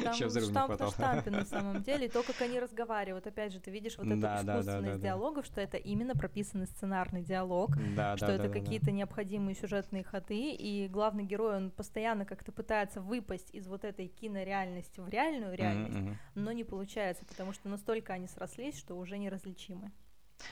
Там 0.03 0.15
штамп 0.15 0.81
на 0.81 0.91
штампе 0.91 1.31
на 1.31 1.45
самом 1.45 1.83
деле, 1.83 2.07
и 2.07 2.09
то, 2.09 2.23
как 2.23 2.41
они 2.41 2.59
разговаривают. 2.59 3.27
Опять 3.27 3.53
же, 3.53 3.61
ты 3.61 3.71
видишь 3.71 3.99
вот 3.99 4.07
эту 4.07 4.17
да, 4.17 4.37
искусственность 4.37 4.67
да, 4.67 4.81
да, 4.81 4.93
да, 4.95 4.99
диалогов, 4.99 5.45
что 5.45 5.61
это 5.61 5.77
именно 5.77 6.15
прописанный 6.15 6.67
сценарный 6.67 7.23
диалог, 7.23 7.71
да, 7.95 8.17
что 8.17 8.29
да, 8.29 8.35
это 8.35 8.49
да, 8.49 8.49
какие-то 8.49 8.87
да. 8.87 8.93
необходимые 8.93 9.55
сюжетные 9.55 10.05
ходы, 10.05 10.42
и 10.51 10.89
главный 10.89 11.25
герой, 11.25 11.57
он 11.57 11.71
постоянно 11.71 12.25
как-то 12.25 12.53
пытается 12.53 13.01
выпасть 13.01 13.51
из 13.53 13.67
вот 13.69 13.85
этой 13.85 14.09
кинореальности 14.09 15.01
в 15.01 15.09
реальную 15.09 15.55
реальность, 15.55 15.99
mm-hmm. 15.99 16.17
но 16.35 16.53
не 16.53 16.65
получается, 16.65 17.25
потому 17.25 17.53
что 17.53 17.69
настолько 17.69 18.13
они 18.13 18.27
срослись, 18.27 18.77
что 18.79 18.97
уже 18.97 19.19
неразличимы. 19.19 19.93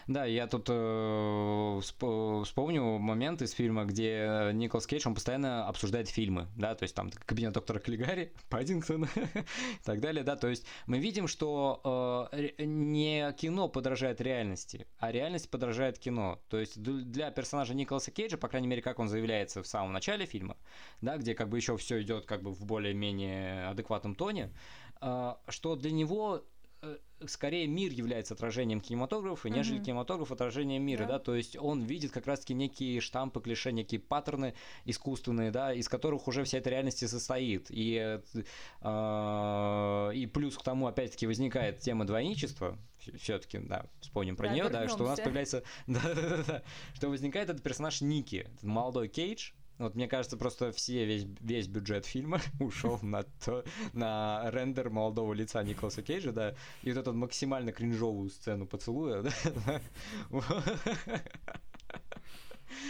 Да, 0.07 0.25
я 0.25 0.47
тут 0.47 0.67
э, 0.69 1.81
вспомню 1.81 2.99
момент 2.99 3.43
из 3.43 3.53
фильма, 3.53 3.85
где 3.85 4.51
Николас 4.53 4.87
Кейдж, 4.87 5.07
он 5.07 5.15
постоянно 5.15 5.67
обсуждает 5.67 6.09
фильмы, 6.09 6.49
да, 6.57 6.75
то 6.75 6.85
есть 6.85 6.95
там 6.95 7.11
кабинет 7.27 7.53
доктора 7.53 7.79
Каллигари, 7.79 8.33
Паддингтон 8.49 9.05
и 9.05 9.09
так 9.85 10.01
далее, 10.01 10.25
да, 10.25 10.37
то 10.37 10.49
есть 10.49 10.67
мы 10.87 10.99
видим, 10.99 11.27
что 11.29 12.29
э, 12.33 12.65
не 12.65 13.33
кино 13.33 13.69
подражает 13.69 14.21
реальности, 14.21 14.87
а 14.99 15.13
реальность 15.13 15.51
подражает 15.51 15.99
кино, 15.99 16.41
то 16.49 16.59
есть 16.59 16.81
для 16.83 17.31
персонажа 17.31 17.75
Николаса 17.75 18.11
Кейджа, 18.11 18.37
по 18.37 18.49
крайней 18.49 18.69
мере, 18.69 18.83
как 18.83 18.99
он 18.99 19.09
заявляется 19.09 19.63
в 19.63 19.67
самом 19.67 19.93
начале 19.93 20.27
фильма, 20.27 20.57
да, 21.01 21.17
где 21.17 21.35
как 21.35 21.49
бы 21.49 21.57
еще 21.57 21.77
все 21.77 22.01
идет 22.03 22.27
как 22.27 22.43
бы 22.43 22.53
в 22.53 22.65
более-менее 22.65 23.69
адекватном 23.69 24.15
тоне, 24.15 24.53
э, 25.01 25.35
что 25.49 25.77
для 25.77 25.91
него 25.91 26.45
скорее 27.27 27.67
мир 27.67 27.93
является 27.93 28.35
отражением 28.35 28.81
кинематографа, 28.81 29.49
mm-hmm. 29.49 29.57
нежели 29.57 29.83
кинематограф 29.83 30.33
отражением 30.33 30.83
мира, 30.83 31.05
yeah. 31.05 31.09
да, 31.09 31.19
то 31.19 31.35
есть 31.35 31.57
он 31.57 31.83
видит 31.83 32.13
как 32.13 32.27
раз-таки 32.27 32.55
некие 32.55 33.01
штампы, 33.01 33.41
клише, 33.41 33.73
некие 33.73 34.01
паттерны 34.01 34.55
искусственные, 34.85 35.51
да, 35.51 35.73
из 35.73 35.89
которых 35.89 36.29
уже 36.29 36.45
вся 36.45 36.59
эта 36.59 36.71
реальность 36.71 37.03
и 37.03 37.07
состоит, 37.07 37.67
и, 37.71 38.21
э, 38.83 40.13
и 40.15 40.27
плюс 40.27 40.57
к 40.57 40.63
тому, 40.63 40.87
опять-таки, 40.87 41.27
возникает 41.27 41.81
тема 41.81 42.07
двойничества, 42.07 42.79
все-таки, 43.19 43.59
да, 43.59 43.87
вспомним 44.01 44.37
про 44.37 44.49
да, 44.49 44.55
нее, 44.55 44.69
да, 44.69 44.89
что 44.89 45.05
у 45.05 45.07
нас 45.07 45.21
появляется, 45.21 45.63
да, 45.87 46.01
да, 46.03 46.15
да, 46.15 46.43
да, 46.47 46.63
что 46.95 47.09
возникает 47.09 47.51
этот 47.51 47.63
персонаж 47.63 48.01
Ники, 48.01 48.47
этот 48.47 48.63
молодой 48.63 49.09
Кейдж, 49.09 49.53
вот 49.81 49.95
мне 49.95 50.09
кажется, 50.09 50.37
просто 50.37 50.73
все, 50.73 51.07
весь, 51.07 51.27
весь 51.41 51.67
бюджет 51.67 52.05
фильма 52.05 52.41
ушел 52.61 52.99
на, 53.03 53.23
то, 53.45 53.65
на 53.93 54.51
рендер 54.51 54.91
молодого 54.91 55.33
лица 55.33 55.63
Николаса 55.63 56.03
Кейджа, 56.03 56.33
да, 56.33 56.55
и 56.83 56.93
вот 56.93 57.01
эту 57.01 57.15
максимально 57.15 57.73
кринжовую 57.73 58.29
сцену 58.29 58.67
поцелуя, 58.67 59.23
да, 59.67 59.81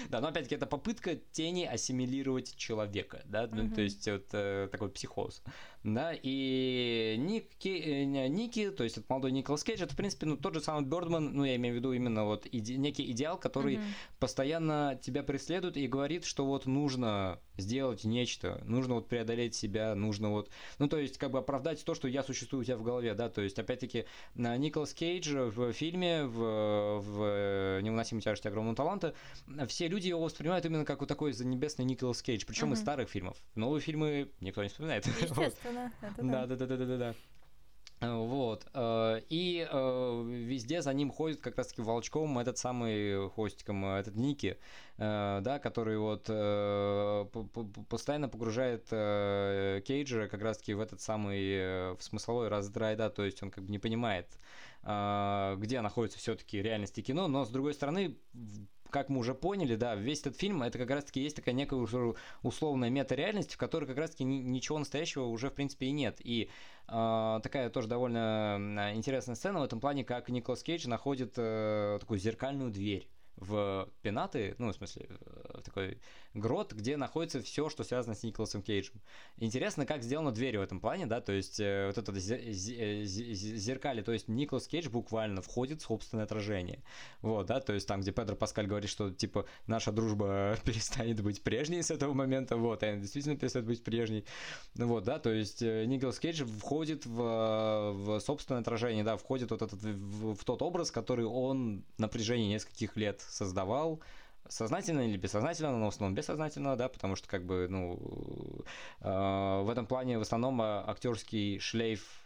да, 0.09 0.21
но 0.21 0.29
опять-таки 0.29 0.55
это 0.55 0.67
попытка 0.67 1.17
тени 1.33 1.65
ассимилировать 1.65 2.57
человека, 2.57 3.23
да, 3.27 3.49
ну, 3.53 3.71
то 3.71 3.81
есть 3.81 4.07
вот 4.09 4.27
э, 4.33 4.69
такой 4.71 4.91
психоз 4.91 5.43
да, 5.83 6.13
и 6.15 7.17
Ники, 7.19 7.69
э, 7.69 8.05
Ники, 8.05 8.71
то 8.71 8.85
есть 8.85 8.99
это 8.99 9.07
молодой 9.09 9.33
Николас 9.33 9.65
Кейдж, 9.65 9.83
это, 9.83 9.95
в 9.95 9.97
принципе, 9.97 10.27
ну, 10.27 10.37
тот 10.37 10.55
же 10.55 10.61
самый 10.61 10.85
Бёрдман, 10.85 11.33
ну, 11.33 11.45
я 11.45 11.57
имею 11.57 11.75
в 11.75 11.79
виду 11.79 11.93
именно 11.93 12.25
вот 12.25 12.47
иде, 12.51 12.77
некий 12.77 13.11
идеал, 13.11 13.39
который 13.39 13.77
mm-hmm. 13.77 14.19
постоянно 14.19 14.99
тебя 15.03 15.23
преследует 15.23 15.77
и 15.79 15.87
говорит, 15.87 16.25
что 16.25 16.45
вот 16.45 16.67
нужно 16.67 17.39
сделать 17.61 18.05
нечто, 18.05 18.61
нужно 18.65 18.95
вот 18.95 19.09
преодолеть 19.09 19.55
себя, 19.55 19.95
нужно 19.95 20.31
вот, 20.31 20.51
ну, 20.79 20.89
то 20.89 20.99
есть, 20.99 21.19
как 21.19 21.31
бы 21.31 21.39
оправдать 21.39 21.85
то, 21.85 21.95
что 21.95 22.09
я 22.09 22.23
существую 22.23 22.63
у 22.63 22.65
тебя 22.65 22.77
в 22.77 22.83
голове, 22.83 23.15
да, 23.15 23.29
то 23.29 23.41
есть, 23.41 23.59
опять-таки, 23.59 24.07
Николас 24.35 24.95
Кейдж 24.95 25.33
в 25.35 25.73
фильме, 25.73 26.25
в, 26.25 27.01
в 27.01 27.81
«Невыносимой 27.83 28.23
тяжести 28.23 28.49
огромного 28.49 28.77
таланта», 28.77 29.15
все 29.69 29.89
люди 29.89 30.09
его 30.09 30.23
воспринимают 30.23 30.65
именно 30.65 30.85
как 30.85 31.01
вот 31.01 31.09
такой 31.09 31.33
небесный 31.33 31.85
Николас 31.85 32.23
Кейдж, 32.23 32.45
причем 32.47 32.73
mm-hmm. 32.73 32.75
из 32.75 32.81
старых 32.81 33.09
фильмов. 33.09 33.37
Новые 33.55 33.81
фильмы 33.81 34.31
никто 34.41 34.63
не 34.63 34.69
вспоминает. 34.69 35.07
Естественно, 35.21 35.93
это 36.01 36.23
да. 36.23 36.47
Да, 36.47 37.15
Вот. 38.01 38.67
Э, 38.73 39.21
и 39.29 39.69
э, 39.71 40.23
везде 40.27 40.81
за 40.81 40.95
ним 40.95 41.11
ходит 41.11 41.41
как 41.43 41.59
раз-таки 41.59 41.83
волчком 41.83 42.39
этот 42.39 42.57
самый 42.57 43.29
хвостиком, 43.29 43.85
э, 43.85 43.99
этот 44.01 44.17
Ники, 44.17 44.57
да, 44.97 45.59
который 45.63 45.99
вот 45.99 46.25
постоянно 47.89 48.29
погружает 48.29 48.85
Кейджа 48.91 50.29
как 50.29 50.43
раз-таки 50.43 50.75
в 50.75 50.81
этот 50.81 51.01
самый 51.01 51.95
в 51.97 52.03
смысловой 52.03 52.49
раздрай, 52.49 52.97
да, 52.97 53.09
то 53.09 53.25
есть 53.25 53.43
он 53.43 53.51
как 53.51 53.65
бы 53.65 53.71
не 53.71 53.79
понимает, 53.79 54.27
где 54.83 55.81
находится 55.81 56.19
все-таки 56.19 56.61
реальность 56.61 56.99
и 56.99 57.03
кино, 57.03 57.29
но 57.29 57.47
с 57.47 57.49
другой 57.49 57.73
стороны 57.73 58.19
как 58.91 59.09
мы 59.09 59.19
уже 59.19 59.35
поняли, 59.35 59.77
да, 59.77 59.95
весь 59.95 60.21
этот 60.21 60.37
фильм 60.37 60.63
это 60.63 60.79
как 60.79 60.91
раз-таки 60.91 61.21
есть 61.21 61.37
такая 61.37 61.55
некая 61.55 61.85
условная 62.43 62.91
мета-реальность, 62.91 63.55
в 63.55 63.57
которой 63.57 63.87
как 63.87 63.99
раз-таки 63.99 64.25
ничего 64.25 64.79
настоящего 64.79 65.25
уже 65.25 65.51
в 65.51 65.55
принципе 65.55 65.87
и 65.87 65.93
нет. 65.93 66.21
И 66.23 66.51
э, 66.89 67.41
такая 67.43 67.71
тоже 67.71 67.89
довольно 67.89 68.93
интересная 68.95 69.35
сцена 69.35 69.61
в 69.61 69.65
этом 69.65 69.81
плане, 69.81 70.05
как 70.05 70.29
Николас 70.29 70.63
Кейдж 70.63 70.89
находит 70.89 71.35
э, 71.37 71.99
такую 72.01 72.19
зеркальную 72.19 72.71
дверь 72.71 73.09
в 73.37 73.89
пенаты, 74.03 74.55
ну, 74.59 74.69
в 74.71 74.75
смысле, 74.75 75.09
в 75.55 75.63
такой 75.63 75.99
грот, 76.35 76.73
где 76.73 76.97
находится 76.97 77.43
все, 77.43 77.69
что 77.69 77.85
связано 77.85 78.15
с 78.15 78.23
Николасом 78.23 78.63
Кейджем. 78.63 79.01
Интересно, 79.39 79.87
как 79.87 80.03
сделаны 80.03 80.33
двери 80.33 80.57
в 80.59 80.63
этом 80.63 80.81
плане, 80.81 81.07
да, 81.07 81.21
то 81.21 81.33
есть 81.33 81.59
э, 81.59 81.87
вот 81.87 81.99
это 81.99 82.19
зеркали, 82.19 84.03
то 84.03 84.13
есть 84.13 84.29
Николас 84.29 84.67
Кейдж 84.69 84.89
буквально 84.89 85.43
входит 85.43 85.83
в 85.83 85.87
собственное 85.87 86.25
отражение. 86.25 86.83
Вот, 87.21 87.47
да, 87.47 87.61
то 87.61 87.73
есть 87.73 87.89
там, 87.89 88.01
где 88.01 88.13
Педро 88.13 88.37
Паскаль 88.37 88.67
говорит, 88.67 88.91
что, 88.91 89.11
типа, 89.11 89.47
наша 89.67 89.91
дружба 89.93 90.57
перестанет 90.65 91.21
быть 91.21 91.43
прежней 91.43 91.83
с 91.83 91.91
этого 91.91 92.13
момента, 92.13 92.57
вот, 92.57 92.83
и 92.83 92.87
она 92.87 93.01
действительно 93.01 93.37
перестает 93.37 93.67
быть 93.67 93.83
прежней. 93.83 94.25
Ну 94.77 94.87
вот, 94.87 95.05
да, 95.05 95.19
то 95.19 95.33
есть 95.33 95.63
э, 95.63 95.85
Николас 95.87 96.21
Кейдж 96.21 96.45
входит 96.45 97.07
в, 97.07 97.93
в 97.93 98.21
собственное 98.21 98.61
отражение, 98.61 99.03
да, 99.03 99.17
входит 99.17 99.51
вот 99.51 99.63
этот, 99.63 99.83
в, 99.83 100.35
в 100.35 100.45
тот 100.45 100.63
образ, 100.63 100.91
который 100.91 101.25
он 101.25 101.85
на 101.99 102.09
протяжении 102.09 102.53
нескольких 102.53 102.97
лет 102.97 103.21
создавал, 103.21 104.01
сознательно 104.49 105.01
или 105.01 105.17
бессознательно, 105.17 105.77
но 105.77 105.87
в 105.87 105.89
основном 105.89 106.15
бессознательно, 106.15 106.77
да, 106.77 106.89
потому 106.89 107.17
что 107.17 107.29
как 107.29 107.45
бы, 107.45 107.67
ну, 107.69 107.99
э, 109.01 109.63
в 109.63 109.69
этом 109.71 109.87
плане 109.87 110.19
в 110.19 110.23
основном 110.23 110.61
а, 110.61 110.85
актерский 110.87 111.59
шлейф 111.59 112.20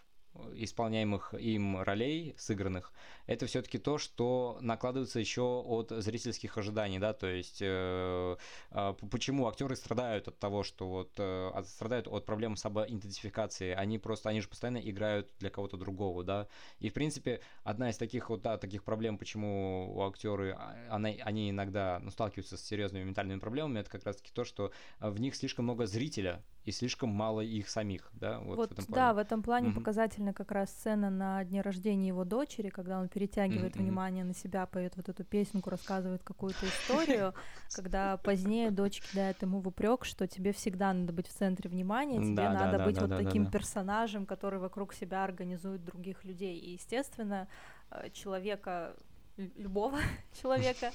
исполняемых 0.54 1.34
им 1.34 1.80
ролей, 1.82 2.34
сыгранных, 2.38 2.92
это 3.26 3.46
все-таки 3.46 3.78
то, 3.78 3.98
что 3.98 4.58
накладывается 4.60 5.20
еще 5.20 5.42
от 5.42 5.90
зрительских 5.90 6.58
ожиданий, 6.58 6.98
да, 6.98 7.12
то 7.12 7.26
есть 7.26 7.58
э, 7.60 8.36
э, 8.70 8.94
почему 9.10 9.46
актеры 9.46 9.76
страдают 9.76 10.28
от 10.28 10.38
того, 10.38 10.62
что 10.62 10.88
вот 10.88 11.12
э, 11.18 11.62
страдают 11.66 12.08
от 12.08 12.26
проблем 12.26 12.56
самоидентификации, 12.56 13.72
они 13.72 13.98
просто, 13.98 14.28
они 14.28 14.40
же 14.40 14.48
постоянно 14.48 14.78
играют 14.78 15.30
для 15.38 15.50
кого-то 15.50 15.76
другого, 15.76 16.24
да, 16.24 16.48
и 16.80 16.90
в 16.90 16.92
принципе 16.92 17.40
одна 17.62 17.90
из 17.90 17.96
таких 17.96 18.30
вот, 18.30 18.42
да, 18.42 18.58
таких 18.58 18.84
проблем, 18.84 19.18
почему 19.18 19.94
у 19.94 20.02
актеры, 20.02 20.52
а, 20.58 20.76
она, 20.90 21.10
они 21.22 21.50
иногда 21.50 22.00
ну, 22.02 22.10
сталкиваются 22.10 22.56
с 22.56 22.62
серьезными 22.62 23.04
ментальными 23.04 23.38
проблемами, 23.38 23.80
это 23.80 23.90
как 23.90 24.04
раз-таки 24.04 24.30
то, 24.32 24.44
что 24.44 24.72
в 25.00 25.20
них 25.20 25.34
слишком 25.34 25.64
много 25.64 25.86
зрителя, 25.86 26.42
и 26.64 26.72
слишком 26.72 27.10
мало 27.10 27.42
их 27.42 27.68
самих, 27.68 28.10
да, 28.14 28.40
вот, 28.40 28.56
вот 28.56 28.70
в 28.70 28.72
этом 28.72 28.86
плане. 28.86 28.94
Да, 28.94 29.14
в 29.14 29.18
этом 29.18 29.42
плане 29.42 29.68
mm-hmm. 29.68 29.74
показательна 29.74 30.32
как 30.32 30.50
раз 30.50 30.70
сцена 30.70 31.10
на 31.10 31.44
дне 31.44 31.60
рождения 31.60 32.08
его 32.08 32.24
дочери, 32.24 32.70
когда 32.70 32.98
он 32.98 33.08
перетягивает 33.08 33.76
mm-hmm. 33.76 33.78
внимание 33.78 34.24
на 34.24 34.34
себя, 34.34 34.64
поет 34.66 34.96
вот 34.96 35.08
эту 35.08 35.24
песенку, 35.24 35.68
рассказывает 35.68 36.22
какую-то 36.22 36.66
историю, 36.66 37.34
когда 37.74 38.16
позднее 38.16 38.70
дочь 38.70 39.02
кидает 39.02 39.42
ему 39.42 39.60
в 39.60 39.68
упрек, 39.68 40.04
что 40.06 40.26
тебе 40.26 40.52
всегда 40.52 40.92
надо 40.92 41.12
быть 41.12 41.28
в 41.28 41.32
центре 41.32 41.68
внимания, 41.68 42.18
тебе 42.18 42.36
да, 42.36 42.52
надо 42.52 42.78
да, 42.78 42.84
быть 42.84 42.96
да, 42.96 43.06
вот 43.06 43.24
таким 43.24 43.50
персонажем, 43.50 44.24
который 44.24 44.58
вокруг 44.58 44.94
себя 44.94 45.24
организует 45.24 45.84
других 45.84 46.24
людей. 46.24 46.56
И, 46.56 46.72
естественно, 46.72 47.46
э, 47.90 48.08
человека 48.10 48.94
любого 49.36 49.98
человека 50.40 50.92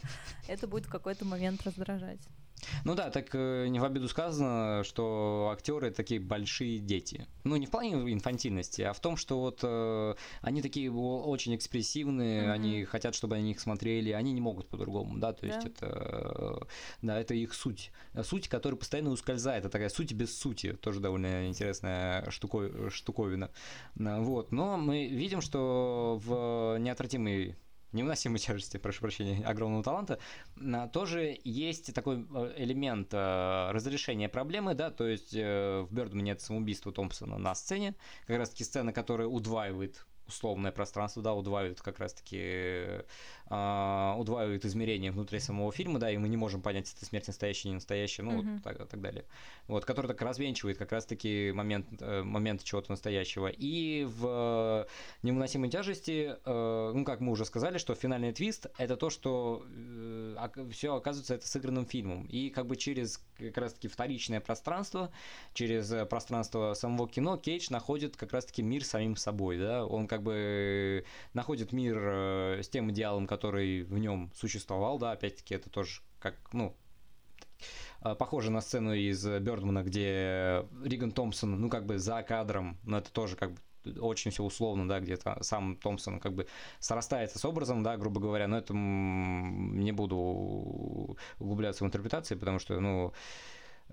это 0.47 0.67
будет 0.67 0.85
в 0.85 0.89
какой-то 0.89 1.25
момент 1.25 1.61
раздражать. 1.63 2.27
Ну 2.83 2.95
да, 2.95 3.09
так 3.09 3.29
э, 3.33 3.67
не 3.67 3.79
в 3.79 3.83
обиду 3.83 4.07
сказано, 4.07 4.83
что 4.83 5.51
актеры 5.53 5.91
такие 5.91 6.19
большие 6.19 6.79
дети. 6.79 7.27
Ну, 7.43 7.55
не 7.55 7.65
в 7.65 7.71
плане 7.71 7.93
инфантильности, 8.13 8.81
а 8.81 8.93
в 8.93 8.99
том, 8.99 9.17
что 9.17 9.39
вот 9.39 9.59
э, 9.63 10.15
они 10.41 10.61
такие 10.61 10.91
очень 10.91 11.55
экспрессивные, 11.55 12.43
mm-hmm. 12.43 12.51
они 12.51 12.85
хотят, 12.85 13.15
чтобы 13.15 13.35
они 13.35 13.51
их 13.51 13.59
смотрели, 13.59 14.11
они 14.11 14.33
не 14.33 14.41
могут 14.41 14.69
по-другому, 14.69 15.17
да, 15.17 15.33
то 15.33 15.45
есть 15.45 15.59
yeah. 15.59 15.67
это, 15.67 16.59
э, 16.61 16.65
да, 17.01 17.19
это 17.19 17.33
их 17.33 17.53
суть. 17.53 17.91
Суть, 18.23 18.47
которая 18.47 18.77
постоянно 18.77 19.11
ускользает, 19.11 19.65
это 19.65 19.71
такая 19.71 19.89
суть 19.89 20.13
без 20.13 20.37
сути, 20.37 20.73
тоже 20.73 20.99
довольно 20.99 21.47
интересная 21.47 22.29
штуко, 22.29 22.89
штуковина. 22.89 23.51
Вот, 23.95 24.51
но 24.51 24.77
мы 24.77 25.07
видим, 25.07 25.41
что 25.41 26.19
в 26.23 26.77
неотвратимой 26.79 27.55
невыносимой 27.91 28.39
тяжести, 28.39 28.77
прошу 28.77 29.01
прощения, 29.01 29.45
огромного 29.45 29.83
таланта, 29.83 30.19
тоже 30.93 31.39
есть 31.43 31.93
такой 31.93 32.25
э, 32.33 32.53
элемент 32.57 33.13
э, 33.13 33.71
разрешения 33.71 34.29
проблемы, 34.29 34.73
да, 34.73 34.91
то 34.91 35.07
есть 35.07 35.33
э, 35.33 35.85
в 35.89 35.93
Бёрдмане 35.93 36.31
нет 36.31 36.41
самоубийства 36.41 36.91
Томпсона 36.91 37.37
на 37.37 37.55
сцене, 37.55 37.95
как 38.27 38.37
раз 38.37 38.49
таки 38.49 38.63
сцена, 38.63 38.93
которая 38.93 39.27
удваивает 39.27 40.05
условное 40.29 40.71
пространство, 40.71 41.21
да, 41.21 41.33
удваивает 41.33 41.81
как 41.81 41.99
раз-таки 41.99 42.37
э, 43.49 44.13
удваивает 44.17 44.63
измерения 44.65 45.11
внутри 45.11 45.39
самого 45.39 45.71
фильма, 45.71 45.99
да, 45.99 46.11
и 46.11 46.17
мы 46.17 46.29
не 46.29 46.37
можем 46.37 46.61
понять, 46.61 46.91
это 46.95 47.05
смерть 47.05 47.27
настоящая, 47.27 47.69
не 47.69 47.75
настоящая, 47.75 48.23
ну, 48.23 48.41
mm-hmm. 48.41 48.53
вот 48.53 48.63
так, 48.63 48.87
так 48.87 49.01
далее. 49.01 49.25
Вот, 49.67 49.85
который 49.85 50.07
так 50.07 50.21
развенчивает 50.21 50.77
как 50.77 50.91
раз-таки 50.91 51.51
момент, 51.51 51.87
э, 51.99 52.23
момент 52.23 52.63
чего-то 52.63 52.91
настоящего. 52.91 53.47
И 53.47 54.05
в 54.05 54.87
«Невыносимой 55.23 55.69
тяжести», 55.69 56.35
э, 56.43 56.91
ну, 56.93 57.03
как 57.03 57.19
мы 57.21 57.31
уже 57.31 57.45
сказали, 57.45 57.77
что 57.77 57.95
финальный 57.95 58.33
твист— 58.33 58.67
это 58.77 58.95
то, 58.95 59.09
что 59.09 59.65
э, 59.67 60.69
все 60.71 60.95
оказывается 60.95 61.35
это 61.35 61.47
сыгранным 61.47 61.85
фильмом. 61.85 62.25
И 62.25 62.49
как 62.49 62.67
бы 62.67 62.75
через 62.75 63.23
как 63.37 63.57
раз-таки 63.57 63.87
вторичное 63.87 64.41
пространство, 64.41 65.11
через 65.53 66.07
пространство 66.07 66.73
самого 66.73 67.07
кино 67.07 67.37
Кейдж 67.37 67.67
находит 67.69 68.15
как 68.15 68.33
раз-таки 68.33 68.61
мир 68.61 68.83
самим 68.83 69.15
собой, 69.15 69.57
да, 69.57 69.85
он 69.85 70.07
как 70.07 70.18
бы 70.21 71.05
находит 71.33 71.71
мир 71.71 71.97
э, 71.99 72.63
с 72.63 72.69
тем 72.69 72.91
идеалом, 72.91 73.27
который 73.27 73.83
в 73.83 73.97
нем 73.97 74.31
существовал, 74.35 74.97
да, 74.99 75.11
опять-таки 75.11 75.55
это 75.55 75.69
тоже 75.69 76.01
как, 76.19 76.35
ну, 76.53 76.75
э, 78.03 78.15
похоже 78.15 78.51
на 78.51 78.61
сцену 78.61 78.93
из 78.93 79.25
Бёрдмана, 79.25 79.83
где 79.83 80.65
Риган 80.83 81.11
Томпсон, 81.11 81.59
ну, 81.59 81.69
как 81.69 81.85
бы 81.85 81.97
за 81.99 82.21
кадром, 82.23 82.77
но 82.83 82.97
это 82.97 83.11
тоже 83.11 83.35
как 83.35 83.53
бы 83.53 83.59
очень 83.99 84.31
все 84.31 84.43
условно, 84.43 84.87
да, 84.87 84.99
где-то 84.99 85.37
сам 85.41 85.75
Томпсон 85.77 86.19
как 86.19 86.33
бы 86.33 86.47
срастается 86.79 87.39
с 87.39 87.45
образом, 87.45 87.83
да, 87.83 87.97
грубо 87.97 88.19
говоря, 88.19 88.47
но 88.47 88.57
это 88.57 88.73
не 88.73 89.91
буду 89.91 91.17
углубляться 91.39 91.83
в 91.83 91.87
интерпретации, 91.87 92.35
потому 92.35 92.59
что, 92.59 92.79
ну, 92.79 93.07
э, 93.07 93.11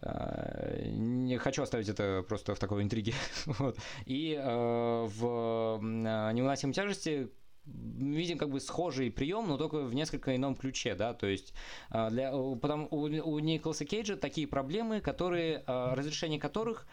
не 0.03 1.39
хочу 1.39 1.63
оставить 1.63 1.89
это 1.89 2.25
просто 2.29 2.55
в 2.55 2.59
такой 2.59 2.83
интриге. 2.83 3.15
вот. 3.47 3.79
И 4.05 4.35
э, 4.39 5.07
в 5.09 5.81
э, 5.81 6.33
невыносимой 6.33 6.75
тяжести 6.75 7.31
видим 7.67 8.39
как 8.39 8.51
бы 8.51 8.61
схожий 8.61 9.11
прием, 9.11 9.49
но 9.49 9.57
только 9.57 9.83
в 9.83 9.95
несколько 9.95 10.35
ином 10.37 10.55
ключе, 10.55 10.95
да, 10.95 11.15
то 11.15 11.27
есть 11.27 11.53
а, 11.91 12.11
для, 12.11 12.31
потому, 12.31 12.87
у, 12.91 13.03
у 13.03 13.39
Николаса 13.39 13.85
Кейджа 13.85 14.17
такие 14.17 14.47
проблемы, 14.47 15.01
которые, 15.01 15.65
а, 15.67 15.95
разрешение 15.95 16.39
которых 16.39 16.87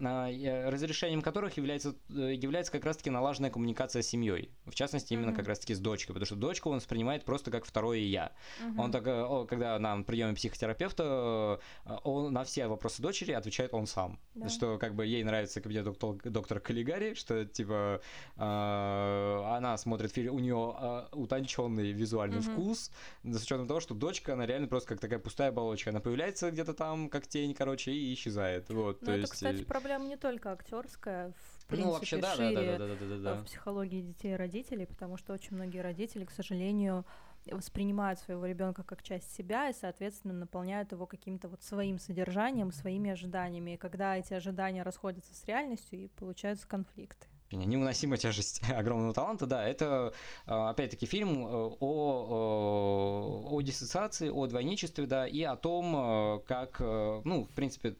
разрешением 0.00 1.22
которых 1.22 1.56
является, 1.56 1.94
э, 2.10 2.34
является 2.34 2.72
как 2.72 2.84
раз-таки 2.84 3.10
налаженная 3.10 3.50
коммуникация 3.50 4.02
с 4.02 4.06
семьей. 4.06 4.50
В 4.66 4.74
частности, 4.74 5.12
именно 5.12 5.30
mm-hmm. 5.30 5.36
как 5.36 5.48
раз-таки 5.48 5.74
с 5.74 5.78
дочкой, 5.78 6.14
потому 6.14 6.26
что 6.26 6.36
дочку 6.36 6.70
он 6.70 6.76
воспринимает 6.76 7.24
просто 7.24 7.50
как 7.50 7.64
второе 7.64 7.98
я. 7.98 8.32
Mm-hmm. 8.62 8.80
Он 8.80 8.92
так, 8.92 9.06
э, 9.06 9.46
когда 9.48 9.78
на 9.78 10.02
приеме 10.02 10.34
психотерапевта, 10.34 11.60
э, 11.84 11.96
он 12.04 12.32
на 12.32 12.44
все 12.44 12.66
вопросы 12.66 13.02
дочери 13.02 13.32
отвечает 13.32 13.74
он 13.74 13.86
сам. 13.86 14.18
Да. 14.34 14.48
Что 14.48 14.78
как 14.78 14.94
бы 14.94 15.06
ей 15.06 15.22
нравится 15.22 15.60
кабинет 15.60 15.84
доктора, 15.84 16.18
доктора 16.24 16.60
Каллигари, 16.60 17.14
что 17.14 17.44
типа 17.44 18.00
она 18.36 19.76
смотрит 19.76 20.12
фильм, 20.12 20.34
у 20.34 20.38
нее 20.38 21.08
утонченный 21.12 21.92
визуальный 21.92 22.38
mm-hmm. 22.38 22.52
вкус, 22.52 22.90
с 23.24 23.42
учетом 23.42 23.66
того, 23.66 23.80
что 23.80 23.94
дочка, 23.94 24.32
она 24.32 24.46
реально 24.46 24.68
просто 24.68 24.88
как 24.90 25.00
такая 25.00 25.18
пустая 25.18 25.50
оболочка. 25.50 25.90
Она 25.90 26.00
появляется 26.00 26.50
где-то 26.50 26.74
там, 26.74 27.08
как 27.08 27.26
тень, 27.26 27.54
короче, 27.54 27.92
и 27.92 28.14
исчезает. 28.14 28.70
Вот, 28.70 29.00
ну, 29.02 29.06
то 29.06 29.12
это, 29.12 29.20
есть... 29.20 29.32
кстати, 29.32 29.62
проблема 29.64 29.89
проблема 29.90 30.08
не 30.08 30.16
только 30.16 30.52
актерская, 30.52 31.32
в 31.32 31.66
принципе, 31.66 31.88
ну, 31.88 31.92
вообще, 31.92 32.16
да, 32.18 32.34
шире 32.34 32.78
да, 32.78 32.78
да, 32.78 32.86
да, 32.86 32.94
да, 32.94 33.06
да, 33.06 33.16
да. 33.16 33.34
в 33.40 33.44
психологии 33.44 34.02
детей 34.02 34.34
и 34.34 34.36
родителей, 34.36 34.86
потому 34.86 35.16
что 35.16 35.32
очень 35.32 35.56
многие 35.56 35.80
родители, 35.80 36.24
к 36.24 36.30
сожалению, 36.30 37.04
воспринимают 37.50 38.20
своего 38.20 38.46
ребенка 38.46 38.84
как 38.84 39.02
часть 39.02 39.34
себя 39.34 39.68
и, 39.68 39.72
соответственно, 39.72 40.34
наполняют 40.34 40.92
его 40.92 41.06
каким-то 41.06 41.48
вот 41.48 41.62
своим 41.62 41.98
содержанием, 41.98 42.70
своими 42.70 43.10
ожиданиями. 43.10 43.72
И 43.72 43.76
когда 43.76 44.16
эти 44.16 44.32
ожидания 44.34 44.82
расходятся 44.82 45.34
с 45.34 45.44
реальностью, 45.46 45.98
и 45.98 46.08
получаются 46.08 46.68
конфликты 46.68 47.26
невыносимая 47.56 48.18
тяжесть 48.18 48.62
огромного 48.70 49.14
таланта, 49.14 49.46
да, 49.46 49.66
это, 49.66 50.12
а, 50.46 50.70
опять-таки, 50.70 51.06
фильм 51.06 51.46
э, 51.46 51.50
о, 51.80 53.48
о 53.50 53.60
диссоциации, 53.60 54.28
о 54.28 54.46
двойничестве, 54.46 55.06
да, 55.06 55.26
и 55.26 55.42
о 55.42 55.56
том, 55.56 55.94
э, 55.96 56.40
как, 56.46 56.76
э, 56.80 57.20
ну, 57.24 57.44
в 57.44 57.50
принципе, 57.50 57.96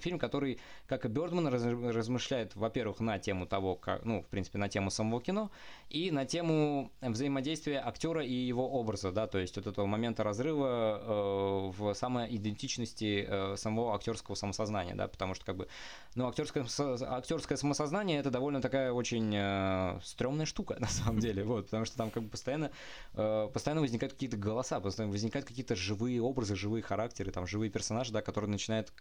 фильм, 0.00 0.18
который, 0.18 0.58
как 0.86 1.04
и 1.04 1.08
Бёрдман, 1.08 1.48
размышляет, 1.48 2.56
во-первых, 2.56 3.00
на 3.00 3.18
тему 3.18 3.46
того, 3.46 3.76
как, 3.76 4.04
ну, 4.04 4.22
в 4.22 4.26
принципе, 4.26 4.58
на 4.58 4.68
тему 4.68 4.90
самого 4.90 5.20
кино, 5.20 5.50
и 5.90 6.10
на 6.10 6.24
тему 6.24 6.90
взаимодействия 7.00 7.80
актера 7.84 8.24
и 8.24 8.32
его 8.32 8.68
образа, 8.68 9.12
да, 9.12 9.26
то 9.26 9.38
есть 9.38 9.56
вот 9.56 9.66
этого 9.66 9.86
момента 9.86 10.24
разрыва 10.24 11.72
в 11.76 11.94
самой 11.94 12.34
идентичности 12.34 13.56
самого 13.56 13.94
актерского 13.94 14.34
самосознания, 14.34 14.94
да, 14.94 15.08
потому 15.08 15.34
что, 15.34 15.44
как 15.44 15.56
бы, 15.56 15.68
ну, 16.14 16.26
актерское, 16.28 16.66
актерское 17.02 17.56
самосознание 17.56 18.18
это 18.18 18.30
довольно 18.30 18.60
такая 18.60 18.85
такая 18.86 18.92
очень 18.92 19.32
э, 19.34 20.00
стрёмная 20.02 20.46
штука, 20.46 20.76
на 20.80 20.86
самом 20.86 21.18
деле, 21.18 21.44
вот, 21.44 21.66
потому 21.66 21.84
что 21.84 21.96
там 21.96 22.10
как 22.10 22.22
бы 22.22 22.28
постоянно, 22.28 22.70
э, 23.14 23.48
постоянно 23.52 23.80
возникают 23.80 24.12
какие-то 24.12 24.36
голоса, 24.36 24.80
постоянно 24.80 25.12
возникают 25.12 25.46
какие-то 25.46 25.74
живые 25.74 26.20
образы, 26.22 26.56
живые 26.56 26.82
характеры, 26.82 27.30
там, 27.32 27.46
живые 27.46 27.70
персонажи, 27.70 28.12
да, 28.12 28.22
которые 28.22 28.50
начинают 28.50 28.92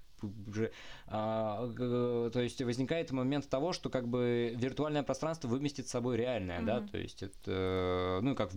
уже, 0.47 0.71
а, 1.07 1.67
то 1.77 2.41
есть 2.41 2.61
возникает 2.61 3.11
момент 3.11 3.47
того, 3.49 3.73
что 3.73 3.89
как 3.89 4.07
бы 4.07 4.53
виртуальное 4.55 5.03
пространство 5.03 5.47
выместит 5.47 5.87
с 5.87 5.91
собой 5.91 6.17
реальное, 6.17 6.61
mm-hmm. 6.61 6.65
да, 6.65 6.81
то 6.81 6.97
есть 6.97 7.23
это, 7.23 8.19
ну, 8.21 8.35
как, 8.35 8.51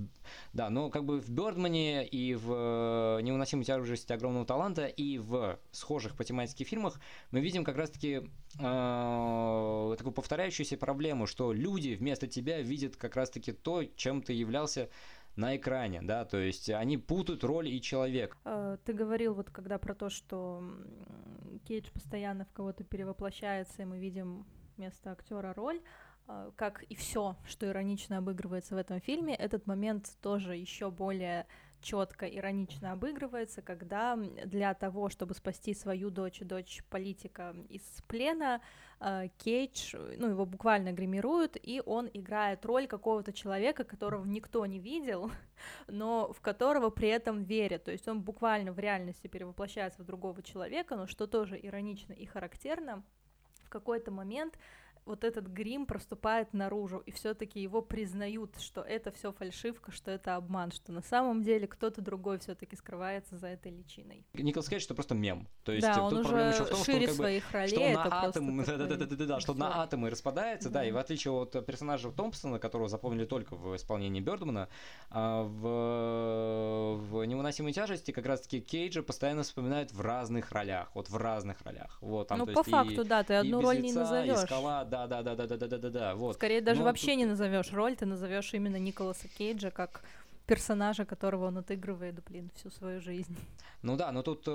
да, 0.53 0.71
но 0.71 0.89
как 0.91 1.05
бы 1.05 1.21
в 1.21 1.29
Бёрдмане 1.29 2.07
и 2.07 2.35
в 2.35 3.21
«Невыносимой 3.23 3.65
тяжести 3.65 4.13
огромного 4.13 4.47
таланта» 4.47 4.87
и 4.87 5.19
в 5.19 5.59
схожих 5.73 6.17
по 6.17 6.25
тематике 6.25 6.65
фильмах 6.65 7.01
мы 7.31 7.41
видим 7.41 7.65
как 7.65 7.77
раз-таки 7.77 8.23
э, 8.59 9.95
такую 9.99 10.13
повторяющуюся 10.13 10.77
проблему, 10.77 11.18
что 11.27 11.53
люди 11.53 11.95
вместо 11.95 12.27
тебя 12.27 12.61
видят 12.61 12.97
как 12.97 13.17
раз-таки 13.17 13.53
то, 13.53 13.85
чем 13.97 14.23
ты 14.23 14.33
являлся 14.33 14.89
на 15.37 15.57
экране, 15.57 16.03
да, 16.03 16.25
то 16.25 16.37
есть 16.37 16.69
они 16.69 16.99
путают 16.99 17.45
роль 17.45 17.69
и 17.69 17.81
человек. 17.81 18.37
А, 18.45 18.77
ты 18.79 18.93
говорил 18.93 19.35
вот 19.35 19.51
когда 19.51 19.79
про 19.79 19.95
то, 19.95 20.11
что 20.11 20.65
Кейдж 21.67 21.91
постоянно 21.93 22.45
в 22.45 22.53
кого-то 22.53 22.83
перевоплощается, 22.83 23.83
и 23.83 23.85
мы 23.85 23.99
видим 23.99 24.47
вместо 24.77 25.13
актера 25.13 25.55
роль, 25.55 25.81
а, 26.27 26.51
как 26.57 26.83
и 26.83 26.95
все, 26.97 27.37
что 27.47 27.67
иронично 27.67 28.19
обыгрывается 28.19 28.75
в 28.75 28.79
этом 28.79 29.01
фильме, 29.01 29.35
этот 29.35 29.67
момент 29.67 30.11
тоже 30.21 30.57
еще 30.57 30.91
более 30.91 31.47
четко 31.81 32.27
иронично 32.27 32.93
обыгрывается, 32.93 33.63
когда 33.63 34.17
для 34.17 34.75
того, 34.75 35.09
чтобы 35.09 35.35
спасти 35.35 35.75
свою 35.75 36.11
дочь 36.11 36.41
дочь 36.41 36.83
политика 36.91 37.55
из 37.69 37.83
плена, 38.07 38.61
э, 39.01 39.29
Кейдж, 39.39 39.95
ну, 40.17 40.29
его 40.29 40.47
буквально 40.47 40.93
гримируют, 40.93 41.57
и 41.63 41.83
он 41.85 42.11
играет 42.13 42.65
роль 42.65 42.87
какого-то 42.87 43.33
человека, 43.33 43.85
которого 43.85 44.25
никто 44.25 44.65
не 44.67 44.79
видел, 44.79 45.31
но 45.89 46.33
в 46.33 46.41
которого 46.41 46.91
при 46.91 47.09
этом 47.09 47.45
верят. 47.45 47.85
То 47.85 47.93
есть 47.93 48.09
он 48.09 48.23
буквально 48.23 48.73
в 48.73 48.79
реальности 48.79 49.27
перевоплощается 49.27 50.03
в 50.03 50.07
другого 50.07 50.43
человека, 50.43 50.97
но 50.97 51.07
что 51.07 51.27
тоже 51.27 51.59
иронично 51.61 52.13
и 52.13 52.27
характерно, 52.27 53.05
в 53.65 53.71
какой-то 53.71 54.11
момент 54.11 54.59
вот 55.09 55.25
этот 55.25 55.47
грим 55.47 55.87
проступает 55.87 56.53
наружу, 56.53 56.99
и 56.99 57.11
все-таки 57.11 57.61
его 57.61 57.83
признают, 57.83 58.61
что 58.61 58.83
это 58.83 59.11
все 59.11 59.33
фальшивка, 59.33 59.91
что 59.91 60.11
это 60.11 60.37
обман, 60.37 60.71
что 60.71 60.93
на 60.93 61.03
самом 61.03 61.43
деле 61.43 61.67
кто-то 61.67 62.03
другой 62.03 62.39
все-таки 62.39 62.77
скрывается 62.77 63.37
за 63.39 63.49
этой 63.49 63.73
личиной. 63.73 64.27
Николас 64.35 64.69
Кейдж 64.69 64.85
это 64.85 64.95
просто 64.95 65.15
мем. 65.15 65.49
То 65.65 65.73
есть 65.73 65.87
да, 65.87 65.95
тут 65.95 66.13
он 66.13 66.25
проблема 66.25 66.51
еще 66.51 66.65
в 66.65 66.69
том, 66.69 66.85
шире 66.85 67.07
что 67.07 67.11
он, 67.11 67.17
своих 67.17 67.43
как 67.45 67.53
бы, 67.53 67.59
ролей, 67.59 67.71
что 67.71 67.81
он 67.81 67.93
на 67.93 68.23
атом, 68.23 68.65
да, 68.65 68.77
да, 68.77 68.87
да, 68.87 69.07
да, 69.07 69.27
да, 69.27 69.41
что 69.41 69.55
на 69.55 69.83
атомы 69.83 70.11
распадается, 70.11 70.69
да. 70.69 70.81
да, 70.81 70.87
и 70.87 70.93
в 70.93 70.99
отличие 70.99 71.33
от 71.33 71.67
персонажа 71.67 72.13
Томпсона, 72.13 72.59
которого 72.59 72.89
запомнили 72.89 73.25
только 73.25 73.57
в 73.57 73.75
исполнении 73.77 74.21
Бёрдмана, 74.21 74.69
а, 75.11 75.43
в, 75.43 76.99
в 77.03 77.25
невыносимой 77.25 77.73
тяжести 77.73 78.11
как 78.11 78.27
раз-таки 78.27 78.61
Кейджа 78.61 79.03
постоянно 79.03 79.43
вспоминают 79.43 79.93
в 79.93 80.01
разных 80.01 80.53
ролях, 80.53 80.91
вот 80.95 81.09
в 81.09 81.17
разных 81.17 81.63
ролях. 81.63 81.99
Вот, 82.03 82.29
там, 82.29 82.39
ну, 82.41 82.47
по 82.47 82.63
факту, 82.63 83.03
и, 83.03 83.05
да, 83.05 83.23
ты 83.23 83.35
одну 83.35 83.63
роль 83.63 83.81
не 83.81 83.93
назовешь. 83.93 84.39
скала, 84.41 84.85
да, 84.85 84.98
да, 85.07 85.23
да, 85.23 85.35
да, 85.35 85.47
да, 85.47 85.57
да, 85.57 85.79
да, 85.79 85.91
да, 85.91 86.15
вот. 86.15 86.37
Скорее 86.37 86.61
даже 86.61 86.81
Но 86.81 86.87
вообще 86.87 87.09
тут... 87.09 87.17
не 87.17 87.25
назовешь 87.27 87.73
роль, 87.73 87.97
ты 87.97 88.07
назовешь 88.07 88.53
именно 88.55 88.77
Николаса 88.77 89.29
Кейджа 89.29 89.71
как 89.71 90.03
персонажа, 90.49 91.05
которого 91.05 91.47
он 91.47 91.59
отыгрывает, 91.59 92.25
блин, 92.25 92.51
всю 92.57 92.71
свою 92.71 93.01
жизнь. 93.01 93.37
Ну 93.83 93.97
да, 93.97 94.11
но 94.11 94.23
тут, 94.23 94.45
э, 94.49 94.51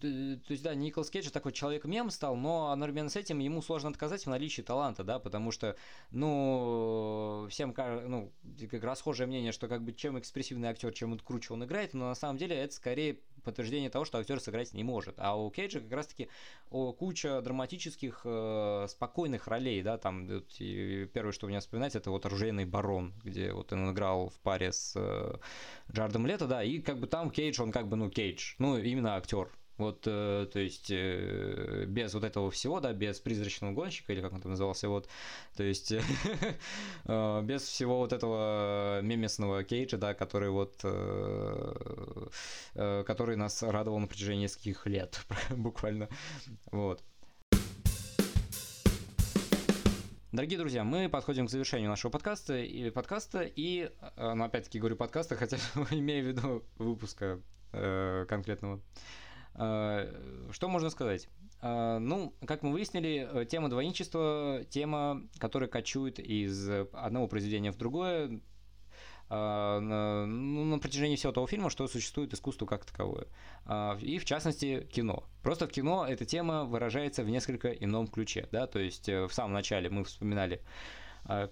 то 0.00 0.52
есть 0.52 0.62
да, 0.62 0.74
Николас 0.74 1.10
Кейдж 1.10 1.28
такой 1.30 1.52
человек-мем 1.52 2.10
стал, 2.10 2.36
но 2.36 2.70
одновременно 2.70 3.08
с 3.08 3.16
этим 3.16 3.40
ему 3.40 3.62
сложно 3.62 3.88
отказать 3.88 4.26
в 4.26 4.28
наличии 4.28 4.62
таланта, 4.62 5.02
да, 5.02 5.18
потому 5.18 5.50
что, 5.50 5.76
ну, 6.12 7.48
всем, 7.50 7.74
ну, 7.76 8.30
как 8.70 8.84
расхожее 8.84 9.26
мнение, 9.26 9.50
что 9.50 9.66
как 9.66 9.82
бы 9.82 9.92
чем 9.92 10.18
экспрессивный 10.18 10.68
актер, 10.68 10.92
чем 10.92 11.18
круче 11.18 11.54
он 11.54 11.64
играет, 11.64 11.94
но 11.94 12.08
на 12.08 12.14
самом 12.14 12.36
деле 12.36 12.56
это 12.56 12.74
скорее 12.74 13.18
подтверждение 13.42 13.90
того, 13.90 14.04
что 14.04 14.18
актер 14.18 14.40
сыграть 14.40 14.72
не 14.74 14.84
может. 14.84 15.14
А 15.18 15.36
у 15.36 15.50
Кейджа 15.50 15.80
как 15.80 15.92
раз-таки 15.92 16.28
куча 16.70 17.40
драматических, 17.42 18.22
э, 18.24 18.86
спокойных 18.88 19.46
ролей, 19.48 19.82
да, 19.82 19.98
там 19.98 20.26
вот, 20.26 20.48
первое, 20.58 21.32
что 21.32 21.46
мне 21.46 21.60
вспоминать, 21.60 21.96
это 21.96 22.10
вот 22.10 22.26
«Оружейный 22.26 22.64
барон», 22.64 23.14
где 23.24 23.52
вот 23.52 23.72
он 23.72 23.92
играл 23.92 24.28
в 24.28 24.38
паре 24.40 24.72
с 24.72 24.94
э, 24.96 25.36
Джардом 25.92 26.26
Лето, 26.26 26.46
да, 26.46 26.62
и 26.62 26.80
как 26.80 26.98
бы 26.98 27.06
там 27.06 27.30
Кейдж, 27.30 27.60
он 27.60 27.72
как 27.72 27.88
бы, 27.88 27.96
ну, 27.96 28.10
Кейдж, 28.10 28.54
ну, 28.58 28.78
именно 28.78 29.16
актер, 29.16 29.50
вот, 29.80 30.04
э, 30.06 30.46
то 30.52 30.58
есть, 30.58 30.90
э, 30.90 31.84
без 31.86 32.14
вот 32.14 32.24
этого 32.24 32.50
всего, 32.50 32.80
да, 32.80 32.92
без 32.92 33.18
призрачного 33.20 33.72
гонщика, 33.72 34.12
или 34.12 34.20
как 34.20 34.32
он 34.32 34.40
там 34.40 34.50
назывался, 34.52 34.88
вот, 34.88 35.08
то 35.56 35.62
есть, 35.62 35.92
э, 37.04 37.42
без 37.42 37.62
всего 37.62 37.98
вот 37.98 38.12
этого 38.12 39.00
мемесного 39.02 39.64
кейджа, 39.64 39.96
да, 39.96 40.14
который 40.14 40.50
вот, 40.50 40.80
э, 40.84 42.28
э, 42.74 43.04
который 43.06 43.36
нас 43.36 43.62
радовал 43.62 43.98
на 43.98 44.06
протяжении 44.06 44.42
нескольких 44.42 44.86
лет, 44.86 45.20
буквально, 45.50 46.08
вот. 46.70 47.02
Дорогие 50.32 50.60
друзья, 50.60 50.84
мы 50.84 51.08
подходим 51.08 51.48
к 51.48 51.50
завершению 51.50 51.90
нашего 51.90 52.12
подкаста 52.12 52.56
и 52.58 52.90
подкаста 52.90 53.42
и, 53.42 53.90
э, 54.16 54.34
ну 54.34 54.44
опять-таки 54.44 54.78
говорю 54.78 54.94
подкаста, 54.94 55.34
хотя 55.36 55.56
имею 55.90 56.24
в 56.24 56.28
виду 56.28 56.62
выпуска 56.78 57.40
э, 57.72 58.26
конкретного. 58.28 58.76
Э, 58.76 59.29
что 59.54 60.68
можно 60.68 60.90
сказать? 60.90 61.28
Э, 61.62 61.98
ну, 61.98 62.34
как 62.46 62.62
мы 62.62 62.72
выяснили, 62.72 63.28
э, 63.30 63.44
тема 63.44 63.68
двойничества, 63.68 64.64
тема, 64.70 65.22
которая 65.38 65.68
кочует 65.68 66.18
из 66.18 66.68
одного 66.92 67.28
произведения 67.28 67.72
в 67.72 67.76
другое, 67.76 68.40
ну, 69.32 70.64
на 70.64 70.80
протяжении 70.80 71.14
всего 71.14 71.30
того 71.30 71.46
фильма, 71.46 71.70
что 71.70 71.86
существует 71.86 72.34
искусство 72.34 72.66
как 72.66 72.84
таковое. 72.84 73.28
И, 74.00 74.18
в 74.18 74.24
частности, 74.24 74.88
кино. 74.92 75.22
Просто 75.44 75.68
в 75.68 75.70
кино 75.70 76.04
эта 76.04 76.24
тема 76.24 76.64
выражается 76.64 77.22
в 77.22 77.30
несколько 77.30 77.68
ином 77.68 78.08
ключе. 78.08 78.48
Да? 78.50 78.66
То 78.66 78.80
есть 78.80 79.06
в 79.08 79.30
самом 79.30 79.52
начале 79.52 79.88
мы 79.88 80.02
вспоминали 80.02 80.60
Э, 80.60 80.99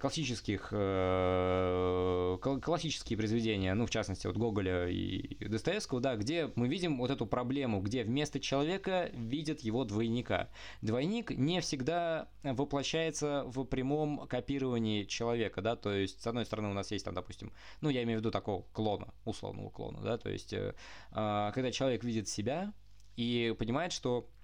классических, 0.00 0.68
э, 0.72 2.38
классические 2.40 3.16
произведения, 3.16 3.74
ну, 3.74 3.86
в 3.86 3.90
частности, 3.90 4.26
вот 4.26 4.36
Гоголя 4.36 4.88
и 4.88 5.36
Достоевского, 5.46 6.00
да, 6.00 6.16
где 6.16 6.50
мы 6.54 6.68
видим 6.68 6.98
вот 6.98 7.10
эту 7.10 7.26
проблему, 7.26 7.80
где 7.80 8.02
вместо 8.02 8.40
человека 8.40 9.10
видят 9.12 9.60
его 9.60 9.84
двойника. 9.84 10.48
Двойник 10.82 11.30
не 11.30 11.60
всегда 11.60 12.28
воплощается 12.42 13.44
в 13.46 13.64
прямом 13.64 14.26
копировании 14.26 15.04
человека, 15.04 15.62
да, 15.62 15.76
то 15.76 15.92
есть, 15.92 16.22
с 16.22 16.26
одной 16.26 16.44
стороны, 16.44 16.68
у 16.70 16.74
нас 16.74 16.90
есть 16.90 17.04
там, 17.04 17.14
допустим, 17.14 17.52
ну, 17.80 17.88
я 17.88 18.02
имею 18.02 18.18
в 18.18 18.20
виду 18.22 18.30
такого 18.30 18.62
клона, 18.72 19.12
условного 19.24 19.70
клона, 19.70 20.00
да, 20.02 20.18
то 20.18 20.30
есть, 20.30 20.52
э, 20.52 20.74
а, 21.12 21.52
когда 21.52 21.70
человек 21.70 22.04
видит 22.04 22.28
себя 22.28 22.72
и 23.16 23.54
понимает, 23.58 23.92
что 23.92 24.28
Э, 24.28 24.37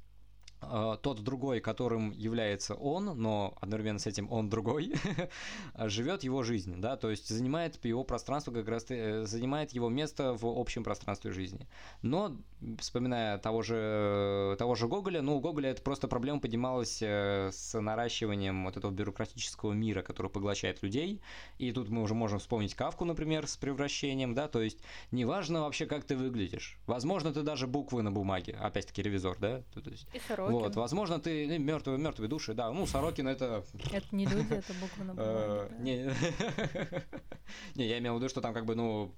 тот 1.03 1.21
другой, 1.21 1.61
которым 1.61 2.11
является 2.11 2.75
он, 2.75 3.05
но 3.21 3.55
одновременно 3.61 3.99
с 3.99 4.07
этим 4.07 4.31
он 4.31 4.49
другой, 4.49 4.95
живет 5.79 6.25
его 6.25 6.43
жизнь, 6.43 6.81
да, 6.81 6.97
то 6.97 7.11
есть 7.11 7.29
занимает 7.29 7.83
его 7.85 8.05
пространство 8.05 8.53
как 8.53 8.69
раз 8.69 8.87
э, 8.89 9.25
занимает 9.27 9.73
его 9.73 9.89
место 9.89 10.35
в 10.35 10.47
общем 10.47 10.85
пространстве 10.85 11.33
жизни. 11.33 11.67
Но 12.03 12.37
вспоминая 12.79 13.39
того 13.39 13.63
же 13.63 14.57
того 14.59 14.75
же 14.75 14.89
Гоголя, 14.89 15.23
ну 15.23 15.37
у 15.37 15.41
Гоголя 15.41 15.71
это 15.71 15.83
просто 15.83 16.09
проблема 16.09 16.41
поднималась 16.41 17.01
э, 17.03 17.51
с 17.53 17.79
наращиванием 17.79 18.65
вот 18.65 18.77
этого 18.77 18.91
бюрократического 18.93 19.73
мира, 19.73 20.03
который 20.03 20.31
поглощает 20.31 20.83
людей, 20.83 21.21
и 21.59 21.73
тут 21.73 21.89
мы 21.89 22.03
уже 22.03 22.15
можем 22.15 22.39
вспомнить 22.39 22.75
Кавку, 22.75 23.05
например, 23.05 23.47
с 23.47 23.57
превращением, 23.57 24.35
да, 24.35 24.49
то 24.49 24.63
есть 24.63 24.79
неважно 25.11 25.63
вообще 25.63 25.87
как 25.87 26.05
ты 26.05 26.17
выглядишь, 26.17 26.79
возможно 26.87 27.33
ты 27.33 27.43
даже 27.43 27.67
буквы 27.67 28.03
на 28.03 28.13
бумаге, 28.13 28.57
опять-таки 28.61 29.03
ревизор, 29.03 29.37
да, 29.39 29.63
то 29.73 29.91
есть. 29.91 30.07
И 30.15 30.19
вот, 30.61 30.77
возможно, 30.77 31.19
ты 31.21 31.59
мертвые, 31.59 31.99
ну, 31.99 32.05
мертвые 32.05 32.29
души, 32.29 32.55
да. 32.55 32.71
Ну, 32.71 32.87
Сорокин 32.87 33.29
это. 33.29 33.65
Это 33.93 34.07
не 34.15 34.27
люди, 34.27 34.53
это 34.55 34.73
буквы 34.75 35.05
на 35.05 35.15
бумаге. 35.15 35.35
Э, 35.81 37.01
не, 37.75 37.87
я 37.87 37.99
имел 37.99 38.15
в 38.15 38.17
виду, 38.19 38.29
что 38.29 38.41
там 38.41 38.55
как 38.55 38.65
бы, 38.65 38.75
ну, 38.75 39.15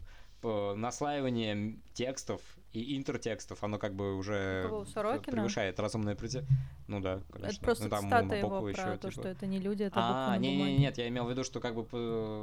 наслаивание 0.77 1.77
текстов 1.95 2.41
и 2.77 2.97
интертекстов, 2.97 3.65
оно 3.65 3.79
как 3.79 3.95
бы 3.95 4.17
уже 4.17 4.69
превышает 5.25 5.81
разумное 5.81 6.15
пределы. 6.15 6.47
Ну 6.89 7.01
да, 7.01 7.21
конечно. 7.33 7.57
Это 7.57 7.65
просто 7.65 7.85
ну, 7.85 7.91
там 7.91 8.05
цитата 8.05 8.35
его 8.37 8.61
про 8.61 8.69
еще, 8.69 8.97
то, 8.99 9.11
типа... 9.11 9.11
что 9.11 9.29
это 9.29 9.47
не 9.47 9.59
люди, 9.59 9.85
это 9.85 9.95
А, 9.97 10.37
не, 10.37 10.57
не, 10.57 10.77
нет, 10.77 10.99
я 10.99 11.09
имел 11.09 11.25
в 11.25 11.31
виду, 11.31 11.43
что 11.43 11.59
как 11.61 11.75
бы, 11.75 11.87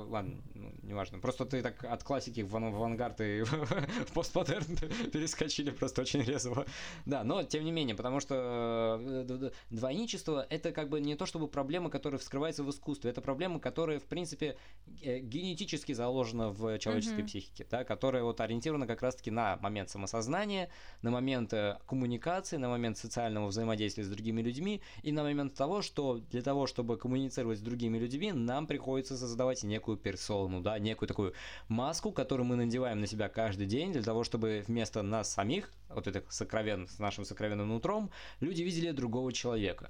ладно, 0.10 0.42
ну, 0.56 0.74
неважно. 0.82 1.20
Просто 1.20 1.46
ты 1.46 1.62
так 1.62 1.84
от 1.84 2.04
классики 2.04 2.42
в 2.42 2.56
авангард 2.56 3.22
и 3.22 3.44
в 4.08 4.14
постмодерн 4.14 4.76
перескочили 5.12 5.70
просто 5.70 6.02
очень 6.02 6.24
резво. 6.24 6.66
Да, 7.06 7.24
но 7.24 7.44
тем 7.44 7.64
не 7.64 7.72
менее, 7.72 7.96
потому 7.96 8.20
что 8.20 9.00
э, 9.00 9.52
двойничество 9.70 10.46
это 10.50 10.72
как 10.72 10.90
бы 10.90 11.00
не 11.00 11.16
то 11.16 11.28
чтобы 11.28 11.48
проблема, 11.48 11.92
которая 11.92 12.18
вскрывается 12.18 12.64
в 12.64 12.70
искусстве, 12.72 13.12
это 13.12 13.22
проблема, 13.22 13.60
которая 13.60 14.00
в 14.00 14.06
принципе 14.06 14.58
генетически 14.88 15.94
заложена 15.94 16.50
в 16.50 16.80
человеческой 16.80 17.24
психике, 17.24 17.68
да, 17.70 17.84
которая 17.84 18.24
вот 18.24 18.42
ориентирована 18.42 18.88
как 18.88 19.04
раз-таки 19.04 19.30
на 19.30 19.58
момент 19.58 19.90
самосознания 19.90 20.23
осознания, 20.24 20.70
на 21.02 21.12
момент 21.12 21.54
э, 21.54 21.78
коммуникации, 21.86 22.58
на 22.58 22.70
момент 22.70 22.98
социального 22.98 23.48
взаимодействия 23.48 24.04
с 24.04 24.08
другими 24.08 24.42
людьми 24.42 24.82
и 25.04 25.12
на 25.12 25.24
момент 25.24 25.54
того, 25.54 25.82
что 25.82 26.22
для 26.32 26.42
того, 26.42 26.66
чтобы 26.66 26.98
коммуницировать 26.98 27.60
с 27.60 27.62
другими 27.62 27.98
людьми, 28.00 28.32
нам 28.32 28.68
приходится 28.68 29.18
создавать 29.18 29.64
некую 29.64 29.98
персону, 29.98 30.62
да, 30.62 30.80
некую 30.80 31.08
такую 31.08 31.34
маску, 31.68 32.12
которую 32.12 32.48
мы 32.48 32.56
надеваем 32.56 33.02
на 33.02 33.08
себя 33.08 33.28
каждый 33.30 33.68
день 33.68 33.92
для 33.92 34.04
того, 34.04 34.24
чтобы 34.24 34.64
вместо 34.68 35.02
нас 35.02 35.34
самих, 35.34 35.72
вот 35.90 36.08
это 36.08 36.24
сокровен, 36.30 36.88
с 36.88 37.00
нашим 37.00 37.26
сокровенным 37.26 37.68
нутром, 37.68 38.10
люди 38.40 38.64
видели 38.64 38.92
другого 38.92 39.34
человека 39.34 39.90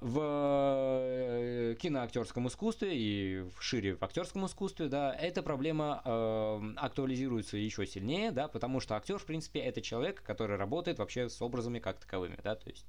в 0.00 0.20
э, 0.22 1.74
киноактерском 1.78 2.48
искусстве 2.48 2.96
и 2.96 3.44
в 3.56 3.62
шире 3.62 3.96
в 3.96 4.02
актерском 4.02 4.46
искусстве, 4.46 4.88
да, 4.88 5.14
эта 5.14 5.42
проблема 5.42 6.02
э, 6.04 6.72
актуализируется 6.76 7.56
еще 7.56 7.86
сильнее, 7.86 8.30
да, 8.30 8.48
потому 8.48 8.80
что 8.80 8.96
актер, 8.96 9.18
в 9.18 9.24
принципе, 9.24 9.60
это 9.60 9.80
человек, 9.80 10.22
который 10.22 10.56
работает 10.56 10.98
вообще 10.98 11.28
с 11.28 11.40
образами 11.42 11.78
как 11.78 11.98
таковыми, 11.98 12.38
да, 12.42 12.54
то 12.54 12.68
есть 12.68 12.86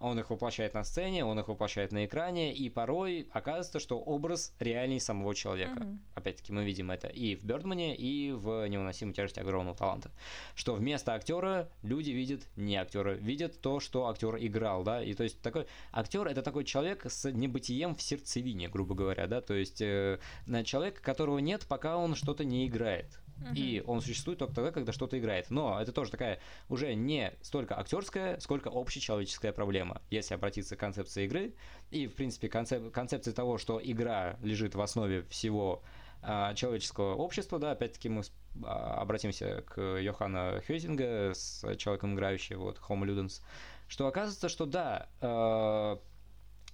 он 0.00 0.18
их 0.18 0.30
воплощает 0.30 0.74
на 0.74 0.84
сцене, 0.84 1.24
он 1.24 1.38
их 1.38 1.48
воплощает 1.48 1.92
на 1.92 2.04
экране, 2.04 2.54
и 2.54 2.68
порой 2.68 3.28
оказывается, 3.32 3.78
что 3.78 3.98
образ 3.98 4.54
реальней 4.58 5.00
самого 5.00 5.34
человека. 5.34 5.80
Mm-hmm. 5.80 5.98
Опять-таки 6.14 6.52
мы 6.52 6.64
видим 6.64 6.90
это 6.90 7.08
и 7.08 7.36
в 7.36 7.44
Бёрдмане, 7.44 7.94
и 7.94 8.32
в 8.32 8.66
невыносимой 8.66 9.14
тяжести 9.14 9.40
огромного 9.40 9.76
таланта. 9.76 10.10
Что 10.54 10.74
вместо 10.74 11.14
актера 11.14 11.68
люди 11.82 12.10
видят 12.10 12.42
не 12.56 12.76
актера, 12.76 13.12
видят 13.12 13.60
то, 13.60 13.80
что 13.80 14.08
актер 14.08 14.36
играл, 14.36 14.82
да, 14.82 15.02
и 15.02 15.14
то 15.14 15.22
есть 15.22 15.40
такой 15.42 15.66
актер 15.92 16.26
это 16.26 16.42
такой 16.42 16.64
человек 16.64 17.04
с 17.06 17.30
небытием 17.30 17.94
в 17.94 18.02
сердцевине, 18.02 18.68
грубо 18.68 18.94
говоря, 18.94 19.26
да, 19.26 19.40
то 19.40 19.54
есть 19.54 19.80
э, 19.80 20.18
человек, 20.64 21.00
которого 21.00 21.38
нет, 21.38 21.66
пока 21.68 21.96
он 21.96 22.14
что-то 22.14 22.44
не 22.44 22.66
играет. 22.66 23.20
И 23.54 23.82
он 23.86 24.00
существует 24.00 24.38
только 24.38 24.54
тогда, 24.54 24.70
когда 24.70 24.92
что-то 24.92 25.18
играет. 25.18 25.50
Но 25.50 25.80
это 25.80 25.92
тоже 25.92 26.10
такая 26.10 26.38
уже 26.68 26.94
не 26.94 27.32
столько 27.42 27.78
актерская, 27.78 28.38
сколько 28.40 28.70
общечеловеческая 28.72 29.52
проблема. 29.52 30.02
Если 30.10 30.34
обратиться 30.34 30.76
к 30.76 30.80
концепции 30.80 31.24
игры 31.24 31.54
и, 31.90 32.06
в 32.06 32.14
принципе, 32.14 32.48
концеп- 32.48 32.90
концепции 32.90 33.32
того, 33.32 33.58
что 33.58 33.80
игра 33.82 34.36
лежит 34.42 34.74
в 34.74 34.80
основе 34.80 35.22
всего 35.22 35.82
а, 36.22 36.54
человеческого 36.54 37.14
общества, 37.14 37.58
да, 37.58 37.72
опять-таки 37.72 38.08
мы 38.08 38.22
а, 38.64 39.00
обратимся 39.00 39.62
к 39.62 39.80
Йоханна 39.80 40.62
Хёзинга 40.66 41.32
с 41.34 41.64
человеком 41.76 42.14
играющим, 42.14 42.58
вот, 42.58 42.78
Homo 42.88 43.06
Ludens, 43.06 43.40
что 43.88 44.06
оказывается, 44.06 44.48
что 44.48 44.66
да, 44.66 45.08
э, 45.20 45.96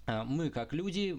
мы 0.07 0.51
как 0.51 0.73
люди 0.73 1.17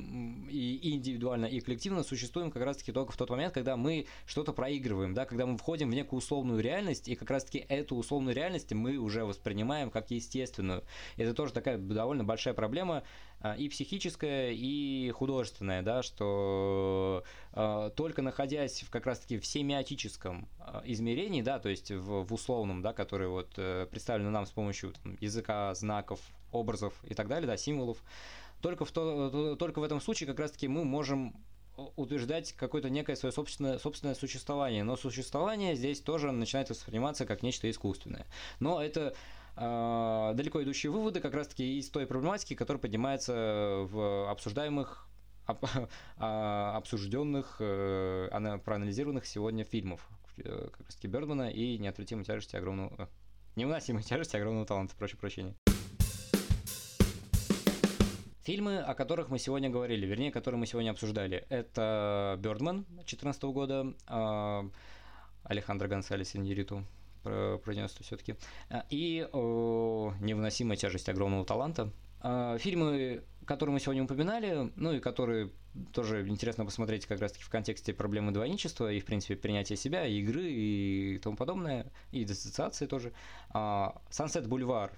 и 0.50 0.94
индивидуально, 0.94 1.46
и 1.46 1.60
коллективно 1.60 2.04
существуем 2.04 2.52
как 2.52 2.64
раз-таки 2.64 2.92
только 2.92 3.12
в 3.12 3.18
тот 3.18 3.30
момент, 3.30 3.54
когда 3.54 3.76
мы 3.76 4.06
что-то 4.26 4.54
проигрываем, 4.54 5.14
да, 5.14 5.26
когда 5.26 5.46
мы 5.46 5.58
входим 5.58 5.90
в 5.90 5.94
некую 5.94 6.20
условную 6.20 6.62
реальность, 6.62 7.08
и 7.08 7.16
как 7.16 7.30
раз-таки 7.30 7.66
эту 7.68 7.96
условную 7.96 8.36
реальность 8.36 8.72
мы 8.74 8.98
уже 8.98 9.26
воспринимаем 9.26 9.90
как 9.90 10.12
естественную. 10.12 10.84
Это 11.18 11.34
тоже 11.34 11.54
такая 11.54 11.78
довольно 11.78 12.24
большая 12.24 12.54
проблема 12.54 13.04
а, 13.40 13.56
и 13.56 13.70
психическая, 13.70 14.52
и 14.52 15.12
художественная, 15.12 15.84
да, 15.84 16.02
что 16.02 17.24
э, 17.54 17.92
только 17.96 18.22
находясь 18.22 18.82
в, 18.82 18.90
как 18.90 19.06
раз-таки 19.06 19.38
в 19.38 19.46
семиотическом 19.46 20.48
э, 20.60 20.82
измерении, 20.86 21.42
да, 21.42 21.60
то 21.60 21.70
есть 21.70 21.92
в, 21.92 22.24
в 22.24 22.34
условном, 22.34 22.82
да, 22.82 22.94
который 22.94 23.28
вот 23.28 23.50
э, 23.58 23.86
представлено 23.92 24.32
нам 24.32 24.46
с 24.46 24.52
помощью 24.52 24.94
там, 25.04 25.18
языка, 25.20 25.74
знаков, 25.76 26.20
образов 26.52 26.94
и 27.04 27.14
так 27.14 27.28
далее, 27.28 27.48
да, 27.48 27.58
символов, 27.58 28.02
только 28.62 28.86
в, 28.86 28.92
то, 28.92 29.56
только 29.56 29.80
в 29.80 29.84
этом 29.84 30.02
случае 30.02 30.28
как 30.28 30.40
раз-таки 30.40 30.68
мы 30.68 30.84
можем 30.84 31.36
утверждать 31.96 32.54
какое-то 32.54 32.90
некое 32.90 33.16
свое 33.16 33.32
собственное, 33.32 33.78
собственное 33.78 34.16
существование. 34.16 34.84
Но 34.84 34.98
существование 34.98 35.76
здесь 35.76 36.02
тоже 36.02 36.32
начинает 36.32 36.70
восприниматься 36.70 37.26
как 37.26 37.44
нечто 37.44 37.70
искусственное. 37.70 38.26
Но 38.60 38.82
это 38.82 39.14
э, 39.56 40.32
далеко 40.36 40.64
идущие 40.64 40.92
выводы 40.92 41.20
как 41.20 41.34
раз-таки 41.34 41.78
из 41.78 41.90
той 41.90 42.08
проблематики, 42.08 42.56
которая 42.56 42.82
поднимается 42.82 43.86
в 43.90 44.30
обсуждаемых 44.32 45.08
об, 45.46 45.66
а, 46.18 46.78
обсужденных, 46.78 47.58
э, 47.60 48.60
проанализированных 48.64 49.26
сегодня 49.26 49.64
фильмов 49.64 50.08
э, 50.38 50.70
как 50.72 50.86
раз-таки 50.86 51.08
Бердмана 51.08 51.50
и 51.50 51.78
неотвратимой 51.78 52.26
тяжести 52.26 52.56
огромного... 52.56 52.94
Э, 52.98 53.08
невыносимой 53.56 54.04
тяжести 54.04 54.36
огромного 54.36 54.66
таланта, 54.68 54.96
прошу 54.96 55.18
прощения. 55.18 55.56
Фильмы, 58.48 58.78
о 58.78 58.94
которых 58.94 59.28
мы 59.30 59.40
сегодня 59.40 59.70
говорили, 59.70 60.06
вернее, 60.06 60.32
которые 60.32 60.58
мы 60.58 60.68
сегодня 60.68 60.92
обсуждали, 60.92 61.46
это 61.50 62.38
«Бёрдман» 62.40 62.86
2014 62.92 63.44
года, 63.44 63.94
э, 64.08 64.70
Алехандро 65.44 65.90
Гонсалес 65.90 66.34
Иньериту 66.34 66.86
пронес 67.24 67.92
все-таки, 68.00 68.36
и 68.90 69.28
о, 69.34 70.14
«Невыносимая 70.22 70.78
тяжесть 70.78 71.10
огромного 71.10 71.44
таланта». 71.44 71.92
Э, 72.24 72.56
фильмы, 72.58 73.26
которые 73.46 73.74
мы 73.74 73.82
сегодня 73.82 74.06
упоминали, 74.06 74.72
ну 74.78 74.94
и 74.94 75.02
которые 75.02 75.52
тоже 75.92 76.26
интересно 76.26 76.64
посмотреть 76.64 77.06
как 77.06 77.20
раз-таки 77.20 77.44
в 77.44 77.50
контексте 77.50 77.94
проблемы 77.94 78.32
двойничества 78.32 78.90
и, 78.90 79.02
в 79.02 79.06
принципе, 79.06 79.36
принятия 79.36 79.76
себя, 79.76 80.08
и 80.08 80.22
игры 80.22 80.50
и 80.50 81.20
тому 81.22 81.36
подобное, 81.36 81.92
и 82.14 82.24
диссоциации 82.24 82.86
тоже. 82.86 83.12
«Сансет 83.52 84.48
Бульвар» 84.48 84.94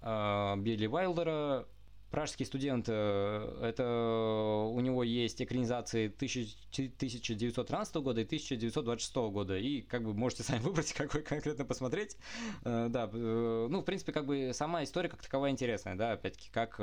Билли 0.00 0.86
Вайлдера 0.86 1.68
Пражский 2.12 2.44
студент, 2.44 2.84
э, 2.90 3.58
это 3.62 4.68
у 4.70 4.78
него 4.80 5.02
есть 5.02 5.40
экранизации 5.40 6.08
1913 6.08 7.94
года 7.96 8.20
и 8.20 8.24
1926 8.24 9.16
года, 9.32 9.56
и 9.56 9.80
как 9.80 10.04
бы 10.04 10.12
можете 10.12 10.42
сами 10.42 10.58
выбрать, 10.62 10.92
какой 10.92 11.22
конкретно 11.22 11.64
посмотреть. 11.64 12.18
Э, 12.64 12.88
да, 12.90 13.08
э, 13.10 13.66
ну, 13.70 13.80
в 13.80 13.84
принципе, 13.84 14.12
как 14.12 14.26
бы 14.26 14.50
сама 14.52 14.84
история 14.84 15.08
как 15.08 15.22
таковая 15.22 15.52
интересная, 15.52 15.94
да, 15.94 16.12
опять-таки, 16.12 16.50
как, 16.52 16.76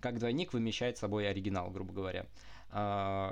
как 0.00 0.18
двойник 0.18 0.52
вымещает 0.52 0.98
собой 0.98 1.30
оригинал, 1.30 1.70
грубо 1.70 1.92
говоря. 1.92 2.26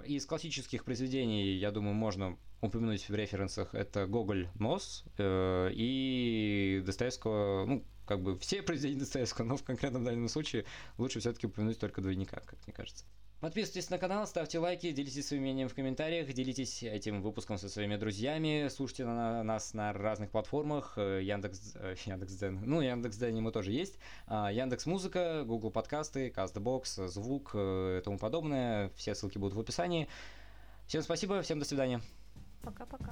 Из 0.07 0.25
классических 0.25 0.85
произведений, 0.85 1.57
я 1.57 1.73
думаю, 1.73 1.95
можно 1.95 2.39
упомянуть 2.61 3.09
в 3.09 3.15
референсах, 3.15 3.75
это 3.75 4.07
Гоголь 4.07 4.49
Нос 4.55 5.05
и 5.19 6.81
Достоевского, 6.87 7.67
ну, 7.67 7.85
как 8.07 8.23
бы 8.23 8.39
все 8.39 8.63
произведения 8.63 9.01
Достоевского, 9.01 9.45
но 9.45 9.57
в 9.57 9.63
конкретном 9.63 10.05
данном 10.05 10.29
случае 10.29 10.65
лучше 10.99 11.21
все-таки 11.21 11.47
упомянуть 11.47 11.79
только 11.79 12.01
двойника, 12.01 12.41
как 12.41 12.59
мне 12.67 12.75
кажется. 12.75 13.05
Подписывайтесь 13.41 13.91
на 13.91 13.99
канал, 13.99 14.27
ставьте 14.27 14.59
лайки, 14.59 14.93
делитесь 14.93 15.29
своим 15.29 15.43
мнением 15.43 15.69
в 15.69 15.75
комментариях, 15.75 16.33
делитесь 16.33 16.83
этим 16.83 17.21
выпуском 17.21 17.59
со 17.59 17.69
своими 17.69 17.97
друзьями, 17.97 18.69
слушайте 18.75 19.05
на 19.05 19.43
нас 19.43 19.75
на 19.75 19.93
разных 19.93 20.31
платформах, 20.31 20.95
э, 20.97 21.21
Яндекс, 21.23 21.75
э, 21.75 21.97
Яндекс.Дзен, 22.07 22.63
ну, 22.65 22.81
Яндекс.Дзене 22.81 23.43
мы 23.43 23.53
тоже 23.53 23.73
есть, 23.73 23.99
а, 24.27 24.51
Яндекс 24.51 24.87
Музыка, 24.87 25.45
Google 25.45 25.71
подкасты, 25.71 26.33
Castbox, 26.35 27.09
Звук 27.09 27.51
э, 27.53 27.99
и 28.01 28.03
тому 28.03 28.17
подобное, 28.19 28.91
все 28.97 29.15
ссылки 29.15 29.37
будут 29.37 29.55
в 29.55 29.61
описании. 29.61 30.09
Всем 30.87 31.03
спасибо, 31.03 31.43
всем 31.43 31.59
до 31.59 31.67
свидания. 31.67 32.01
Пока-пока. 32.63 33.11